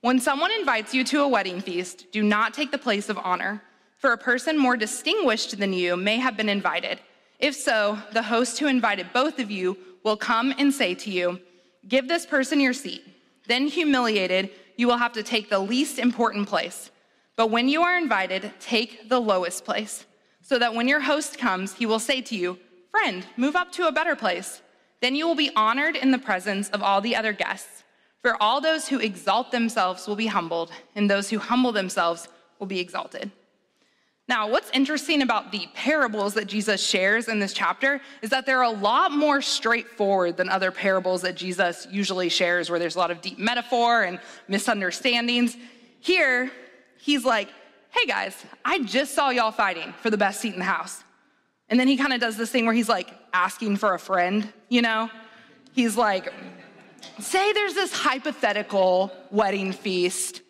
When 0.00 0.18
someone 0.18 0.50
invites 0.52 0.94
you 0.94 1.04
to 1.04 1.22
a 1.22 1.28
wedding 1.28 1.60
feast, 1.60 2.10
do 2.12 2.22
not 2.22 2.54
take 2.54 2.70
the 2.70 2.78
place 2.78 3.08
of 3.08 3.18
honor, 3.18 3.62
for 3.98 4.12
a 4.12 4.18
person 4.18 4.56
more 4.56 4.76
distinguished 4.76 5.58
than 5.58 5.72
you 5.72 5.96
may 5.96 6.16
have 6.18 6.36
been 6.36 6.48
invited. 6.48 7.00
If 7.38 7.54
so, 7.54 7.98
the 8.12 8.22
host 8.22 8.58
who 8.58 8.66
invited 8.66 9.12
both 9.12 9.38
of 9.38 9.50
you 9.50 9.78
will 10.02 10.16
come 10.16 10.54
and 10.58 10.72
say 10.72 10.94
to 10.94 11.10
you, 11.10 11.40
Give 11.86 12.08
this 12.08 12.26
person 12.26 12.60
your 12.60 12.72
seat. 12.72 13.02
Then, 13.46 13.68
humiliated, 13.68 14.50
you 14.76 14.86
will 14.86 14.98
have 14.98 15.12
to 15.14 15.22
take 15.22 15.48
the 15.48 15.58
least 15.58 15.98
important 15.98 16.48
place. 16.48 16.90
But 17.36 17.50
when 17.50 17.68
you 17.68 17.82
are 17.82 17.96
invited, 17.96 18.52
take 18.60 19.08
the 19.08 19.20
lowest 19.20 19.64
place, 19.64 20.04
so 20.42 20.58
that 20.58 20.74
when 20.74 20.88
your 20.88 21.00
host 21.00 21.38
comes, 21.38 21.74
he 21.74 21.86
will 21.86 22.00
say 22.00 22.20
to 22.22 22.36
you, 22.36 22.58
Friend, 22.90 23.24
move 23.36 23.54
up 23.54 23.70
to 23.72 23.86
a 23.86 23.92
better 23.92 24.16
place. 24.16 24.60
Then 25.00 25.14
you 25.14 25.26
will 25.26 25.36
be 25.36 25.54
honored 25.54 25.94
in 25.94 26.10
the 26.10 26.18
presence 26.18 26.68
of 26.70 26.82
all 26.82 27.00
the 27.00 27.14
other 27.14 27.32
guests. 27.32 27.84
For 28.22 28.36
all 28.42 28.60
those 28.60 28.88
who 28.88 28.98
exalt 28.98 29.52
themselves 29.52 30.08
will 30.08 30.16
be 30.16 30.26
humbled, 30.26 30.72
and 30.96 31.08
those 31.08 31.30
who 31.30 31.38
humble 31.38 31.70
themselves 31.70 32.28
will 32.58 32.66
be 32.66 32.80
exalted. 32.80 33.30
Now, 34.28 34.46
what's 34.50 34.70
interesting 34.72 35.22
about 35.22 35.52
the 35.52 35.66
parables 35.72 36.34
that 36.34 36.46
Jesus 36.46 36.86
shares 36.86 37.28
in 37.28 37.38
this 37.38 37.54
chapter 37.54 38.00
is 38.20 38.28
that 38.28 38.44
they're 38.44 38.60
a 38.60 38.70
lot 38.70 39.10
more 39.10 39.40
straightforward 39.40 40.36
than 40.36 40.50
other 40.50 40.70
parables 40.70 41.22
that 41.22 41.34
Jesus 41.34 41.88
usually 41.90 42.28
shares, 42.28 42.68
where 42.68 42.78
there's 42.78 42.94
a 42.94 42.98
lot 42.98 43.10
of 43.10 43.22
deep 43.22 43.38
metaphor 43.38 44.02
and 44.02 44.20
misunderstandings. 44.46 45.56
Here, 46.00 46.50
he's 46.98 47.24
like, 47.24 47.48
hey 47.90 48.06
guys, 48.06 48.36
I 48.66 48.80
just 48.80 49.14
saw 49.14 49.30
y'all 49.30 49.50
fighting 49.50 49.94
for 50.02 50.10
the 50.10 50.18
best 50.18 50.42
seat 50.42 50.52
in 50.52 50.58
the 50.58 50.64
house. 50.66 51.02
And 51.70 51.80
then 51.80 51.88
he 51.88 51.96
kind 51.96 52.12
of 52.12 52.20
does 52.20 52.36
this 52.36 52.50
thing 52.50 52.66
where 52.66 52.74
he's 52.74 52.88
like 52.88 53.10
asking 53.32 53.76
for 53.76 53.94
a 53.94 53.98
friend, 53.98 54.52
you 54.68 54.82
know? 54.82 55.08
He's 55.72 55.96
like, 55.96 56.32
say 57.18 57.52
there's 57.54 57.74
this 57.74 57.92
hypothetical 57.92 59.10
wedding 59.30 59.72
feast, 59.72 60.42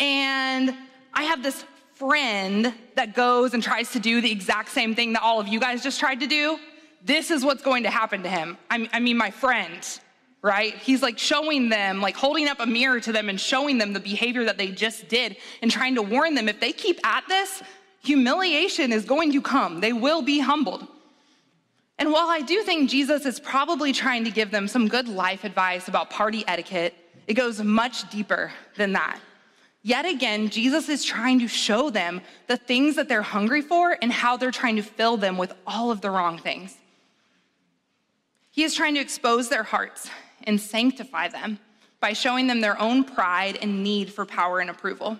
and 0.00 0.74
I 1.14 1.24
have 1.24 1.42
this 1.42 1.64
friend 2.02 2.74
that 2.96 3.14
goes 3.14 3.54
and 3.54 3.62
tries 3.62 3.92
to 3.92 4.00
do 4.00 4.20
the 4.20 4.32
exact 4.32 4.70
same 4.70 4.92
thing 4.92 5.12
that 5.12 5.22
all 5.22 5.38
of 5.38 5.46
you 5.46 5.60
guys 5.60 5.84
just 5.84 6.00
tried 6.00 6.18
to 6.18 6.26
do, 6.26 6.58
this 7.04 7.30
is 7.30 7.44
what's 7.44 7.62
going 7.62 7.84
to 7.84 7.90
happen 7.90 8.24
to 8.24 8.28
him. 8.28 8.58
I 8.68 8.98
mean, 8.98 9.16
my 9.16 9.30
friend, 9.30 10.00
right? 10.42 10.74
He's 10.74 11.00
like 11.00 11.16
showing 11.16 11.68
them, 11.68 12.00
like 12.00 12.16
holding 12.16 12.48
up 12.48 12.58
a 12.58 12.66
mirror 12.66 12.98
to 12.98 13.12
them 13.12 13.28
and 13.28 13.40
showing 13.40 13.78
them 13.78 13.92
the 13.92 14.00
behavior 14.00 14.42
that 14.44 14.58
they 14.58 14.72
just 14.72 15.08
did 15.08 15.36
and 15.62 15.70
trying 15.70 15.94
to 15.94 16.02
warn 16.02 16.34
them 16.34 16.48
if 16.48 16.58
they 16.58 16.72
keep 16.72 16.98
at 17.06 17.22
this, 17.28 17.62
humiliation 18.02 18.90
is 18.92 19.04
going 19.04 19.30
to 19.30 19.40
come. 19.40 19.78
They 19.78 19.92
will 19.92 20.22
be 20.22 20.40
humbled. 20.40 20.88
And 22.00 22.10
while 22.10 22.28
I 22.28 22.40
do 22.40 22.64
think 22.64 22.90
Jesus 22.90 23.26
is 23.26 23.38
probably 23.38 23.92
trying 23.92 24.24
to 24.24 24.32
give 24.32 24.50
them 24.50 24.66
some 24.66 24.88
good 24.88 25.06
life 25.06 25.44
advice 25.44 25.86
about 25.86 26.10
party 26.10 26.42
etiquette, 26.48 26.94
it 27.28 27.34
goes 27.34 27.62
much 27.62 28.10
deeper 28.10 28.50
than 28.76 28.92
that. 28.94 29.20
Yet 29.82 30.06
again, 30.06 30.48
Jesus 30.48 30.88
is 30.88 31.04
trying 31.04 31.40
to 31.40 31.48
show 31.48 31.90
them 31.90 32.20
the 32.46 32.56
things 32.56 32.94
that 32.96 33.08
they're 33.08 33.22
hungry 33.22 33.62
for 33.62 33.98
and 34.00 34.12
how 34.12 34.36
they're 34.36 34.52
trying 34.52 34.76
to 34.76 34.82
fill 34.82 35.16
them 35.16 35.36
with 35.36 35.52
all 35.66 35.90
of 35.90 36.00
the 36.00 36.10
wrong 36.10 36.38
things. 36.38 36.76
He 38.50 38.62
is 38.62 38.74
trying 38.74 38.94
to 38.94 39.00
expose 39.00 39.48
their 39.48 39.64
hearts 39.64 40.08
and 40.44 40.60
sanctify 40.60 41.28
them 41.28 41.58
by 42.00 42.12
showing 42.12 42.46
them 42.46 42.60
their 42.60 42.80
own 42.80 43.02
pride 43.02 43.58
and 43.60 43.82
need 43.82 44.12
for 44.12 44.24
power 44.24 44.60
and 44.60 44.70
approval. 44.70 45.18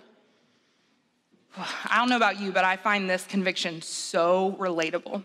I 1.57 1.97
don't 1.97 2.09
know 2.09 2.17
about 2.17 2.39
you, 2.39 2.51
but 2.51 2.63
I 2.63 2.77
find 2.77 3.09
this 3.09 3.25
conviction 3.25 3.81
so 3.81 4.55
relatable. 4.59 5.23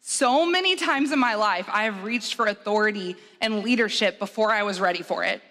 So 0.00 0.46
many 0.46 0.76
times 0.76 1.12
in 1.12 1.18
my 1.18 1.34
life, 1.34 1.68
I 1.70 1.84
have 1.84 2.04
reached 2.04 2.34
for 2.34 2.46
authority 2.46 3.16
and 3.40 3.62
leadership 3.62 4.18
before 4.18 4.52
I 4.52 4.62
was 4.62 4.80
ready 4.80 5.02
for 5.02 5.24
it. 5.24 5.42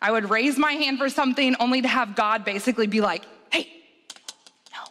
I 0.00 0.10
would 0.10 0.30
raise 0.30 0.58
my 0.58 0.72
hand 0.72 0.98
for 0.98 1.08
something 1.08 1.56
only 1.58 1.82
to 1.82 1.88
have 1.88 2.14
God 2.14 2.44
basically 2.44 2.86
be 2.86 3.00
like, 3.00 3.24
hey, 3.50 3.68
no, 4.72 4.84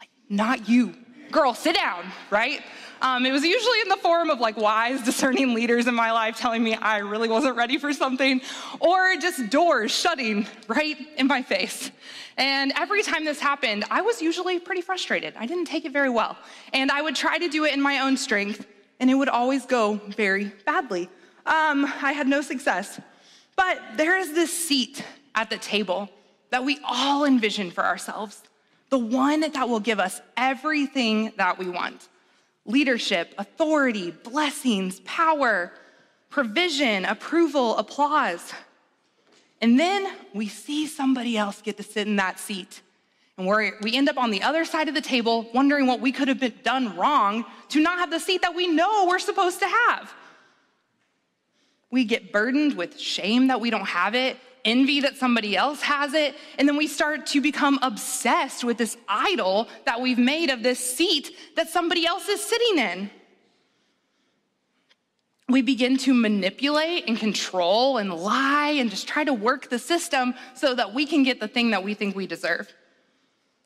like, 0.00 0.08
not 0.28 0.68
you. 0.68 0.94
Girl, 1.30 1.54
sit 1.54 1.74
down, 1.74 2.04
right? 2.30 2.62
Um, 3.02 3.26
it 3.26 3.32
was 3.32 3.44
usually 3.44 3.80
in 3.82 3.88
the 3.88 3.96
form 3.96 4.30
of 4.30 4.40
like 4.40 4.56
wise, 4.56 5.02
discerning 5.02 5.54
leaders 5.54 5.86
in 5.86 5.94
my 5.94 6.12
life 6.12 6.38
telling 6.38 6.62
me 6.62 6.74
I 6.74 6.98
really 6.98 7.28
wasn't 7.28 7.56
ready 7.56 7.76
for 7.76 7.92
something, 7.92 8.40
or 8.80 9.16
just 9.16 9.50
doors 9.50 9.92
shutting 9.92 10.46
right 10.68 10.96
in 11.16 11.26
my 11.26 11.42
face. 11.42 11.90
And 12.38 12.72
every 12.76 13.02
time 13.02 13.24
this 13.24 13.40
happened, 13.40 13.84
I 13.90 14.00
was 14.00 14.22
usually 14.22 14.58
pretty 14.58 14.80
frustrated. 14.80 15.34
I 15.36 15.46
didn't 15.46 15.66
take 15.66 15.84
it 15.84 15.92
very 15.92 16.10
well. 16.10 16.36
And 16.72 16.90
I 16.90 17.02
would 17.02 17.16
try 17.16 17.38
to 17.38 17.48
do 17.48 17.64
it 17.64 17.74
in 17.74 17.80
my 17.80 18.00
own 18.00 18.16
strength, 18.16 18.66
and 18.98 19.10
it 19.10 19.14
would 19.14 19.28
always 19.28 19.66
go 19.66 20.00
very 20.08 20.52
badly. 20.64 21.10
Um, 21.44 21.84
I 22.02 22.12
had 22.12 22.26
no 22.26 22.40
success. 22.40 22.98
But 23.56 23.80
there 23.96 24.18
is 24.18 24.32
this 24.32 24.52
seat 24.52 25.02
at 25.34 25.50
the 25.50 25.56
table 25.56 26.10
that 26.50 26.64
we 26.64 26.78
all 26.84 27.24
envision 27.24 27.70
for 27.70 27.84
ourselves, 27.84 28.42
the 28.90 28.98
one 28.98 29.40
that 29.40 29.68
will 29.68 29.80
give 29.80 29.98
us 29.98 30.20
everything 30.36 31.32
that 31.36 31.58
we 31.58 31.68
want 31.68 32.08
leadership, 32.68 33.32
authority, 33.38 34.10
blessings, 34.10 34.98
power, 35.00 35.72
provision, 36.30 37.04
approval, 37.04 37.76
applause. 37.78 38.52
And 39.60 39.78
then 39.78 40.12
we 40.34 40.48
see 40.48 40.86
somebody 40.86 41.36
else 41.36 41.62
get 41.62 41.76
to 41.76 41.84
sit 41.84 42.08
in 42.08 42.16
that 42.16 42.40
seat. 42.40 42.82
And 43.38 43.46
we 43.46 43.72
we 43.82 43.94
end 43.94 44.08
up 44.08 44.16
on 44.16 44.30
the 44.30 44.42
other 44.42 44.64
side 44.64 44.88
of 44.88 44.94
the 44.94 45.00
table 45.00 45.48
wondering 45.54 45.86
what 45.86 46.00
we 46.00 46.10
could 46.10 46.28
have 46.28 46.62
done 46.62 46.96
wrong 46.96 47.44
to 47.68 47.80
not 47.80 47.98
have 47.98 48.10
the 48.10 48.18
seat 48.18 48.42
that 48.42 48.54
we 48.54 48.66
know 48.66 49.06
we're 49.06 49.18
supposed 49.18 49.60
to 49.60 49.68
have. 49.68 50.12
We 51.90 52.04
get 52.04 52.32
burdened 52.32 52.74
with 52.74 52.98
shame 52.98 53.46
that 53.48 53.60
we 53.60 53.70
don't 53.70 53.86
have 53.86 54.14
it, 54.14 54.36
envy 54.64 55.00
that 55.00 55.16
somebody 55.16 55.56
else 55.56 55.80
has 55.82 56.12
it, 56.12 56.34
and 56.58 56.68
then 56.68 56.76
we 56.76 56.86
start 56.86 57.26
to 57.26 57.40
become 57.40 57.78
obsessed 57.82 58.64
with 58.64 58.76
this 58.76 58.96
idol 59.08 59.68
that 59.84 60.00
we've 60.00 60.18
made 60.18 60.50
of 60.50 60.62
this 60.62 60.80
seat 60.80 61.30
that 61.54 61.70
somebody 61.70 62.04
else 62.04 62.28
is 62.28 62.42
sitting 62.42 62.78
in. 62.78 63.10
We 65.48 65.62
begin 65.62 65.96
to 65.98 66.12
manipulate 66.12 67.04
and 67.06 67.16
control 67.16 67.98
and 67.98 68.12
lie 68.12 68.74
and 68.78 68.90
just 68.90 69.06
try 69.06 69.22
to 69.22 69.32
work 69.32 69.70
the 69.70 69.78
system 69.78 70.34
so 70.54 70.74
that 70.74 70.92
we 70.92 71.06
can 71.06 71.22
get 71.22 71.38
the 71.38 71.46
thing 71.46 71.70
that 71.70 71.84
we 71.84 71.94
think 71.94 72.16
we 72.16 72.26
deserve. 72.26 72.72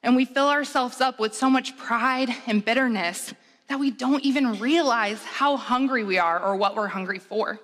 And 0.02 0.14
we 0.14 0.26
fill 0.26 0.48
ourselves 0.48 1.00
up 1.00 1.18
with 1.18 1.35
so 1.35 1.48
much 1.48 1.76
pride 1.78 2.28
and 2.46 2.62
bitterness 2.62 3.33
that 3.68 3.78
we 3.78 3.90
don't 3.90 4.22
even 4.24 4.59
realize 4.59 5.22
how 5.24 5.56
hungry 5.56 6.04
we 6.04 6.18
are 6.18 6.38
or 6.38 6.56
what 6.56 6.76
we're 6.76 6.88
hungry 6.88 7.18
for. 7.18 7.59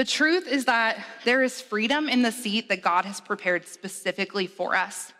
The 0.00 0.06
truth 0.06 0.48
is 0.48 0.64
that 0.64 1.04
there 1.26 1.42
is 1.42 1.60
freedom 1.60 2.08
in 2.08 2.22
the 2.22 2.32
seat 2.32 2.70
that 2.70 2.80
God 2.80 3.04
has 3.04 3.20
prepared 3.20 3.68
specifically 3.68 4.46
for 4.46 4.74
us. 4.74 5.12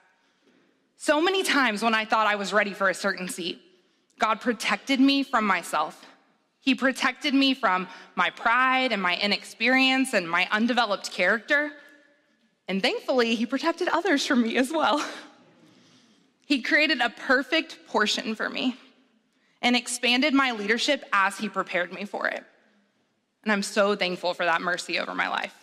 So 0.96 1.20
many 1.20 1.42
times 1.42 1.82
when 1.82 1.94
I 1.94 2.06
thought 2.06 2.26
I 2.26 2.36
was 2.36 2.54
ready 2.54 2.72
for 2.72 2.88
a 2.88 2.94
certain 2.94 3.28
seat, 3.28 3.60
God 4.18 4.40
protected 4.40 4.98
me 4.98 5.22
from 5.22 5.44
myself. 5.44 6.06
He 6.60 6.74
protected 6.74 7.34
me 7.34 7.52
from 7.52 7.88
my 8.14 8.30
pride 8.30 8.90
and 8.92 9.02
my 9.02 9.18
inexperience 9.18 10.14
and 10.14 10.26
my 10.26 10.48
undeveloped 10.50 11.12
character. 11.12 11.72
And 12.66 12.80
thankfully, 12.80 13.34
He 13.34 13.44
protected 13.44 13.86
others 13.88 14.24
from 14.24 14.40
me 14.40 14.56
as 14.56 14.72
well. 14.72 15.06
He 16.46 16.62
created 16.62 17.02
a 17.02 17.10
perfect 17.10 17.86
portion 17.86 18.34
for 18.34 18.48
me 18.48 18.78
and 19.60 19.76
expanded 19.76 20.32
my 20.32 20.52
leadership 20.52 21.04
as 21.12 21.36
He 21.36 21.50
prepared 21.50 21.92
me 21.92 22.06
for 22.06 22.28
it. 22.28 22.46
And 23.42 23.52
I'm 23.52 23.62
so 23.62 23.96
thankful 23.96 24.34
for 24.34 24.44
that 24.44 24.60
mercy 24.60 24.98
over 24.98 25.14
my 25.14 25.28
life. 25.28 25.54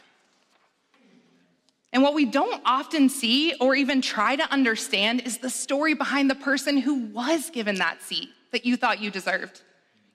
And 1.93 2.03
what 2.03 2.13
we 2.13 2.25
don't 2.25 2.61
often 2.65 3.09
see 3.09 3.53
or 3.59 3.75
even 3.75 4.01
try 4.01 4.35
to 4.35 4.51
understand 4.51 5.21
is 5.21 5.37
the 5.37 5.49
story 5.49 5.93
behind 5.93 6.29
the 6.29 6.35
person 6.35 6.77
who 6.77 7.05
was 7.05 7.49
given 7.49 7.75
that 7.75 8.01
seat 8.01 8.29
that 8.51 8.65
you 8.65 8.77
thought 8.77 9.01
you 9.01 9.09
deserved. 9.09 9.61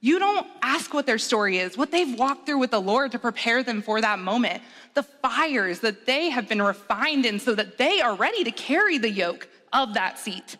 You 0.01 0.19
don't 0.19 0.47
ask 0.63 0.93
what 0.93 1.07
their 1.07 1.19
story 1.19 1.59
is, 1.59 1.77
what 1.79 1.93
they've 1.93 2.19
walked 2.19 2.45
through 2.45 2.59
with 2.59 2.73
the 2.73 2.81
Lord 2.81 3.13
to 3.13 3.19
prepare 3.19 3.63
them 3.63 3.83
for 3.83 4.01
that 4.01 4.19
moment, 4.19 4.63
the 4.95 5.05
fires 5.05 5.79
that 5.81 6.07
they 6.07 6.29
have 6.29 6.49
been 6.49 6.61
refined 6.61 7.25
in 7.25 7.39
so 7.39 7.55
that 7.55 7.79
they 7.79 8.01
are 8.01 8.17
ready 8.17 8.43
to 8.45 8.51
carry 8.51 8.99
the 8.99 9.11
yoke 9.11 9.49
of 9.73 9.95
that 9.95 10.19
seat. 10.19 10.57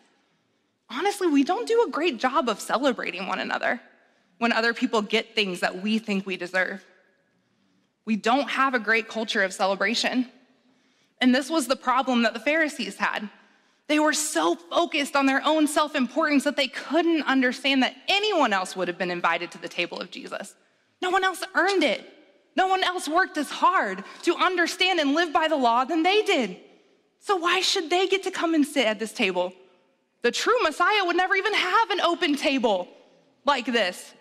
Honestly, 0.89 1.27
we 1.27 1.43
don't 1.43 1.67
do 1.67 1.85
a 1.87 1.91
great 1.91 2.19
job 2.19 2.49
of 2.49 2.61
celebrating 2.61 3.27
one 3.27 3.41
another 3.41 3.81
when 4.39 4.53
other 4.53 4.73
people 4.73 5.03
get 5.03 5.35
things 5.35 5.61
that 5.61 5.83
we 5.83 5.99
think 5.99 6.25
we 6.25 6.37
deserve. 6.37 6.85
We 8.05 8.17
don't 8.17 8.49
have 8.51 8.75
a 8.75 8.79
great 8.79 9.09
culture 9.09 9.43
of 9.43 9.53
celebration. 9.53 10.29
And 11.21 11.35
this 11.35 11.49
was 11.49 11.69
the 11.69 11.77
problem 11.77 12.23
that 12.23 12.35
the 12.35 12.41
Pharisees 12.41 12.97
had. 12.97 13.29
They 13.89 13.99
were 13.99 14.13
so 14.13 14.55
focused 14.55 15.15
on 15.17 15.27
their 15.27 15.43
own 15.45 15.67
self 15.67 15.95
importance 15.95 16.45
that 16.45 16.57
they 16.57 16.69
couldn't 16.69 17.23
understand 17.23 17.83
that 17.83 17.95
anyone 18.09 18.53
else 18.53 18.75
would 18.75 18.89
have 18.89 18.99
been 18.99 19.11
invited 19.11 19.51
to 19.53 19.59
the 19.59 19.69
table 19.69 20.01
of 20.01 20.11
Jesus. 20.11 20.55
No 21.01 21.11
one 21.11 21.25
else 21.25 21.45
earned 21.55 21.83
it. 21.83 22.09
No 22.57 22.69
one 22.69 22.85
else 22.85 23.09
worked 23.09 23.39
as 23.39 23.51
hard 23.51 24.05
to 24.23 24.37
understand 24.37 25.01
and 25.01 25.15
live 25.15 25.33
by 25.33 25.49
the 25.49 25.57
law 25.57 25.85
than 25.85 26.03
they 26.03 26.23
did. 26.23 26.57
So, 27.21 27.37
why 27.37 27.61
should 27.61 27.89
they 27.89 28.09
get 28.09 28.25
to 28.25 28.31
come 28.31 28.55
and 28.55 28.67
sit 28.67 28.87
at 28.87 28.99
this 28.99 29.13
table? 29.13 29.53
The 30.23 30.31
true 30.31 30.61
Messiah 30.63 31.05
would 31.05 31.17
never 31.17 31.35
even 31.35 31.55
have 31.55 31.91
an 31.91 32.01
open 32.01 32.37
table 32.37 32.89
like 33.45 33.67
this. 33.67 34.13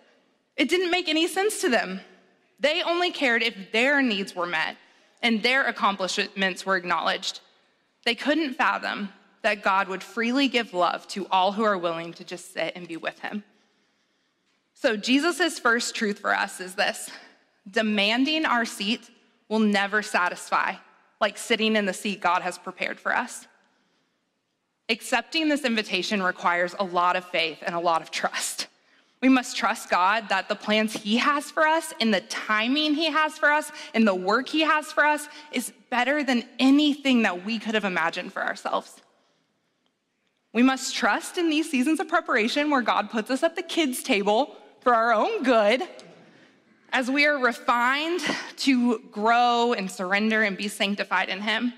It 0.56 0.70
didn't 0.70 0.92
make 0.92 1.08
any 1.08 1.28
sense 1.28 1.62
to 1.62 1.70
them. 1.70 2.02
They 2.62 2.84
only 2.84 3.12
cared 3.12 3.44
if 3.44 3.72
their 3.72 4.02
needs 4.02 4.36
were 4.36 4.46
met 4.46 4.78
and 5.22 5.44
their 5.44 5.66
accomplishments 5.66 6.66
were 6.66 6.78
acknowledged. 6.78 7.42
They 8.06 8.16
couldn't 8.16 8.54
fathom 8.54 9.10
that 9.42 9.64
God 9.64 9.88
would 9.88 10.04
freely 10.04 10.48
give 10.48 10.74
love 10.74 11.08
to 11.10 11.28
all 11.32 11.52
who 11.52 11.64
are 11.64 11.78
willing 11.78 12.14
to 12.14 12.24
just 12.24 12.54
sit 12.54 12.74
and 12.76 12.88
be 12.88 12.98
with 12.98 13.20
him. 13.20 13.44
So, 14.74 14.96
Jesus' 14.96 15.60
first 15.60 15.96
truth 15.96 16.20
for 16.20 16.36
us 16.36 16.60
is 16.60 16.76
this 16.76 17.10
demanding 17.70 18.46
our 18.46 18.66
seat 18.66 19.10
will 19.50 19.60
never 19.60 20.02
satisfy, 20.02 20.76
like 21.20 21.38
sitting 21.38 21.76
in 21.76 21.86
the 21.86 21.94
seat 21.94 22.22
God 22.22 22.42
has 22.42 22.58
prepared 22.58 23.00
for 23.00 23.16
us. 23.16 23.48
Accepting 24.90 25.50
this 25.50 25.64
invitation 25.64 26.22
requires 26.22 26.76
a 26.80 26.84
lot 26.84 27.16
of 27.16 27.26
faith 27.26 27.60
and 27.66 27.76
a 27.76 27.80
lot 27.80 28.02
of 28.02 28.12
trust. 28.12 28.68
We 29.22 29.30
must 29.30 29.56
trust 29.56 29.90
God 29.90 30.30
that 30.30 30.50
the 30.50 30.56
plans 30.56 30.94
He 30.94 31.18
has 31.18 31.52
for 31.52 31.68
us 31.68 31.94
and 32.02 32.14
the 32.14 32.22
timing 32.22 32.96
He 32.96 33.06
has 33.06 33.38
for 33.38 33.52
us 33.52 33.72
and 33.94 34.08
the 34.08 34.16
work 34.16 34.50
He 34.50 34.62
has 34.62 34.92
for 34.92 35.06
us 35.06 35.28
is 35.52 35.72
better 35.92 36.24
than 36.24 36.44
anything 36.58 37.22
that 37.22 37.46
we 37.46 37.60
could 37.60 37.76
have 37.76 37.86
imagined 37.86 38.34
for 38.34 38.44
ourselves. 38.44 39.00
We 40.54 40.64
must 40.64 40.96
trust 40.96 41.38
in 41.38 41.50
these 41.50 41.70
seasons 41.70 42.00
of 42.00 42.08
preparation 42.08 42.72
where 42.72 42.82
God 42.82 43.12
puts 43.12 43.30
us 43.30 43.44
at 43.44 43.56
the 43.56 43.62
kids' 43.62 44.04
table 44.04 44.58
for 44.82 44.96
our 44.96 45.14
own 45.14 45.44
good 45.44 45.84
as 46.92 47.10
we 47.10 47.26
are 47.26 47.38
refined 47.38 48.20
to 48.58 49.00
grow 49.12 49.74
and 49.74 49.90
surrender 49.90 50.44
and 50.44 50.58
be 50.58 50.68
sanctified 50.68 51.30
in 51.30 51.42
Him. 51.42 51.74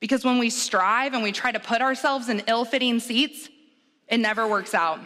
Because 0.00 0.24
when 0.24 0.38
we 0.38 0.50
strive 0.50 1.14
and 1.14 1.22
we 1.22 1.32
try 1.32 1.52
to 1.52 1.60
put 1.60 1.80
ourselves 1.80 2.28
in 2.28 2.42
ill 2.48 2.64
fitting 2.64 3.00
seats, 3.00 3.48
it 4.08 4.18
never 4.18 4.46
works 4.46 4.74
out. 4.74 5.00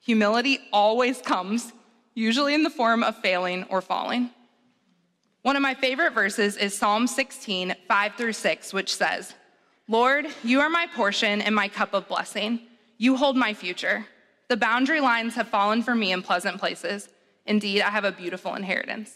Humility 0.00 0.58
always 0.72 1.20
comes, 1.20 1.72
usually 2.14 2.54
in 2.54 2.62
the 2.62 2.70
form 2.70 3.02
of 3.02 3.16
failing 3.18 3.64
or 3.64 3.80
falling. 3.80 4.30
One 5.42 5.56
of 5.56 5.62
my 5.62 5.74
favorite 5.74 6.12
verses 6.12 6.56
is 6.56 6.76
Psalm 6.76 7.06
16, 7.06 7.74
5 7.86 8.14
through 8.14 8.32
6, 8.32 8.72
which 8.72 8.94
says, 8.94 9.34
Lord, 9.88 10.26
you 10.44 10.60
are 10.60 10.68
my 10.68 10.86
portion 10.94 11.40
and 11.40 11.54
my 11.54 11.68
cup 11.68 11.94
of 11.94 12.08
blessing. 12.08 12.60
You 12.98 13.16
hold 13.16 13.36
my 13.36 13.54
future. 13.54 14.04
The 14.48 14.56
boundary 14.56 15.00
lines 15.00 15.34
have 15.34 15.48
fallen 15.48 15.82
for 15.82 15.94
me 15.94 16.12
in 16.12 16.22
pleasant 16.22 16.58
places. 16.58 17.08
Indeed, 17.46 17.82
I 17.82 17.90
have 17.90 18.04
a 18.04 18.12
beautiful 18.12 18.54
inheritance. 18.54 19.14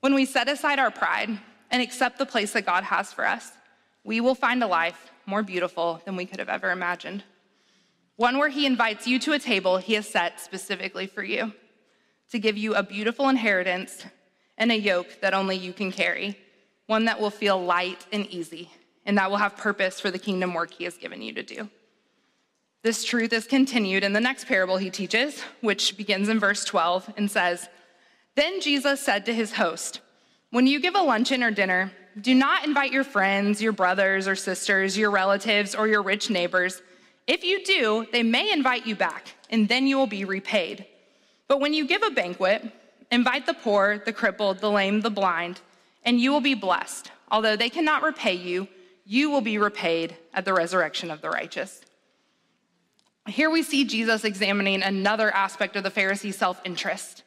When 0.00 0.14
we 0.14 0.24
set 0.24 0.48
aside 0.48 0.78
our 0.78 0.90
pride 0.90 1.38
and 1.70 1.82
accept 1.82 2.18
the 2.18 2.26
place 2.26 2.52
that 2.52 2.66
God 2.66 2.84
has 2.84 3.12
for 3.12 3.26
us, 3.26 3.52
we 4.04 4.20
will 4.20 4.34
find 4.34 4.62
a 4.62 4.66
life 4.66 5.10
more 5.26 5.42
beautiful 5.42 6.00
than 6.04 6.16
we 6.16 6.26
could 6.26 6.38
have 6.38 6.48
ever 6.48 6.70
imagined. 6.70 7.24
One 8.20 8.36
where 8.36 8.50
He 8.50 8.66
invites 8.66 9.06
you 9.06 9.18
to 9.20 9.32
a 9.32 9.38
table 9.38 9.78
He 9.78 9.94
has 9.94 10.06
set 10.06 10.40
specifically 10.40 11.06
for 11.06 11.22
you 11.22 11.54
to 12.30 12.38
give 12.38 12.58
you 12.58 12.74
a 12.74 12.82
beautiful 12.82 13.30
inheritance 13.30 14.04
and 14.58 14.70
a 14.70 14.78
yoke 14.78 15.22
that 15.22 15.32
only 15.32 15.56
you 15.56 15.72
can 15.72 15.90
carry, 15.90 16.36
one 16.84 17.06
that 17.06 17.18
will 17.18 17.30
feel 17.30 17.58
light 17.64 18.04
and 18.12 18.26
easy, 18.26 18.70
and 19.06 19.16
that 19.16 19.30
will 19.30 19.38
have 19.38 19.56
purpose 19.56 20.00
for 20.00 20.10
the 20.10 20.18
kingdom 20.18 20.52
work 20.52 20.74
He 20.74 20.84
has 20.84 20.98
given 20.98 21.22
you 21.22 21.32
to 21.32 21.42
do. 21.42 21.70
This 22.82 23.06
truth 23.06 23.32
is 23.32 23.46
continued 23.46 24.04
in 24.04 24.12
the 24.12 24.20
next 24.20 24.46
parable 24.46 24.76
he 24.76 24.90
teaches, 24.90 25.40
which 25.62 25.96
begins 25.96 26.28
in 26.28 26.38
verse 26.38 26.62
12 26.66 27.14
and 27.16 27.30
says, 27.30 27.70
Then 28.36 28.60
Jesus 28.60 29.00
said 29.00 29.24
to 29.24 29.34
his 29.34 29.52
host, 29.52 30.02
When 30.50 30.66
you 30.66 30.78
give 30.78 30.94
a 30.94 31.00
luncheon 31.00 31.42
or 31.42 31.50
dinner, 31.50 31.90
do 32.20 32.34
not 32.34 32.66
invite 32.66 32.92
your 32.92 33.04
friends, 33.04 33.62
your 33.62 33.72
brothers 33.72 34.28
or 34.28 34.36
sisters, 34.36 34.98
your 34.98 35.10
relatives, 35.10 35.74
or 35.74 35.88
your 35.88 36.02
rich 36.02 36.28
neighbors. 36.28 36.82
If 37.26 37.44
you 37.44 37.64
do, 37.64 38.06
they 38.12 38.22
may 38.22 38.52
invite 38.52 38.86
you 38.86 38.96
back, 38.96 39.34
and 39.50 39.68
then 39.68 39.86
you 39.86 39.96
will 39.96 40.06
be 40.06 40.24
repaid. 40.24 40.86
But 41.48 41.60
when 41.60 41.74
you 41.74 41.86
give 41.86 42.02
a 42.02 42.10
banquet, 42.10 42.64
invite 43.10 43.46
the 43.46 43.54
poor, 43.54 43.98
the 43.98 44.12
crippled, 44.12 44.58
the 44.58 44.70
lame, 44.70 45.00
the 45.00 45.10
blind, 45.10 45.60
and 46.04 46.20
you 46.20 46.32
will 46.32 46.40
be 46.40 46.54
blessed. 46.54 47.10
Although 47.30 47.56
they 47.56 47.70
cannot 47.70 48.02
repay 48.02 48.34
you, 48.34 48.68
you 49.04 49.30
will 49.30 49.40
be 49.40 49.58
repaid 49.58 50.16
at 50.34 50.44
the 50.44 50.52
resurrection 50.52 51.10
of 51.10 51.20
the 51.20 51.30
righteous. 51.30 51.80
Here 53.26 53.50
we 53.50 53.62
see 53.62 53.84
Jesus 53.84 54.24
examining 54.24 54.82
another 54.82 55.32
aspect 55.34 55.76
of 55.76 55.82
the 55.82 55.90
Pharisee 55.90 56.32
self 56.32 56.60
interest. 56.64 57.22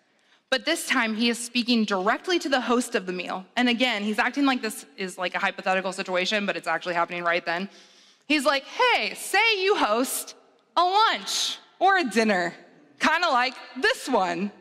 But 0.49 0.65
this 0.65 0.87
time 0.87 1.15
he 1.15 1.29
is 1.29 1.43
speaking 1.43 1.83
directly 1.83 2.37
to 2.39 2.47
the 2.47 2.61
host 2.61 2.93
of 2.93 3.05
the 3.05 3.13
meal. 3.13 3.45
And 3.55 3.67
again, 3.67 4.03
he's 4.03 4.19
acting 4.19 4.45
like 4.45 4.61
this 4.61 4.85
is 4.97 5.17
like 5.17 5.33
a 5.33 5.39
hypothetical 5.39 5.91
situation, 5.91 6.45
but 6.45 6.55
it's 6.55 6.67
actually 6.67 6.93
happening 6.93 7.23
right 7.23 7.43
then. 7.43 7.69
He's 8.27 8.45
like, 8.45 8.63
hey, 8.63 9.13
say 9.15 9.61
you 9.61 9.75
host 9.75 10.35
a 10.75 10.83
lunch 10.83 11.57
or 11.79 11.97
a 11.97 12.03
dinner, 12.03 12.53
kind 12.99 13.23
of 13.23 13.31
like 13.31 13.53
this 13.81 14.07
one. 14.07 14.51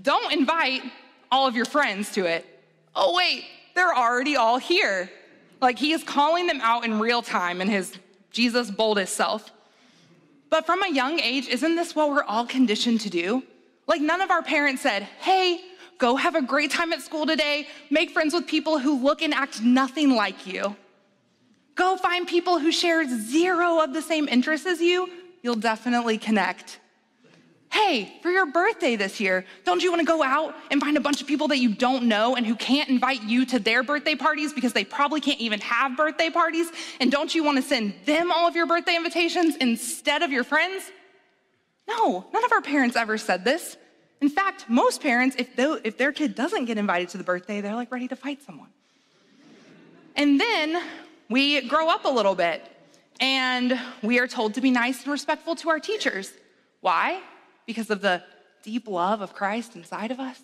Don't 0.00 0.32
invite 0.32 0.82
all 1.32 1.46
of 1.48 1.56
your 1.56 1.64
friends 1.64 2.12
to 2.12 2.26
it. 2.26 2.44
Oh, 2.94 3.14
wait, 3.14 3.44
they're 3.74 3.94
already 3.94 4.36
all 4.36 4.58
here. 4.58 5.10
Like 5.60 5.78
he 5.78 5.92
is 5.92 6.04
calling 6.04 6.46
them 6.46 6.60
out 6.60 6.84
in 6.84 7.00
real 7.00 7.22
time 7.22 7.60
in 7.60 7.68
his 7.68 7.94
Jesus 8.30 8.70
boldest 8.70 9.14
self. 9.14 9.50
But 10.50 10.66
from 10.66 10.82
a 10.82 10.92
young 10.92 11.18
age, 11.20 11.48
isn't 11.48 11.74
this 11.74 11.94
what 11.96 12.10
we're 12.10 12.22
all 12.22 12.46
conditioned 12.46 13.00
to 13.00 13.10
do? 13.10 13.42
Like, 13.86 14.00
none 14.00 14.20
of 14.20 14.30
our 14.30 14.42
parents 14.42 14.82
said, 14.82 15.02
hey, 15.20 15.60
go 15.98 16.16
have 16.16 16.34
a 16.34 16.42
great 16.42 16.70
time 16.70 16.92
at 16.92 17.02
school 17.02 17.26
today, 17.26 17.66
make 17.90 18.10
friends 18.10 18.34
with 18.34 18.46
people 18.46 18.78
who 18.78 19.00
look 19.02 19.22
and 19.22 19.32
act 19.32 19.62
nothing 19.62 20.14
like 20.14 20.46
you. 20.46 20.76
Go 21.76 21.96
find 21.96 22.26
people 22.26 22.58
who 22.58 22.72
share 22.72 23.06
zero 23.06 23.80
of 23.80 23.92
the 23.92 24.02
same 24.02 24.28
interests 24.28 24.66
as 24.66 24.80
you, 24.80 25.08
you'll 25.42 25.54
definitely 25.54 26.18
connect 26.18 26.80
hey, 27.76 28.10
for 28.22 28.30
your 28.30 28.46
birthday 28.46 28.96
this 28.96 29.20
year, 29.20 29.44
don't 29.64 29.82
you 29.82 29.90
want 29.90 30.00
to 30.00 30.06
go 30.06 30.22
out 30.22 30.54
and 30.70 30.80
find 30.80 30.96
a 30.96 31.00
bunch 31.00 31.20
of 31.20 31.26
people 31.26 31.48
that 31.48 31.58
you 31.58 31.74
don't 31.74 32.04
know 32.04 32.34
and 32.34 32.46
who 32.46 32.54
can't 32.56 32.88
invite 32.88 33.22
you 33.22 33.44
to 33.44 33.58
their 33.58 33.82
birthday 33.82 34.14
parties 34.14 34.52
because 34.54 34.72
they 34.72 34.84
probably 34.84 35.20
can't 35.20 35.40
even 35.40 35.60
have 35.60 35.94
birthday 35.94 36.30
parties? 36.30 36.68
And 37.00 37.12
don't 37.12 37.34
you 37.34 37.44
want 37.44 37.58
to 37.58 37.62
send 37.62 37.94
them 38.06 38.32
all 38.32 38.48
of 38.48 38.56
your 38.56 38.66
birthday 38.66 38.96
invitations 38.96 39.56
instead 39.56 40.22
of 40.22 40.32
your 40.32 40.42
friends? 40.42 40.90
No, 41.86 42.26
none 42.32 42.44
of 42.44 42.52
our 42.52 42.62
parents 42.62 42.96
ever 42.96 43.18
said 43.18 43.44
this. 43.44 43.76
In 44.22 44.30
fact, 44.30 44.64
most 44.68 45.02
parents, 45.02 45.36
if, 45.38 45.50
if 45.58 45.98
their 45.98 46.12
kid 46.12 46.34
doesn't 46.34 46.64
get 46.64 46.78
invited 46.78 47.10
to 47.10 47.18
the 47.18 47.24
birthday, 47.24 47.60
they're 47.60 47.74
like 47.74 47.92
ready 47.92 48.08
to 48.08 48.16
fight 48.16 48.42
someone. 48.42 48.70
And 50.16 50.40
then 50.40 50.82
we 51.28 51.66
grow 51.68 51.88
up 51.88 52.04
a 52.04 52.10
little 52.10 52.34
bit 52.34 52.62
and 53.20 53.78
we 54.02 54.18
are 54.18 54.26
told 54.26 54.54
to 54.54 54.60
be 54.60 54.70
nice 54.70 55.02
and 55.02 55.12
respectful 55.12 55.54
to 55.56 55.70
our 55.70 55.80
teachers. 55.80 56.32
Why? 56.80 57.22
because 57.66 57.90
of 57.90 58.00
the 58.00 58.22
deep 58.62 58.88
love 58.88 59.20
of 59.20 59.34
Christ 59.34 59.76
inside 59.76 60.10
of 60.10 60.20
us? 60.20 60.40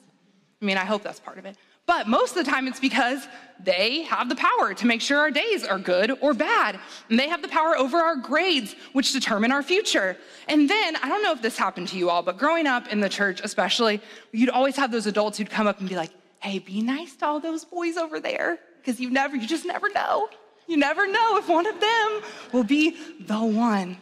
I 0.61 0.65
mean, 0.65 0.77
I 0.77 0.85
hope 0.85 1.03
that's 1.03 1.21
part 1.21 1.39
of 1.39 1.47
it. 1.47 1.57
But 1.85 2.07
most 2.07 2.37
of 2.37 2.45
the 2.45 2.51
time, 2.51 2.69
it's 2.69 2.79
because 2.79 3.27
they 3.59 4.03
have 4.03 4.29
the 4.29 4.37
power 4.37 4.73
to 4.73 4.87
make 4.87 5.01
sure 5.01 5.19
our 5.19 5.33
days 5.33 5.65
are 5.65 5.79
good 5.79 6.17
or 6.21 6.33
bad. 6.33 6.79
And 7.11 7.19
they 7.19 7.29
have 7.29 7.43
the 7.43 7.49
power 7.49 7.77
over 7.77 7.99
our 7.99 8.15
grades, 8.15 8.77
which 8.93 9.13
determine 9.13 9.51
our 9.51 9.65
future. 9.65 10.17
And 10.47 10.71
then, 10.71 10.97
I 10.97 11.09
don't 11.09 11.25
know 11.25 11.33
if 11.33 11.43
this 11.43 11.59
happened 11.59 11.89
to 11.89 11.99
you 11.99 12.09
all, 12.09 12.23
but 12.23 12.39
growing 12.39 12.69
up 12.69 12.87
in 12.89 13.01
the 13.01 13.09
church, 13.09 13.41
especially, 13.43 14.01
you'd 14.31 14.51
always 14.51 14.77
have 14.77 14.93
those 14.93 15.07
adults 15.07 15.39
who'd 15.39 15.51
come 15.51 15.67
up 15.67 15.81
and 15.81 15.89
be 15.89 15.97
like, 15.97 16.11
hey, 16.39 16.61
be 16.61 16.83
nice 16.83 17.17
to 17.17 17.27
all 17.27 17.41
those 17.41 17.65
boys 17.65 17.97
over 17.97 18.21
there. 18.21 18.61
Because 18.81 19.01
you 19.01 19.11
never, 19.11 19.35
you 19.35 19.49
just 19.49 19.65
never 19.65 19.89
know. 19.91 20.29
You 20.67 20.77
never 20.77 21.07
know 21.07 21.37
if 21.37 21.49
one 21.49 21.67
of 21.67 21.81
them 21.81 22.23
will 22.53 22.65
be 22.65 22.97
the 23.21 23.43
one 23.43 23.99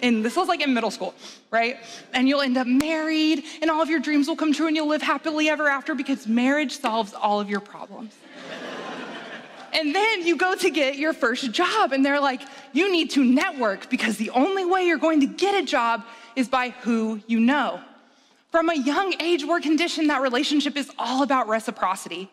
and 0.00 0.24
this 0.24 0.36
was 0.36 0.48
like 0.48 0.62
in 0.62 0.72
middle 0.72 0.90
school, 0.90 1.14
right? 1.50 1.76
And 2.14 2.28
you'll 2.28 2.40
end 2.40 2.56
up 2.56 2.66
married, 2.66 3.44
and 3.60 3.70
all 3.70 3.82
of 3.82 3.90
your 3.90 4.00
dreams 4.00 4.28
will 4.28 4.36
come 4.36 4.52
true, 4.52 4.66
and 4.66 4.76
you'll 4.76 4.88
live 4.88 5.02
happily 5.02 5.48
ever 5.48 5.68
after 5.68 5.94
because 5.94 6.26
marriage 6.26 6.78
solves 6.78 7.12
all 7.12 7.40
of 7.40 7.50
your 7.50 7.60
problems. 7.60 8.14
and 9.72 9.94
then 9.94 10.26
you 10.26 10.36
go 10.36 10.54
to 10.54 10.70
get 10.70 10.96
your 10.96 11.12
first 11.12 11.50
job, 11.52 11.92
and 11.92 12.04
they're 12.04 12.20
like, 12.20 12.42
you 12.72 12.90
need 12.90 13.10
to 13.10 13.24
network 13.24 13.90
because 13.90 14.16
the 14.16 14.30
only 14.30 14.64
way 14.64 14.86
you're 14.86 14.98
going 14.98 15.20
to 15.20 15.26
get 15.26 15.54
a 15.54 15.64
job 15.64 16.04
is 16.36 16.48
by 16.48 16.70
who 16.70 17.20
you 17.26 17.40
know. 17.40 17.80
From 18.50 18.68
a 18.68 18.74
young 18.74 19.14
age, 19.20 19.44
we're 19.44 19.60
conditioned 19.60 20.10
that 20.10 20.22
relationship 20.22 20.76
is 20.76 20.90
all 20.98 21.22
about 21.22 21.48
reciprocity. 21.48 22.30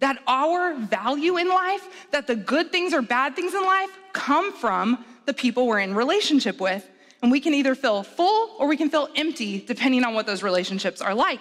That 0.00 0.22
our 0.26 0.74
value 0.74 1.36
in 1.36 1.48
life, 1.48 1.88
that 2.10 2.26
the 2.26 2.36
good 2.36 2.72
things 2.72 2.92
or 2.92 3.02
bad 3.02 3.36
things 3.36 3.54
in 3.54 3.62
life 3.62 3.90
come 4.12 4.52
from 4.52 5.04
the 5.26 5.34
people 5.34 5.66
we're 5.66 5.80
in 5.80 5.94
relationship 5.94 6.60
with. 6.60 6.88
And 7.22 7.30
we 7.30 7.40
can 7.40 7.54
either 7.54 7.74
feel 7.74 8.02
full 8.02 8.56
or 8.58 8.66
we 8.66 8.76
can 8.76 8.90
feel 8.90 9.08
empty, 9.14 9.60
depending 9.60 10.04
on 10.04 10.14
what 10.14 10.26
those 10.26 10.42
relationships 10.42 11.00
are 11.02 11.14
like. 11.14 11.40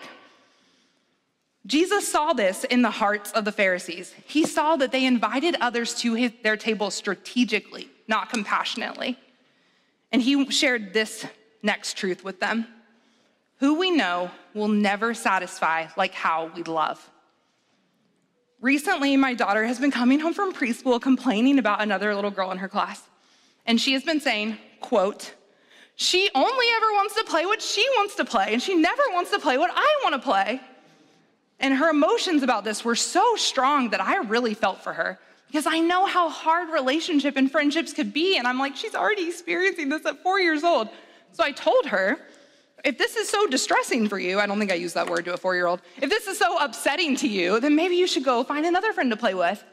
Jesus 1.65 2.07
saw 2.11 2.33
this 2.33 2.63
in 2.63 2.81
the 2.81 2.89
hearts 2.89 3.31
of 3.33 3.45
the 3.45 3.51
Pharisees. 3.51 4.13
He 4.25 4.45
saw 4.45 4.75
that 4.77 4.91
they 4.91 5.05
invited 5.05 5.55
others 5.61 5.93
to 5.95 6.15
his, 6.15 6.31
their 6.41 6.57
table 6.57 6.89
strategically, 6.89 7.89
not 8.07 8.29
compassionately. 8.29 9.17
And 10.11 10.21
he 10.21 10.49
shared 10.49 10.93
this 10.93 11.25
next 11.61 11.97
truth 11.97 12.23
with 12.23 12.39
them 12.39 12.65
Who 13.59 13.77
we 13.77 13.91
know 13.91 14.31
will 14.53 14.69
never 14.69 15.13
satisfy 15.13 15.87
like 15.97 16.13
how 16.13 16.51
we 16.55 16.63
love. 16.63 17.07
Recently, 18.61 19.15
my 19.15 19.33
daughter 19.33 19.65
has 19.65 19.79
been 19.79 19.91
coming 19.91 20.19
home 20.19 20.33
from 20.33 20.53
preschool 20.53 21.01
complaining 21.01 21.59
about 21.59 21.81
another 21.81 22.13
little 22.13 22.31
girl 22.31 22.51
in 22.51 22.57
her 22.57 22.67
class. 22.67 23.01
And 23.65 23.79
she 23.79 23.93
has 23.93 24.03
been 24.03 24.19
saying, 24.19 24.57
quote, 24.81 25.33
she 25.95 26.29
only 26.35 26.65
ever 26.75 26.85
wants 26.93 27.15
to 27.15 27.23
play 27.23 27.45
what 27.45 27.61
she 27.61 27.85
wants 27.97 28.15
to 28.15 28.25
play, 28.25 28.53
and 28.53 28.61
she 28.61 28.75
never 28.75 29.01
wants 29.11 29.31
to 29.31 29.39
play 29.39 29.57
what 29.57 29.71
I 29.73 29.99
want 30.03 30.15
to 30.15 30.19
play. 30.19 30.61
And 31.59 31.73
her 31.73 31.89
emotions 31.89 32.43
about 32.43 32.63
this 32.63 32.83
were 32.83 32.95
so 32.95 33.35
strong 33.35 33.89
that 33.89 34.01
I 34.01 34.17
really 34.17 34.53
felt 34.53 34.81
for 34.81 34.93
her 34.93 35.19
because 35.47 35.65
I 35.65 35.79
know 35.79 36.05
how 36.05 36.29
hard 36.29 36.69
relationship 36.69 37.35
and 37.35 37.51
friendships 37.51 37.91
could 37.91 38.13
be. 38.13 38.37
And 38.37 38.47
I'm 38.47 38.59
like, 38.59 38.75
she's 38.75 38.95
already 38.95 39.27
experiencing 39.27 39.89
this 39.89 40.05
at 40.05 40.21
four 40.21 40.39
years 40.39 40.63
old. 40.63 40.89
So 41.33 41.43
I 41.43 41.51
told 41.51 41.85
her, 41.87 42.19
if 42.83 42.97
this 42.97 43.15
is 43.15 43.27
so 43.29 43.47
distressing 43.47 44.07
for 44.07 44.17
you, 44.19 44.39
I 44.39 44.45
don't 44.45 44.59
think 44.59 44.71
I 44.71 44.75
used 44.75 44.95
that 44.95 45.09
word 45.09 45.25
to 45.25 45.33
a 45.33 45.37
four 45.37 45.55
year 45.55 45.67
old. 45.67 45.81
If 46.01 46.09
this 46.09 46.27
is 46.27 46.37
so 46.37 46.57
upsetting 46.59 47.15
to 47.17 47.27
you, 47.27 47.59
then 47.59 47.75
maybe 47.75 47.95
you 47.95 48.07
should 48.07 48.23
go 48.23 48.43
find 48.43 48.65
another 48.65 48.93
friend 48.93 49.09
to 49.11 49.17
play 49.17 49.33
with. 49.33 49.63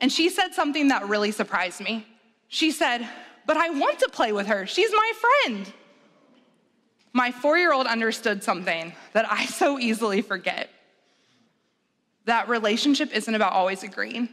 And 0.00 0.12
she 0.12 0.28
said 0.28 0.54
something 0.54 0.88
that 0.88 1.08
really 1.08 1.32
surprised 1.32 1.80
me. 1.80 2.06
She 2.48 2.70
said, 2.70 3.06
but 3.46 3.56
I 3.56 3.70
want 3.70 3.98
to 4.00 4.08
play 4.08 4.32
with 4.32 4.46
her. 4.46 4.66
She's 4.66 4.90
my 4.90 5.12
friend. 5.44 5.72
My 7.12 7.30
four 7.30 7.56
year 7.56 7.72
old 7.72 7.86
understood 7.86 8.42
something 8.42 8.92
that 9.12 9.30
I 9.30 9.46
so 9.60 9.78
easily 9.78 10.22
forget 10.22 10.70
that 12.26 12.48
relationship 12.48 13.14
isn't 13.14 13.34
about 13.34 13.52
always 13.52 13.82
agreeing. 13.82 14.28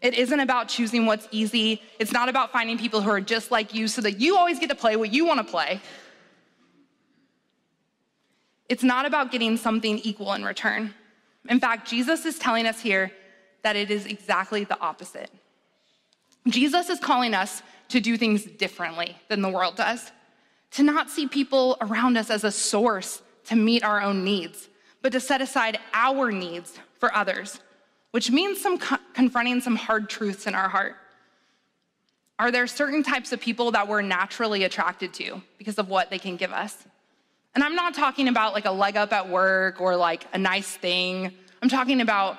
It 0.00 0.14
isn't 0.14 0.38
about 0.38 0.68
choosing 0.68 1.06
what's 1.06 1.26
easy. 1.32 1.82
It's 1.98 2.12
not 2.12 2.28
about 2.28 2.52
finding 2.52 2.78
people 2.78 3.00
who 3.00 3.10
are 3.10 3.20
just 3.20 3.50
like 3.50 3.74
you 3.74 3.88
so 3.88 4.00
that 4.02 4.20
you 4.20 4.38
always 4.38 4.60
get 4.60 4.68
to 4.68 4.76
play 4.76 4.94
what 4.94 5.12
you 5.12 5.26
want 5.26 5.44
to 5.44 5.44
play. 5.44 5.80
It's 8.68 8.82
not 8.82 9.06
about 9.06 9.32
getting 9.32 9.56
something 9.56 9.98
equal 9.98 10.32
in 10.34 10.44
return. 10.44 10.94
In 11.48 11.60
fact, 11.60 11.88
Jesus 11.88 12.26
is 12.26 12.38
telling 12.38 12.66
us 12.66 12.80
here 12.80 13.10
that 13.62 13.76
it 13.76 13.90
is 13.90 14.06
exactly 14.06 14.64
the 14.64 14.78
opposite. 14.80 15.30
Jesus 16.46 16.88
is 16.88 17.00
calling 17.00 17.34
us 17.34 17.62
to 17.88 18.00
do 18.00 18.16
things 18.16 18.44
differently 18.44 19.16
than 19.28 19.42
the 19.42 19.48
world 19.48 19.76
does, 19.76 20.12
to 20.72 20.82
not 20.82 21.10
see 21.10 21.26
people 21.26 21.76
around 21.80 22.16
us 22.16 22.30
as 22.30 22.44
a 22.44 22.52
source 22.52 23.22
to 23.46 23.56
meet 23.56 23.82
our 23.82 24.02
own 24.02 24.24
needs, 24.24 24.68
but 25.00 25.12
to 25.12 25.20
set 25.20 25.40
aside 25.40 25.78
our 25.94 26.30
needs 26.30 26.78
for 26.98 27.14
others, 27.14 27.60
which 28.10 28.30
means 28.30 28.60
some 28.60 28.78
co- 28.78 28.98
confronting 29.14 29.60
some 29.60 29.76
hard 29.76 30.10
truths 30.10 30.46
in 30.46 30.54
our 30.54 30.68
heart. 30.68 30.96
Are 32.38 32.50
there 32.50 32.66
certain 32.66 33.02
types 33.02 33.32
of 33.32 33.40
people 33.40 33.70
that 33.72 33.88
we're 33.88 34.02
naturally 34.02 34.64
attracted 34.64 35.14
to 35.14 35.42
because 35.56 35.78
of 35.78 35.88
what 35.88 36.10
they 36.10 36.18
can 36.18 36.36
give 36.36 36.52
us? 36.52 36.86
And 37.54 37.64
I'm 37.64 37.74
not 37.74 37.94
talking 37.94 38.28
about 38.28 38.52
like 38.52 38.66
a 38.66 38.70
leg 38.70 38.96
up 38.96 39.12
at 39.12 39.28
work 39.28 39.80
or 39.80 39.96
like 39.96 40.26
a 40.32 40.38
nice 40.38 40.70
thing. 40.76 41.32
I'm 41.62 41.68
talking 41.68 42.00
about 42.00 42.38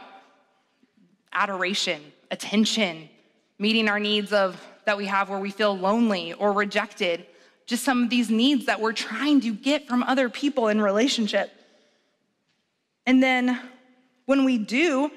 adoration, 1.33 2.01
attention, 2.31 3.09
meeting 3.57 3.89
our 3.89 3.99
needs 3.99 4.31
of 4.33 4.65
that 4.85 4.97
we 4.97 5.05
have 5.05 5.29
where 5.29 5.39
we 5.39 5.51
feel 5.51 5.77
lonely 5.77 6.33
or 6.33 6.51
rejected, 6.51 7.25
just 7.65 7.83
some 7.83 8.03
of 8.03 8.09
these 8.09 8.29
needs 8.29 8.65
that 8.65 8.81
we're 8.81 8.93
trying 8.93 9.41
to 9.41 9.53
get 9.53 9.87
from 9.87 10.01
other 10.03 10.29
people 10.29 10.67
in 10.67 10.81
relationship. 10.81 11.51
And 13.05 13.21
then 13.21 13.59
when 14.25 14.45
we 14.45 14.57
do 14.57 15.11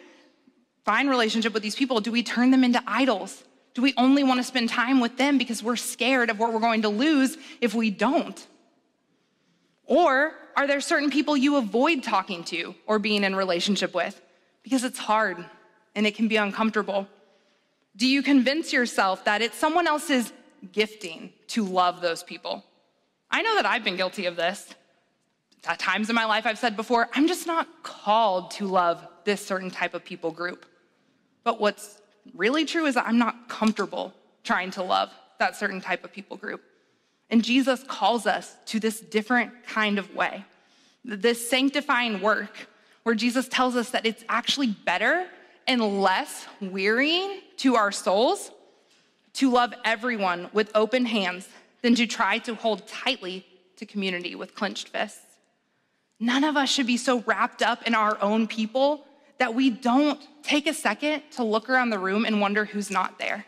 find 0.85 1.09
relationship 1.09 1.55
with 1.55 1.63
these 1.63 1.75
people, 1.75 2.01
do 2.01 2.11
we 2.11 2.23
turn 2.23 2.51
them 2.51 2.65
into 2.65 2.83
idols? 2.87 3.45
Do 3.75 3.83
we 3.83 3.95
only 3.97 4.25
want 4.25 4.39
to 4.39 4.45
spend 4.45 4.69
time 4.69 5.01
with 5.01 5.17
them 5.17 5.39
because 5.39 5.63
we're 5.63 5.77
scared 5.77 6.29
of 6.29 6.39
what 6.39 6.53
we're 6.53 6.61
going 6.61 6.83
to 6.83 6.89
lose 6.89 7.39
if 7.61 7.75
we 7.75 7.91
don't? 7.91 8.47
Or 9.93 10.33
are 10.57 10.67
there 10.67 10.81
certain 10.81 11.11
people 11.11 11.37
you 11.37 11.57
avoid 11.57 12.03
talking 12.03 12.45
to 12.45 12.75
or 12.87 12.99
being 12.99 13.25
in 13.25 13.37
relationship 13.37 13.95
with 13.95 14.19
because 14.63 14.85
it's 14.85 14.99
hard 14.99 15.45
and 15.95 16.07
it 16.07 16.15
can 16.15 16.29
be 16.29 16.37
uncomfortable? 16.37 17.07
Do 17.95 18.07
you 18.07 18.23
convince 18.23 18.73
yourself 18.73 19.27
that 19.27 19.43
it's 19.43 19.55
someone 19.55 19.87
else's 19.87 20.33
gifting 20.73 21.31
to 21.49 21.63
love 21.63 22.01
those 22.01 22.23
people? 22.23 22.65
I 23.31 23.43
know 23.43 23.55
that 23.57 23.67
I've 23.67 23.85
been 23.85 23.97
guilty 23.97 24.25
of 24.25 24.35
this. 24.35 24.75
At 25.67 25.79
times 25.79 26.09
in 26.09 26.15
my 26.15 26.25
life, 26.25 26.47
I've 26.47 26.59
said 26.59 26.75
before, 26.75 27.11
I'm 27.13 27.29
just 27.29 27.47
not 27.47 27.83
called 27.83 28.51
to 28.53 28.67
love 28.67 29.07
this 29.25 29.45
certain 29.45 29.71
type 29.71 29.93
of 29.93 30.03
people 30.07 30.31
group. 30.31 30.65
But 31.45 31.61
what's 31.61 32.01
really 32.35 32.65
true 32.65 32.87
is 32.87 32.95
that 32.95 33.07
I'm 33.07 33.19
not 33.19 33.47
comfortable 33.47 34.15
trying 34.43 34.71
to 34.71 34.83
love 34.83 35.11
that 35.39 35.55
certain 35.55 35.83
type 35.83 36.03
of 36.03 36.15
people 36.15 36.39
group. 36.39 36.63
And 37.33 37.43
Jesus 37.43 37.83
calls 37.83 38.27
us 38.27 38.55
to 38.67 38.79
this 38.79 39.01
different 39.01 39.67
kind 39.67 39.99
of 39.99 40.15
way, 40.15 40.45
this 41.03 41.49
sanctifying 41.49 42.21
work 42.21 42.69
where 43.05 43.15
Jesus 43.15 43.49
tells 43.49 43.75
us 43.75 43.91
that 43.91 44.05
it's 44.05 44.23
actually 44.29 44.69
better 44.69 45.27
and 45.67 46.03
less 46.03 46.47
wearying 46.61 47.41
to 47.57 47.75
our 47.77 47.91
souls 47.91 48.51
to 49.33 49.51
love 49.51 49.73
everyone 49.83 50.51
with 50.53 50.71
open 50.75 51.07
hands 51.07 51.49
than 51.81 51.95
to 51.95 52.07
try 52.07 52.37
to 52.39 52.55
hold 52.55 52.87
tightly 52.87 53.47
to 53.77 53.87
community 53.87 54.35
with 54.35 54.55
clenched 54.55 54.91
fists. 54.91 55.39
None 56.21 56.45
of 56.45 56.59
us 56.59 56.71
should 56.71 56.87
be 56.87 56.99
so 56.99 57.21
wrapped 57.23 57.63
up 57.63 57.83
in 57.85 57.95
our 57.95 58.21
own 58.21 58.47
people 58.47 59.07
that 59.39 59.55
we 59.55 59.71
don't 59.71 60.21
take 60.43 60.67
a 60.67 60.75
second 60.75 61.23
to 61.33 61.43
look 61.43 61.71
around 61.71 61.91
the 61.91 61.99
room 61.99 62.27
and 62.27 62.43
wonder 62.43 62.67
who's 62.67 62.91
not 62.91 63.19
there. 63.19 63.47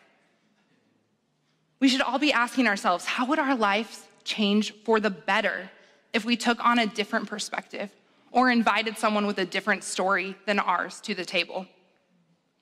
We 1.85 1.91
should 1.91 2.01
all 2.01 2.19
be 2.19 2.33
asking 2.33 2.67
ourselves 2.67 3.05
how 3.05 3.27
would 3.27 3.39
our 3.39 3.55
lives 3.55 4.05
change 4.25 4.73
for 4.85 5.01
the 5.01 5.11
better 5.11 5.71
if 6.15 6.25
we 6.25 6.35
took 6.35 6.59
on 6.65 6.79
a 6.79 6.87
different 6.87 7.29
perspective 7.29 7.91
or 8.33 8.51
invited 8.51 8.97
someone 8.97 9.27
with 9.27 9.37
a 9.37 9.45
different 9.45 9.85
story 9.85 10.35
than 10.47 10.59
ours 10.59 10.99
to 11.03 11.15
the 11.15 11.27
table? 11.27 11.67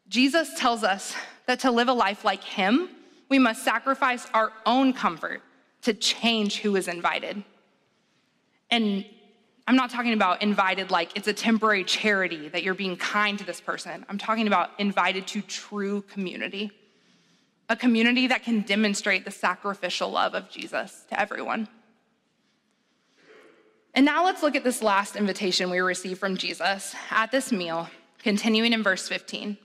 Jesus 0.08 0.58
tells 0.58 0.82
us 0.82 1.14
that 1.46 1.60
to 1.60 1.70
live 1.70 1.86
a 1.86 1.92
life 1.92 2.24
like 2.24 2.42
him, 2.42 2.88
we 3.28 3.38
must 3.38 3.62
sacrifice 3.62 4.26
our 4.34 4.52
own 4.66 4.92
comfort 4.92 5.40
to 5.82 5.94
change 5.94 6.58
who 6.58 6.74
is 6.74 6.88
invited. 6.88 7.44
And 8.72 9.04
I'm 9.68 9.76
not 9.76 9.90
talking 9.90 10.14
about 10.14 10.42
invited 10.42 10.90
like 10.90 11.16
it's 11.16 11.28
a 11.28 11.32
temporary 11.32 11.84
charity 11.84 12.48
that 12.48 12.64
you're 12.64 12.74
being 12.74 12.96
kind 12.96 13.38
to 13.38 13.46
this 13.46 13.60
person. 13.60 14.04
I'm 14.08 14.18
talking 14.18 14.48
about 14.48 14.70
invited 14.80 15.28
to 15.28 15.42
true 15.42 16.02
community, 16.10 16.72
a 17.72 17.76
community 17.76 18.26
that 18.26 18.42
can 18.42 18.60
demonstrate 18.60 19.24
the 19.24 19.30
sacrificial 19.30 20.10
love 20.10 20.34
of 20.34 20.50
Jesus 20.50 21.06
to 21.08 21.18
everyone. 21.18 21.66
And 23.94 24.04
now 24.04 24.26
let's 24.26 24.42
look 24.42 24.54
at 24.54 24.62
this 24.62 24.82
last 24.82 25.16
invitation 25.16 25.70
we 25.70 25.80
receive 25.80 26.18
from 26.18 26.36
Jesus 26.36 26.94
at 27.10 27.32
this 27.32 27.50
meal, 27.50 27.88
continuing 28.18 28.74
in 28.74 28.82
verse 28.82 29.08
15. 29.08 29.56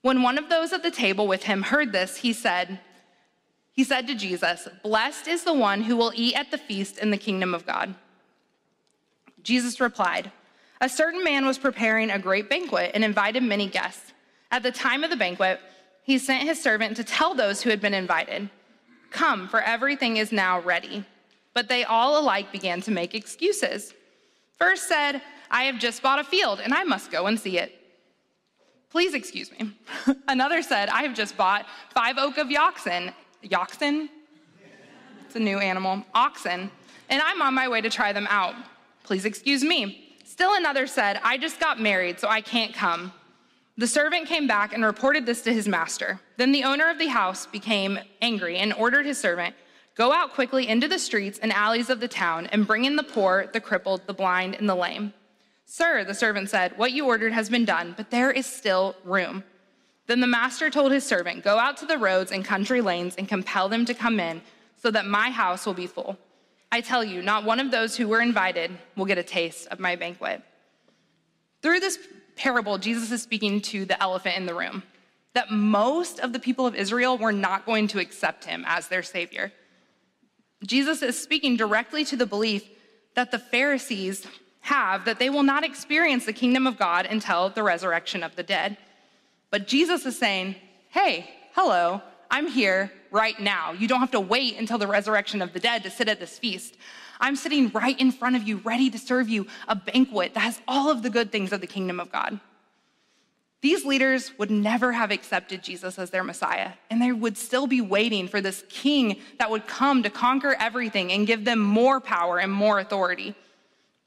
When 0.00 0.22
one 0.22 0.36
of 0.36 0.48
those 0.48 0.72
at 0.72 0.82
the 0.82 0.90
table 0.90 1.28
with 1.28 1.44
him 1.44 1.62
heard 1.62 1.92
this, 1.92 2.16
he 2.16 2.32
said, 2.32 2.80
he 3.70 3.84
said 3.84 4.08
to 4.08 4.16
Jesus, 4.16 4.68
Blessed 4.82 5.28
is 5.28 5.44
the 5.44 5.54
one 5.54 5.82
who 5.82 5.96
will 5.96 6.12
eat 6.16 6.34
at 6.34 6.50
the 6.50 6.58
feast 6.58 6.98
in 6.98 7.12
the 7.12 7.16
kingdom 7.16 7.54
of 7.54 7.64
God. 7.64 7.94
Jesus 9.44 9.80
replied, 9.80 10.32
A 10.80 10.88
certain 10.88 11.22
man 11.22 11.46
was 11.46 11.56
preparing 11.56 12.10
a 12.10 12.18
great 12.18 12.50
banquet 12.50 12.90
and 12.94 13.04
invited 13.04 13.44
many 13.44 13.68
guests. 13.68 14.12
At 14.50 14.64
the 14.64 14.72
time 14.72 15.04
of 15.04 15.10
the 15.10 15.16
banquet, 15.16 15.60
he 16.02 16.18
sent 16.18 16.48
his 16.48 16.62
servant 16.62 16.96
to 16.96 17.04
tell 17.04 17.34
those 17.34 17.62
who 17.62 17.70
had 17.70 17.80
been 17.80 17.94
invited, 17.94 18.50
Come, 19.10 19.48
for 19.48 19.60
everything 19.60 20.16
is 20.16 20.32
now 20.32 20.60
ready. 20.60 21.04
But 21.54 21.68
they 21.68 21.84
all 21.84 22.18
alike 22.18 22.50
began 22.50 22.80
to 22.82 22.90
make 22.90 23.14
excuses. 23.14 23.92
First 24.58 24.88
said, 24.88 25.20
I 25.50 25.64
have 25.64 25.78
just 25.78 26.02
bought 26.02 26.18
a 26.18 26.24
field 26.24 26.60
and 26.60 26.72
I 26.72 26.82
must 26.84 27.10
go 27.10 27.26
and 27.26 27.38
see 27.38 27.58
it. 27.58 27.78
Please 28.90 29.14
excuse 29.14 29.50
me. 29.52 29.72
Another 30.28 30.62
said, 30.62 30.88
I 30.88 31.02
have 31.02 31.14
just 31.14 31.36
bought 31.36 31.66
five 31.94 32.16
oak 32.18 32.38
of? 32.38 32.50
It's 35.26 35.36
a 35.36 35.40
new 35.40 35.58
animal. 35.58 36.04
Oxen. 36.14 36.70
And 37.08 37.22
I'm 37.22 37.42
on 37.42 37.54
my 37.54 37.68
way 37.68 37.80
to 37.80 37.90
try 37.90 38.12
them 38.12 38.26
out. 38.30 38.54
Please 39.02 39.24
excuse 39.24 39.62
me. 39.62 40.16
Still 40.24 40.54
another 40.54 40.86
said, 40.86 41.20
I 41.22 41.36
just 41.36 41.60
got 41.60 41.80
married, 41.80 42.18
so 42.18 42.28
I 42.28 42.40
can't 42.40 42.74
come. 42.74 43.12
The 43.78 43.86
servant 43.86 44.28
came 44.28 44.46
back 44.46 44.74
and 44.74 44.84
reported 44.84 45.24
this 45.24 45.42
to 45.42 45.52
his 45.52 45.66
master. 45.66 46.20
Then 46.36 46.52
the 46.52 46.64
owner 46.64 46.90
of 46.90 46.98
the 46.98 47.06
house 47.06 47.46
became 47.46 47.98
angry 48.20 48.58
and 48.58 48.72
ordered 48.74 49.06
his 49.06 49.18
servant, 49.18 49.54
Go 49.94 50.12
out 50.12 50.32
quickly 50.32 50.68
into 50.68 50.88
the 50.88 50.98
streets 50.98 51.38
and 51.38 51.52
alleys 51.52 51.90
of 51.90 52.00
the 52.00 52.08
town 52.08 52.46
and 52.46 52.66
bring 52.66 52.86
in 52.86 52.96
the 52.96 53.02
poor, 53.02 53.46
the 53.52 53.60
crippled, 53.60 54.06
the 54.06 54.14
blind, 54.14 54.54
and 54.54 54.68
the 54.68 54.74
lame. 54.74 55.12
Sir, 55.66 56.04
the 56.04 56.14
servant 56.14 56.50
said, 56.50 56.76
What 56.78 56.92
you 56.92 57.06
ordered 57.06 57.32
has 57.32 57.50
been 57.50 57.64
done, 57.64 57.94
but 57.96 58.10
there 58.10 58.30
is 58.30 58.46
still 58.46 58.96
room. 59.04 59.44
Then 60.06 60.20
the 60.20 60.26
master 60.26 60.70
told 60.70 60.92
his 60.92 61.04
servant, 61.04 61.44
Go 61.44 61.58
out 61.58 61.76
to 61.78 61.86
the 61.86 61.98
roads 61.98 62.32
and 62.32 62.44
country 62.44 62.80
lanes 62.80 63.16
and 63.16 63.28
compel 63.28 63.68
them 63.68 63.84
to 63.84 63.94
come 63.94 64.18
in, 64.18 64.42
so 64.76 64.90
that 64.90 65.06
my 65.06 65.30
house 65.30 65.64
will 65.64 65.74
be 65.74 65.86
full. 65.86 66.18
I 66.70 66.80
tell 66.80 67.04
you, 67.04 67.22
not 67.22 67.44
one 67.44 67.60
of 67.60 67.70
those 67.70 67.96
who 67.96 68.08
were 68.08 68.20
invited 68.20 68.70
will 68.96 69.04
get 69.04 69.18
a 69.18 69.22
taste 69.22 69.68
of 69.68 69.78
my 69.78 69.94
banquet. 69.94 70.42
Through 71.60 71.80
this 71.80 71.98
parable, 72.42 72.76
Jesus 72.76 73.12
is 73.12 73.22
speaking 73.22 73.60
to 73.60 73.84
the 73.84 74.02
elephant 74.02 74.36
in 74.36 74.46
the 74.46 74.54
room 74.54 74.82
that 75.34 75.52
most 75.52 76.18
of 76.18 76.32
the 76.32 76.40
people 76.40 76.66
of 76.66 76.74
Israel 76.74 77.16
were 77.16 77.32
not 77.32 77.64
going 77.64 77.86
to 77.86 78.00
accept 78.00 78.44
him 78.44 78.64
as 78.66 78.88
their 78.88 79.02
savior. 79.02 79.52
Jesus 80.66 81.02
is 81.02 81.16
speaking 81.20 81.56
directly 81.56 82.04
to 82.04 82.16
the 82.16 82.26
belief 82.26 82.68
that 83.14 83.30
the 83.30 83.38
Pharisees 83.38 84.26
have 84.62 85.04
that 85.04 85.20
they 85.20 85.30
will 85.30 85.44
not 85.44 85.64
experience 85.64 86.24
the 86.24 86.32
kingdom 86.32 86.66
of 86.66 86.76
God 86.76 87.06
until 87.06 87.48
the 87.48 87.62
resurrection 87.62 88.24
of 88.24 88.34
the 88.34 88.42
dead. 88.42 88.76
But 89.50 89.68
Jesus 89.68 90.04
is 90.04 90.18
saying, 90.18 90.56
hey, 90.90 91.30
hello, 91.54 92.02
I'm 92.28 92.48
here 92.48 92.90
right 93.12 93.38
now. 93.38 93.72
You 93.72 93.86
don't 93.86 94.00
have 94.00 94.10
to 94.12 94.20
wait 94.20 94.58
until 94.58 94.78
the 94.78 94.86
resurrection 94.88 95.42
of 95.42 95.52
the 95.52 95.60
dead 95.60 95.84
to 95.84 95.90
sit 95.90 96.08
at 96.08 96.18
this 96.18 96.38
feast. 96.38 96.76
I'm 97.22 97.36
sitting 97.36 97.70
right 97.70 97.98
in 97.98 98.10
front 98.10 98.34
of 98.34 98.42
you, 98.42 98.56
ready 98.58 98.90
to 98.90 98.98
serve 98.98 99.28
you 99.28 99.46
a 99.68 99.76
banquet 99.76 100.34
that 100.34 100.40
has 100.40 100.60
all 100.66 100.90
of 100.90 101.02
the 101.04 101.08
good 101.08 101.30
things 101.30 101.52
of 101.52 101.60
the 101.60 101.68
kingdom 101.68 102.00
of 102.00 102.10
God. 102.10 102.40
These 103.60 103.84
leaders 103.84 104.36
would 104.38 104.50
never 104.50 104.90
have 104.90 105.12
accepted 105.12 105.62
Jesus 105.62 105.96
as 105.96 106.10
their 106.10 106.24
Messiah, 106.24 106.72
and 106.90 107.00
they 107.00 107.12
would 107.12 107.38
still 107.38 107.68
be 107.68 107.80
waiting 107.80 108.26
for 108.26 108.40
this 108.40 108.64
king 108.68 109.20
that 109.38 109.50
would 109.52 109.68
come 109.68 110.02
to 110.02 110.10
conquer 110.10 110.56
everything 110.58 111.12
and 111.12 111.28
give 111.28 111.44
them 111.44 111.60
more 111.60 112.00
power 112.00 112.38
and 112.38 112.50
more 112.50 112.80
authority. 112.80 113.36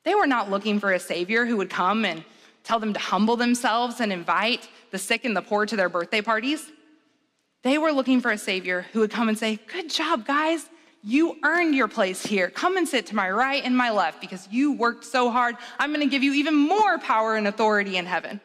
They 0.03 0.13
were 0.13 0.27
not 0.27 0.51
looking 0.51 0.81
for 0.81 0.91
a 0.91 0.99
savior 0.99 1.45
who 1.45 1.55
would 1.55 1.69
come 1.69 2.03
and 2.03 2.25
tell 2.65 2.81
them 2.81 2.91
to 2.91 2.99
humble 2.99 3.37
themselves 3.37 4.01
and 4.01 4.11
invite 4.11 4.67
the 4.91 4.97
sick 4.97 5.23
and 5.23 5.37
the 5.37 5.41
poor 5.41 5.65
to 5.65 5.77
their 5.77 5.87
birthday 5.87 6.21
parties. 6.21 6.69
They 7.63 7.77
were 7.77 7.93
looking 7.93 8.19
for 8.19 8.31
a 8.31 8.37
savior 8.37 8.85
who 8.91 8.99
would 8.99 9.11
come 9.11 9.29
and 9.29 9.37
say, 9.37 9.57
Good 9.67 9.89
job, 9.89 10.25
guys. 10.25 10.69
You 11.07 11.37
earned 11.43 11.75
your 11.75 11.87
place 11.87 12.25
here. 12.25 12.49
Come 12.49 12.77
and 12.77 12.87
sit 12.87 13.05
to 13.07 13.15
my 13.15 13.29
right 13.29 13.63
and 13.63 13.77
my 13.77 13.91
left 13.91 14.19
because 14.19 14.47
you 14.49 14.73
worked 14.73 15.05
so 15.05 15.29
hard. 15.29 15.55
I'm 15.77 15.91
going 15.91 16.01
to 16.01 16.09
give 16.09 16.23
you 16.23 16.33
even 16.33 16.55
more 16.55 16.97
power 16.97 17.35
and 17.35 17.47
authority 17.47 17.97
in 17.97 18.07
heaven. 18.07 18.41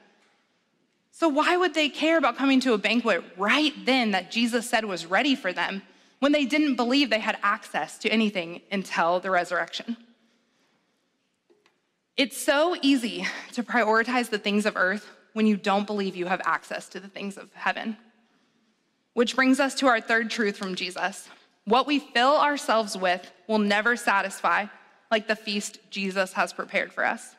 So, 1.11 1.27
why 1.27 1.57
would 1.57 1.73
they 1.73 1.89
care 1.89 2.19
about 2.19 2.37
coming 2.37 2.61
to 2.61 2.75
a 2.75 2.79
banquet 2.79 3.25
right 3.39 3.73
then 3.87 4.11
that 4.11 4.31
Jesus 4.31 4.69
said 4.69 4.85
was 4.85 5.07
ready 5.07 5.35
for 5.35 5.55
them 5.55 5.81
when 6.19 6.33
they 6.33 6.45
didn't 6.45 6.77
believe 6.77 7.09
they 7.09 7.19
had 7.19 7.39
access 7.43 7.97
to 7.99 8.11
anything 8.11 8.61
until 8.71 9.21
the 9.21 9.31
resurrection? 9.31 9.97
It's 12.19 12.37
so 12.37 12.77
easy 12.83 13.27
to 13.53 13.63
prioritize 13.63 14.29
the 14.29 14.39
things 14.39 14.67
of 14.67 14.77
earth 14.77 15.09
when 15.33 15.47
you 15.47 15.57
don't 15.57 15.87
believe 15.87 16.15
you 16.15 16.27
have 16.27 16.43
access 16.45 16.91
to 16.91 17.01
the 17.01 17.09
things 17.09 17.39
of 17.39 17.51
heaven. 17.55 17.97
Which 19.15 19.35
brings 19.35 19.61
us 19.61 19.75
to 19.77 19.87
our 19.87 20.03
third 20.03 20.31
truth 20.31 20.59
from 20.59 20.75
Jesus. 20.75 21.31
What 21.65 21.87
we 21.87 21.99
fill 21.99 22.37
ourselves 22.37 22.97
with 22.97 23.31
will 23.47 23.59
never 23.59 23.97
satisfy 23.97 24.67
like 25.11 25.29
the 25.29 25.37
feast 25.37 25.79
Jesus 25.91 26.33
has 26.33 26.53
prepared 26.53 26.93
for 26.93 27.05
us. 27.05 27.35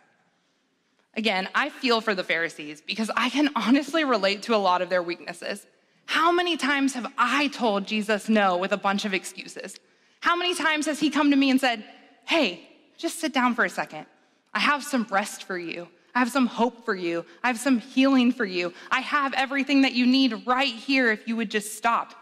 Again, 1.16 1.50
I 1.54 1.70
feel 1.70 2.00
for 2.00 2.16
the 2.16 2.24
Pharisees 2.24 2.82
because 2.82 3.12
I 3.16 3.30
can 3.30 3.50
honestly 3.56 4.04
relate 4.04 4.44
to 4.44 4.56
a 4.56 4.58
lot 4.58 4.82
of 4.82 4.90
their 4.90 5.04
weaknesses. 5.04 5.66
How 6.06 6.32
many 6.32 6.58
times 6.58 6.94
have 6.94 7.12
I 7.18 7.48
told 7.50 7.86
Jesus 7.86 8.30
no 8.30 8.58
with 8.58 8.72
a 8.72 8.78
bunch 8.78 9.06
of 9.06 9.14
excuses? 9.14 9.78
How 10.22 10.36
many 10.36 10.54
times 10.54 10.86
has 10.86 11.00
he 11.00 11.10
come 11.10 11.32
to 11.32 11.38
me 11.38 11.50
and 11.50 11.60
said, 11.60 11.84
Hey, 12.26 12.68
just 12.98 13.20
sit 13.20 13.34
down 13.34 13.56
for 13.56 13.66
a 13.66 13.70
second. 13.70 14.06
I 14.54 14.60
have 14.60 14.84
some 14.84 15.08
rest 15.10 15.44
for 15.44 15.58
you. 15.58 15.88
I 16.14 16.20
have 16.20 16.30
some 16.30 16.46
hope 16.46 16.86
for 16.86 16.96
you. 16.96 17.26
I 17.44 17.48
have 17.48 17.60
some 17.60 17.80
healing 17.80 18.32
for 18.32 18.46
you. 18.46 18.74
I 18.92 19.02
have 19.02 19.34
everything 19.34 19.82
that 19.82 19.94
you 19.94 20.06
need 20.06 20.46
right 20.46 20.74
here 20.74 21.12
if 21.12 21.28
you 21.28 21.36
would 21.38 21.50
just 21.50 21.76
stop. 21.76 22.14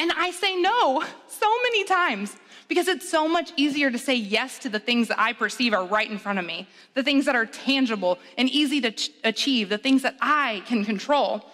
And 0.00 0.10
I 0.12 0.30
say 0.30 0.56
no 0.56 1.04
so 1.28 1.46
many 1.64 1.84
times 1.84 2.34
because 2.68 2.88
it's 2.88 3.06
so 3.06 3.28
much 3.28 3.52
easier 3.56 3.90
to 3.90 3.98
say 3.98 4.14
yes 4.14 4.58
to 4.60 4.70
the 4.70 4.78
things 4.78 5.08
that 5.08 5.20
I 5.20 5.34
perceive 5.34 5.74
are 5.74 5.84
right 5.84 6.10
in 6.10 6.16
front 6.16 6.38
of 6.38 6.46
me, 6.46 6.66
the 6.94 7.02
things 7.02 7.26
that 7.26 7.36
are 7.36 7.44
tangible 7.44 8.18
and 8.38 8.48
easy 8.48 8.80
to 8.80 8.92
ch- 8.92 9.10
achieve, 9.24 9.68
the 9.68 9.76
things 9.76 10.00
that 10.00 10.16
I 10.18 10.62
can 10.64 10.86
control. 10.86 11.44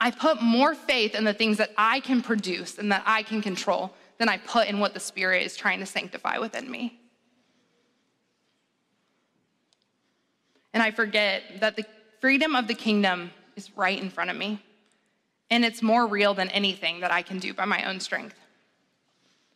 I 0.00 0.12
put 0.12 0.40
more 0.40 0.76
faith 0.76 1.16
in 1.16 1.24
the 1.24 1.34
things 1.34 1.56
that 1.56 1.72
I 1.76 1.98
can 1.98 2.22
produce 2.22 2.78
and 2.78 2.92
that 2.92 3.02
I 3.04 3.24
can 3.24 3.42
control 3.42 3.92
than 4.18 4.28
I 4.28 4.36
put 4.36 4.68
in 4.68 4.78
what 4.78 4.94
the 4.94 5.00
Spirit 5.00 5.44
is 5.44 5.56
trying 5.56 5.80
to 5.80 5.86
sanctify 5.86 6.38
within 6.38 6.70
me. 6.70 7.00
And 10.72 10.84
I 10.84 10.92
forget 10.92 11.42
that 11.58 11.74
the 11.74 11.84
freedom 12.20 12.54
of 12.54 12.68
the 12.68 12.74
kingdom 12.74 13.32
is 13.56 13.76
right 13.76 14.00
in 14.00 14.08
front 14.08 14.30
of 14.30 14.36
me. 14.36 14.62
And 15.50 15.64
it's 15.64 15.82
more 15.82 16.06
real 16.06 16.34
than 16.34 16.48
anything 16.50 17.00
that 17.00 17.12
I 17.12 17.22
can 17.22 17.38
do 17.38 17.54
by 17.54 17.64
my 17.64 17.84
own 17.84 18.00
strength. 18.00 18.36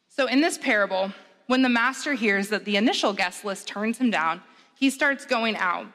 So, 0.09 0.27
in 0.27 0.41
this 0.41 0.59
parable, 0.59 1.13
when 1.47 1.63
the 1.63 1.69
master 1.69 2.15
hears 2.15 2.49
that 2.49 2.65
the 2.65 2.77
initial 2.77 3.13
guest 3.13 3.45
list 3.45 3.67
turns 3.67 3.99
him 3.99 4.11
down, 4.11 4.43
he 4.75 4.91
starts 4.91 5.25
going 5.25 5.57
out. 5.57 5.87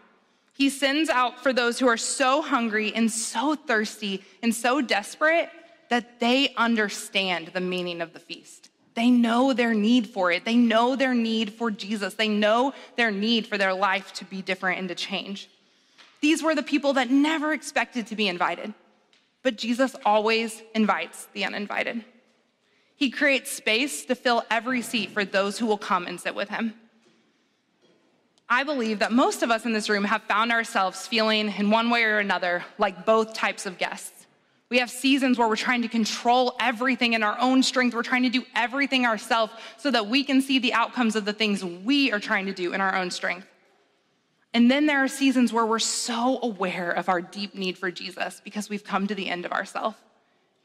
He 0.54 0.70
sends 0.70 1.10
out 1.10 1.42
for 1.42 1.52
those 1.52 1.80
who 1.80 1.88
are 1.88 1.98
so 1.98 2.42
hungry 2.42 2.94
and 2.94 3.12
so 3.12 3.56
thirsty 3.56 4.24
and 4.42 4.54
so 4.54 4.82
desperate 4.82 5.50
that 5.90 6.20
they 6.20 6.54
understand 6.56 7.50
the 7.54 7.62
meaning 7.62 8.02
of 8.02 8.14
the 8.14 8.20
feast. 8.20 8.70
They 8.96 9.10
know 9.10 9.54
their 9.54 9.74
need 9.74 10.08
for 10.08 10.32
it. 10.32 10.46
They 10.46 10.56
know 10.56 10.96
their 10.96 11.14
need 11.14 11.54
for 11.54 11.70
Jesus. 11.70 12.14
They 12.14 12.30
know 12.30 12.74
their 12.96 13.12
need 13.12 13.46
for 13.46 13.58
their 13.58 13.74
life 13.74 14.14
to 14.14 14.26
be 14.26 14.42
different 14.42 14.80
and 14.80 14.88
to 14.90 14.96
change. 14.96 15.50
These 16.22 16.42
were 16.42 16.56
the 16.56 16.64
people 16.64 16.94
that 16.94 17.10
never 17.10 17.52
expected 17.52 18.08
to 18.08 18.16
be 18.16 18.28
invited, 18.30 18.74
but 19.46 19.58
Jesus 19.58 19.96
always 20.04 20.64
invites 20.74 21.28
the 21.34 21.46
uninvited. 21.46 22.04
He 22.96 23.12
creates 23.12 23.52
space 23.52 24.04
to 24.06 24.16
fill 24.16 24.44
every 24.50 24.82
seat 24.82 25.12
for 25.12 25.24
those 25.24 25.60
who 25.60 25.68
will 25.68 25.78
come 25.78 26.08
and 26.08 26.20
sit 26.20 26.34
with 26.34 26.50
him. 26.50 26.74
I 28.50 28.64
believe 28.64 28.98
that 29.00 29.12
most 29.12 29.44
of 29.44 29.52
us 29.52 29.64
in 29.64 29.72
this 29.72 29.88
room 29.88 30.04
have 30.06 30.24
found 30.24 30.52
ourselves 30.52 31.06
feeling, 31.06 31.54
in 31.60 31.70
one 31.70 31.92
way 31.92 32.06
or 32.06 32.18
another, 32.18 32.66
like 32.80 33.06
both 33.06 33.36
types 33.36 33.68
of 33.68 33.78
guests. 33.78 34.26
We 34.70 34.80
have 34.80 34.90
seasons 34.90 35.38
where 35.38 35.48
we're 35.48 35.58
trying 35.58 35.84
to 35.84 35.90
control 35.90 36.56
everything 36.60 37.14
in 37.14 37.22
our 37.22 37.40
own 37.40 37.62
strength. 37.62 37.94
We're 37.94 38.02
trying 38.02 38.24
to 38.24 38.30
do 38.30 38.44
everything 38.56 39.06
ourselves 39.06 39.54
so 39.78 39.92
that 39.92 40.08
we 40.08 40.24
can 40.24 40.42
see 40.42 40.58
the 40.58 40.74
outcomes 40.74 41.16
of 41.16 41.24
the 41.24 41.34
things 41.34 41.64
we 41.64 42.12
are 42.12 42.20
trying 42.20 42.48
to 42.48 42.54
do 42.54 42.74
in 42.74 42.82
our 42.82 42.96
own 42.96 43.12
strength. 43.12 43.46
And 44.56 44.72
then 44.72 44.88
there 44.88 45.04
are 45.04 45.08
seasons 45.08 45.54
where 45.54 45.66
we're 45.66 45.78
so 45.78 46.40
aware 46.42 46.90
of 46.90 47.10
our 47.10 47.22
deep 47.22 47.54
need 47.54 47.78
for 47.78 47.92
Jesus 47.92 48.42
because 48.44 48.70
we've 48.70 48.84
come 48.84 49.06
to 49.06 49.14
the 49.14 49.30
end 49.30 49.46
of 49.46 49.52
ourselves 49.52 49.98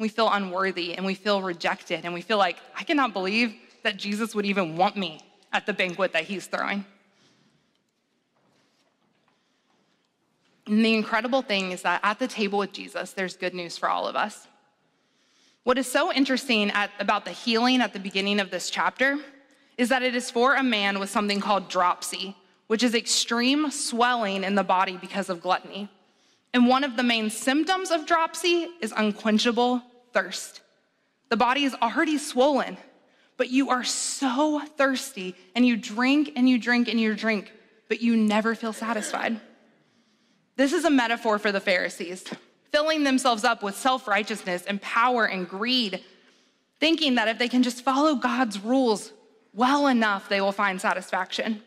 we 0.01 0.09
feel 0.09 0.31
unworthy 0.33 0.95
and 0.95 1.05
we 1.05 1.15
feel 1.15 1.43
rejected 1.43 2.05
and 2.05 2.15
we 2.15 2.23
feel 2.23 2.39
like, 2.39 2.57
I 2.75 2.83
cannot 2.83 3.13
believe 3.13 3.55
that 3.85 3.99
Jesus 3.99 4.35
would 4.35 4.47
even 4.47 4.77
want 4.77 4.97
me 4.97 5.21
at 5.53 5.67
the 5.67 5.75
banquet 5.75 6.15
that 6.15 6.25
he's 6.25 6.47
throwing. 6.47 6.87
And 10.67 10.85
the 10.85 10.95
incredible 10.95 11.43
thing 11.43 11.73
is 11.73 11.83
that 11.83 12.01
at 12.03 12.19
the 12.19 12.27
table 12.27 12.59
with 12.59 12.73
Jesus, 12.73 13.13
there's 13.13 13.37
good 13.37 13.55
news 13.55 13.77
for 13.77 13.91
all 13.91 14.09
of 14.09 14.17
us. 14.17 14.49
What 15.65 15.77
is 15.77 15.87
so 15.87 16.11
interesting 16.11 16.71
at, 16.71 16.91
about 16.99 17.27
the 17.27 17.33
healing 17.33 17.83
at 17.83 17.93
the 17.93 17.99
beginning 17.99 18.41
of 18.41 18.51
this 18.51 18.71
chapter 18.71 19.19
is 19.77 19.91
that 19.91 20.03
it 20.03 20.15
is 20.15 20.31
for 20.31 20.55
a 20.55 20.63
man 20.63 20.99
with 20.99 21.11
something 21.11 21.41
called 21.41 21.69
dropsy, 21.69 22.37
which 22.71 22.85
is 22.85 22.95
extreme 22.95 23.69
swelling 23.73 24.45
in 24.45 24.55
the 24.55 24.63
body 24.63 24.97
because 24.97 25.29
of 25.29 25.41
gluttony. 25.41 25.89
And 26.55 26.69
one 26.69 26.85
of 26.85 26.97
the 26.97 27.03
main 27.03 27.29
symptoms 27.29 27.91
of 27.91 28.07
dropsy 28.07 28.69
is 28.81 28.95
unquenchable 28.97 29.83
thirst. 30.13 30.61
The 31.31 31.37
body 31.37 31.65
is 31.65 31.75
already 31.83 32.17
swollen, 32.17 32.77
but 33.37 33.51
you 33.51 33.71
are 33.71 33.83
so 33.83 34.61
thirsty 34.77 35.35
and 35.57 35.67
you 35.67 35.77
drink 35.77 36.35
and 36.37 36.49
you 36.49 36.59
drink 36.59 36.87
and 36.87 37.01
you 37.01 37.13
drink, 37.17 37.51
but 37.89 38.03
you 38.03 38.17
never 38.17 38.55
feel 38.55 38.73
satisfied. 38.73 39.41
This 40.55 40.73
is 40.73 40.85
a 40.85 40.91
metaphor 40.91 41.41
for 41.41 41.51
the 41.51 41.59
Pharisees, 41.59 42.23
filling 42.71 43.03
themselves 43.03 43.43
up 43.43 43.65
with 43.65 43.75
self 43.75 44.07
righteousness 44.07 44.65
and 44.65 44.81
power 44.81 45.25
and 45.25 45.49
greed, 45.49 46.05
thinking 46.79 47.17
that 47.17 47.27
if 47.27 47.37
they 47.37 47.49
can 47.49 47.65
just 47.65 47.83
follow 47.83 48.15
God's 48.15 48.61
rules 48.61 49.13
well 49.53 49.89
enough, 49.89 50.29
they 50.29 50.41
will 50.41 50.53
find 50.53 50.81
satisfaction. 50.81 51.65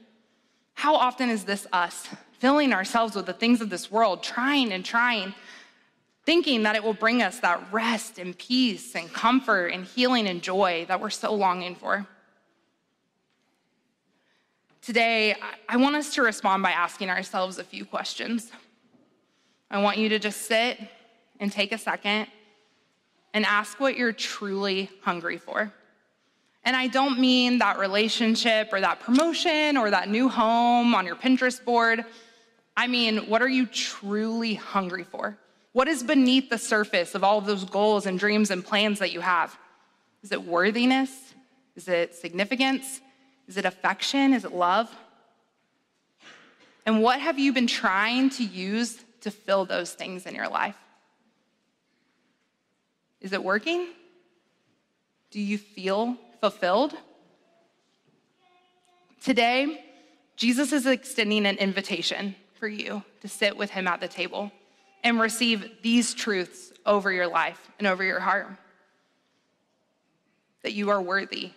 How 0.73 0.95
often 0.95 1.29
is 1.29 1.45
this 1.45 1.67
us, 1.71 2.07
filling 2.39 2.73
ourselves 2.73 3.15
with 3.15 3.25
the 3.25 3.33
things 3.33 3.61
of 3.61 3.69
this 3.69 3.91
world, 3.91 4.23
trying 4.23 4.71
and 4.73 4.83
trying, 4.83 5.33
thinking 6.25 6.63
that 6.63 6.75
it 6.75 6.83
will 6.83 6.93
bring 6.93 7.21
us 7.21 7.39
that 7.39 7.71
rest 7.71 8.19
and 8.19 8.37
peace 8.37 8.95
and 8.95 9.11
comfort 9.11 9.67
and 9.67 9.85
healing 9.85 10.27
and 10.27 10.41
joy 10.41 10.85
that 10.87 10.99
we're 10.99 11.09
so 11.09 11.33
longing 11.33 11.75
for. 11.75 12.05
Today, 14.81 15.35
I 15.69 15.77
want 15.77 15.95
us 15.95 16.13
to 16.15 16.21
respond 16.21 16.61
by 16.63 16.71
asking 16.71 17.09
ourselves 17.09 17.57
a 17.57 17.63
few 17.63 17.85
questions. 17.85 18.51
I 19.71 19.81
want 19.81 19.97
you 19.97 20.09
to 20.09 20.19
just 20.19 20.41
sit 20.41 20.77
and 21.39 21.51
take 21.51 21.71
a 21.71 21.77
second 21.77 22.27
and 23.33 23.45
ask 23.45 23.79
what 23.79 23.97
you're 23.97 24.11
truly 24.11 24.89
hungry 25.01 25.37
for. 25.37 25.73
And 26.65 26.75
I 26.75 26.87
don't 26.87 27.19
mean 27.19 27.59
that 27.59 27.77
relationship 27.77 28.69
or 28.71 28.79
that 28.79 29.01
promotion 29.01 29.75
or 29.75 29.89
that 29.89 30.09
new 30.09 30.29
home 30.29 30.95
on 30.95 31.05
your 31.05 31.15
Pinterest 31.15 31.63
board. 31.63 32.05
I 32.75 32.87
mean, 32.87 33.29
what 33.29 33.41
are 33.41 33.49
you 33.49 33.65
truly 33.65 34.53
hungry 34.53 35.03
for? 35.03 35.37
What 35.73 35.87
is 35.87 36.03
beneath 36.03 36.49
the 36.49 36.57
surface 36.57 37.15
of 37.15 37.23
all 37.23 37.37
of 37.37 37.45
those 37.45 37.65
goals 37.65 38.05
and 38.05 38.17
dreams 38.17 38.49
and 38.51 38.63
plans 38.63 38.99
that 38.99 39.11
you 39.11 39.19
have? 39.19 39.57
Is 40.23 40.31
it 40.31 40.43
worthiness? 40.43 41.33
Is 41.75 41.87
it 41.87 42.15
significance? 42.15 43.01
Is 43.47 43.57
it 43.57 43.65
affection? 43.65 44.33
Is 44.33 44.45
it 44.45 44.53
love? 44.53 44.89
And 46.85 47.01
what 47.01 47.19
have 47.19 47.39
you 47.39 47.51
been 47.53 47.67
trying 47.67 48.29
to 48.31 48.43
use 48.43 49.03
to 49.21 49.31
fill 49.31 49.65
those 49.65 49.93
things 49.93 50.25
in 50.25 50.35
your 50.35 50.47
life? 50.47 50.77
Is 53.19 53.33
it 53.33 53.43
working? 53.43 53.87
Do 55.31 55.39
you 55.39 55.57
feel 55.57 56.17
fulfilled? 56.43 56.93
Today, 59.23 59.81
Jesus 60.35 60.73
is 60.73 60.85
extending 60.85 61.45
an 61.45 61.55
invitation 61.55 62.35
for 62.59 62.67
you 62.67 63.01
to 63.21 63.29
sit 63.29 63.55
with 63.55 63.69
him 63.69 63.87
at 63.87 64.01
the 64.01 64.09
table 64.09 64.51
and 65.05 65.21
receive 65.21 65.71
these 65.83 66.13
truths 66.13 66.73
over 66.85 67.13
your 67.13 67.27
life 67.27 67.71
and 67.79 67.87
over 67.87 68.03
your 68.03 68.19
heart 68.19 68.49
that 70.63 70.73
you 70.73 70.89
are 70.89 71.01
worthy, 71.01 71.51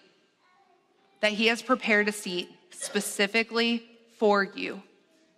that 1.18 1.32
He 1.32 1.48
has 1.48 1.62
prepared 1.62 2.06
a 2.06 2.12
seat 2.12 2.48
specifically 2.70 3.82
for 4.18 4.44
you, 4.44 4.80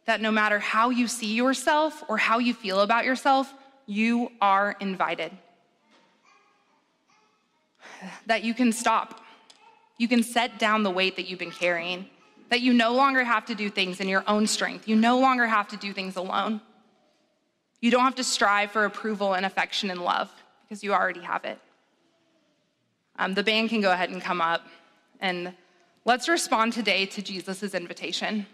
that 0.05 0.21
no 0.21 0.31
matter 0.31 0.59
how 0.59 0.91
you 0.91 1.09
see 1.09 1.33
yourself 1.35 2.05
or 2.07 2.19
how 2.19 2.39
you 2.39 2.53
feel 2.53 2.81
about 2.81 3.07
yourself, 3.07 3.51
you 3.87 4.31
are 4.43 4.77
invited. 4.79 5.33
That 8.27 8.45
you 8.45 8.53
can 8.53 8.73
stop. 8.73 9.23
You 9.99 10.09
can 10.09 10.23
set 10.23 10.59
down 10.59 10.85
the 10.85 10.91
weight 10.91 11.17
that 11.17 11.29
you've 11.29 11.39
been 11.39 11.51
carrying. 11.51 12.07
That 12.51 12.63
you 12.63 12.73
no 12.73 12.95
longer 12.95 13.25
have 13.25 13.45
to 13.47 13.55
do 13.55 13.69
things 13.69 14.01
in 14.01 14.09
your 14.09 14.25
own 14.27 14.47
strength. 14.47 14.89
You 14.89 14.97
no 14.97 15.19
longer 15.19 15.47
have 15.47 15.69
to 15.69 15.77
do 15.77 15.93
things 15.93 16.17
alone. 16.17 16.63
You 17.81 17.91
don't 17.91 18.05
have 18.05 18.15
to 18.15 18.25
strive 18.25 18.71
for 18.71 18.85
approval 18.85 19.35
and 19.35 19.45
affection 19.45 19.91
and 19.91 20.03
love 20.03 20.31
because 20.63 20.83
you 20.83 20.95
already 20.95 21.21
have 21.21 21.45
it. 21.45 21.59
Um, 23.17 23.35
the 23.35 23.43
band 23.43 23.69
can 23.69 23.81
go 23.81 23.93
ahead 23.93 24.11
and 24.11 24.23
come 24.23 24.41
up 24.41 24.67
and 25.21 25.53
let's 26.05 26.29
respond 26.29 26.73
today 26.73 27.05
to 27.07 27.21
Jesus' 27.21 27.75
invitation. 27.75 28.47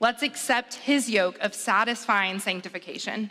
Let's 0.00 0.22
accept 0.22 0.74
his 0.74 1.08
yoke 1.08 1.38
of 1.40 1.54
satisfying 1.54 2.40
sanctification, 2.40 3.30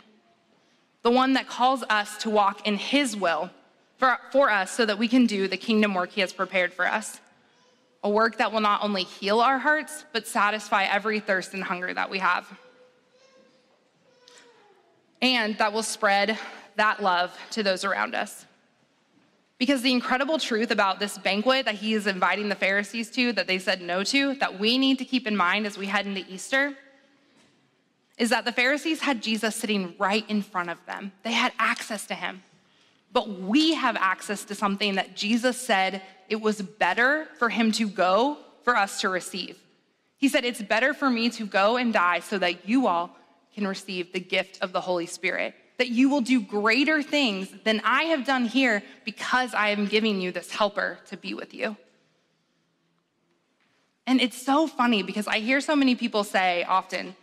the 1.02 1.10
one 1.10 1.34
that 1.34 1.46
calls 1.46 1.84
us 1.90 2.16
to 2.18 2.30
walk 2.30 2.66
in 2.66 2.76
his 2.76 3.14
will 3.14 3.50
for, 4.02 4.18
for 4.32 4.50
us 4.50 4.72
so 4.72 4.84
that 4.84 4.98
we 4.98 5.06
can 5.06 5.26
do 5.26 5.46
the 5.46 5.56
kingdom 5.56 5.94
work 5.94 6.10
he 6.10 6.22
has 6.22 6.32
prepared 6.32 6.72
for 6.72 6.84
us. 6.84 7.20
A 8.02 8.10
work 8.10 8.38
that 8.38 8.50
will 8.50 8.60
not 8.60 8.82
only 8.82 9.04
heal 9.04 9.38
our 9.38 9.58
hearts, 9.58 10.04
but 10.12 10.26
satisfy 10.26 10.82
every 10.82 11.20
thirst 11.20 11.54
and 11.54 11.62
hunger 11.62 11.94
that 11.94 12.10
we 12.10 12.18
have. 12.18 12.44
And 15.20 15.56
that 15.58 15.72
will 15.72 15.84
spread 15.84 16.36
that 16.74 17.00
love 17.00 17.32
to 17.52 17.62
those 17.62 17.84
around 17.84 18.16
us. 18.16 18.44
Because 19.56 19.82
the 19.82 19.92
incredible 19.92 20.40
truth 20.40 20.72
about 20.72 20.98
this 20.98 21.16
banquet 21.16 21.66
that 21.66 21.76
he 21.76 21.94
is 21.94 22.08
inviting 22.08 22.48
the 22.48 22.56
Pharisees 22.56 23.08
to, 23.12 23.32
that 23.34 23.46
they 23.46 23.60
said 23.60 23.80
no 23.80 24.02
to, 24.02 24.34
that 24.34 24.58
we 24.58 24.78
need 24.78 24.98
to 24.98 25.04
keep 25.04 25.28
in 25.28 25.36
mind 25.36 25.64
as 25.64 25.78
we 25.78 25.86
head 25.86 26.08
into 26.08 26.24
Easter, 26.28 26.76
is 28.18 28.30
that 28.30 28.44
the 28.44 28.50
Pharisees 28.50 29.02
had 29.02 29.22
Jesus 29.22 29.54
sitting 29.54 29.94
right 29.96 30.28
in 30.28 30.42
front 30.42 30.70
of 30.70 30.78
them. 30.86 31.12
They 31.22 31.30
had 31.30 31.52
access 31.60 32.04
to 32.08 32.16
him. 32.16 32.42
But 33.12 33.28
we 33.28 33.74
have 33.74 33.96
access 33.96 34.44
to 34.44 34.54
something 34.54 34.94
that 34.94 35.14
Jesus 35.14 35.60
said 35.60 36.02
it 36.28 36.40
was 36.40 36.62
better 36.62 37.28
for 37.38 37.48
him 37.48 37.72
to 37.72 37.88
go 37.88 38.38
for 38.64 38.76
us 38.76 39.00
to 39.02 39.08
receive. 39.08 39.58
He 40.16 40.28
said, 40.28 40.44
It's 40.44 40.62
better 40.62 40.94
for 40.94 41.10
me 41.10 41.28
to 41.30 41.46
go 41.46 41.76
and 41.76 41.92
die 41.92 42.20
so 42.20 42.38
that 42.38 42.68
you 42.68 42.86
all 42.86 43.16
can 43.54 43.66
receive 43.66 44.12
the 44.12 44.20
gift 44.20 44.58
of 44.62 44.72
the 44.72 44.80
Holy 44.80 45.06
Spirit 45.06 45.54
that 45.78 45.88
you 45.88 46.08
will 46.08 46.20
do 46.20 46.40
greater 46.40 47.02
things 47.02 47.48
than 47.64 47.80
I 47.84 48.04
have 48.04 48.24
done 48.24 48.44
here 48.44 48.84
because 49.04 49.52
I 49.52 49.70
am 49.70 49.86
giving 49.86 50.20
you 50.20 50.30
this 50.30 50.50
helper 50.50 51.00
to 51.06 51.16
be 51.16 51.34
with 51.34 51.52
you. 51.54 51.76
And 54.06 54.20
it's 54.20 54.40
so 54.40 54.68
funny 54.68 55.02
because 55.02 55.26
I 55.26 55.40
hear 55.40 55.60
so 55.60 55.74
many 55.74 55.96
people 55.96 56.22
say 56.22 56.62
often, 56.62 57.16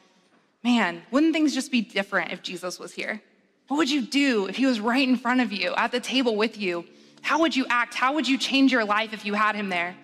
man, 0.61 1.03
wouldn't 1.09 1.31
things 1.31 1.53
just 1.53 1.71
be 1.71 1.79
different 1.79 2.33
if 2.33 2.41
Jesus 2.41 2.79
was 2.79 2.91
here? 2.91 3.21
What 3.69 3.77
would 3.77 3.91
you 3.91 4.01
do 4.01 4.47
if 4.47 4.55
he 4.55 4.65
was 4.65 4.79
right 4.79 5.07
in 5.07 5.15
front 5.15 5.41
of 5.41 5.53
you, 5.53 5.75
at 5.77 5.91
the 5.91 5.99
table 5.99 6.35
with 6.35 6.57
you? 6.57 6.85
How 7.21 7.41
would 7.41 7.55
you 7.55 7.67
act? 7.69 7.93
How 7.93 8.15
would 8.15 8.27
you 8.27 8.35
change 8.35 8.71
your 8.71 8.83
life 8.83 9.13
if 9.13 9.25
you 9.25 9.35
had 9.35 9.55
him 9.55 9.69
there? 9.69 9.95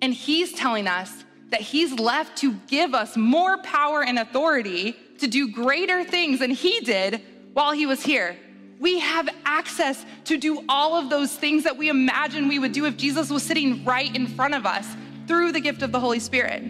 And 0.00 0.14
he's 0.14 0.52
telling 0.52 0.86
us 0.86 1.24
that 1.50 1.60
he's 1.60 1.92
left 1.98 2.38
to 2.38 2.52
give 2.68 2.94
us 2.94 3.16
more 3.16 3.58
power 3.58 4.04
and 4.04 4.16
authority 4.16 4.94
to 5.18 5.26
do 5.26 5.50
greater 5.50 6.04
things 6.04 6.38
than 6.38 6.52
he 6.52 6.78
did 6.82 7.20
while 7.52 7.72
he 7.72 7.84
was 7.84 8.00
here. 8.00 8.36
We 8.78 9.00
have 9.00 9.28
access 9.44 10.06
to 10.26 10.36
do 10.38 10.64
all 10.68 10.94
of 10.94 11.10
those 11.10 11.34
things 11.34 11.64
that 11.64 11.76
we 11.76 11.88
imagine 11.88 12.46
we 12.46 12.60
would 12.60 12.72
do 12.72 12.86
if 12.86 12.96
Jesus 12.96 13.28
was 13.28 13.42
sitting 13.42 13.84
right 13.84 14.14
in 14.14 14.28
front 14.28 14.54
of 14.54 14.64
us 14.64 14.86
through 15.26 15.50
the 15.50 15.60
gift 15.60 15.82
of 15.82 15.90
the 15.90 15.98
Holy 15.98 16.20
Spirit. 16.20 16.62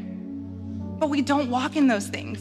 But 0.98 1.10
we 1.10 1.20
don't 1.20 1.50
walk 1.50 1.76
in 1.76 1.86
those 1.86 2.06
things. 2.06 2.40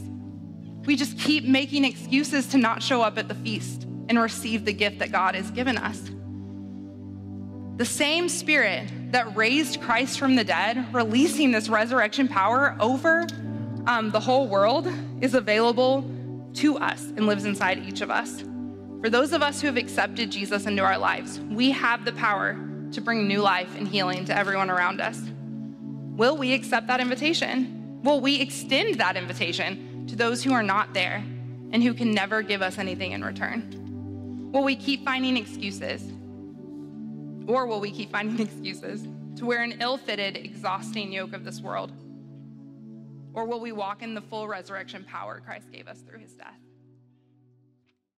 We 0.88 0.96
just 0.96 1.20
keep 1.20 1.44
making 1.44 1.84
excuses 1.84 2.48
to 2.48 2.58
not 2.58 2.82
show 2.82 3.02
up 3.02 3.18
at 3.18 3.28
the 3.28 3.36
feast 3.36 3.88
and 4.10 4.20
receive 4.20 4.66
the 4.66 4.74
gift 4.74 5.00
that 5.00 5.12
God 5.12 5.36
has 5.36 5.50
given 5.52 5.78
us. 5.78 6.12
The 7.78 7.86
same 7.86 8.28
spirit 8.28 8.90
that 9.12 9.38
raised 9.38 9.80
Christ 9.80 10.20
from 10.20 10.36
the 10.36 10.44
dead, 10.44 10.94
releasing 10.94 11.52
this 11.52 11.70
resurrection 11.70 12.28
power 12.28 12.76
over 12.80 13.26
um, 13.88 14.12
the 14.12 14.20
whole 14.20 14.48
world, 14.48 14.92
is 15.22 15.34
available 15.34 16.04
to 16.56 16.78
us 16.78 17.06
and 17.16 17.26
lives 17.26 17.46
inside 17.46 17.86
each 17.88 18.02
of 18.02 18.12
us. 18.12 18.44
For 19.00 19.10
those 19.10 19.32
of 19.32 19.42
us 19.42 19.62
who 19.62 19.68
have 19.68 19.78
accepted 19.78 20.30
Jesus 20.30 20.66
into 20.66 20.84
our 20.84 20.98
lives, 20.98 21.40
we 21.40 21.72
have 21.72 22.04
the 22.04 22.12
power 22.12 22.60
to 22.92 23.00
bring 23.00 23.28
new 23.28 23.40
life 23.40 23.74
and 23.78 23.88
healing 23.88 24.26
to 24.26 24.36
everyone 24.36 24.70
around 24.70 25.00
us. 25.00 25.22
Will 26.18 26.36
we 26.36 26.54
accept 26.54 26.88
that 26.88 27.00
invitation? 27.00 28.02
Will 28.04 28.20
we 28.20 28.42
extend 28.42 28.96
that 28.96 29.16
invitation 29.16 30.06
to 30.08 30.18
those 30.18 30.44
who 30.44 30.52
are 30.52 30.64
not 30.64 30.94
there 30.94 31.24
and 31.72 31.82
who 31.82 31.94
can 31.94 32.12
never 32.12 32.42
give 32.42 32.62
us 32.62 32.78
anything 32.78 33.14
in 33.14 33.24
return? 33.24 33.80
Will 34.52 34.64
we 34.64 34.76
keep 34.76 35.06
finding 35.06 35.38
excuses? 35.38 36.02
Or 37.48 37.68
will 37.68 37.80
we 37.80 37.92
keep 37.92 38.12
finding 38.12 38.40
excuses 38.48 39.08
to 39.36 39.46
wear 39.46 39.62
an 39.62 39.78
ill 39.80 39.98
fitted, 39.98 40.38
exhausting 40.38 41.12
yoke 41.12 41.34
of 41.34 41.44
this 41.44 41.62
world? 41.62 41.92
Or 43.34 43.46
will 43.46 43.60
we 43.60 43.72
walk 43.72 44.02
in 44.02 44.16
the 44.16 44.22
full 44.22 44.48
resurrection 44.48 45.04
power 45.04 45.40
Christ 45.40 45.72
gave 45.72 45.88
us 45.88 46.02
through 46.02 46.20
his 46.20 46.34
death? 46.34 46.60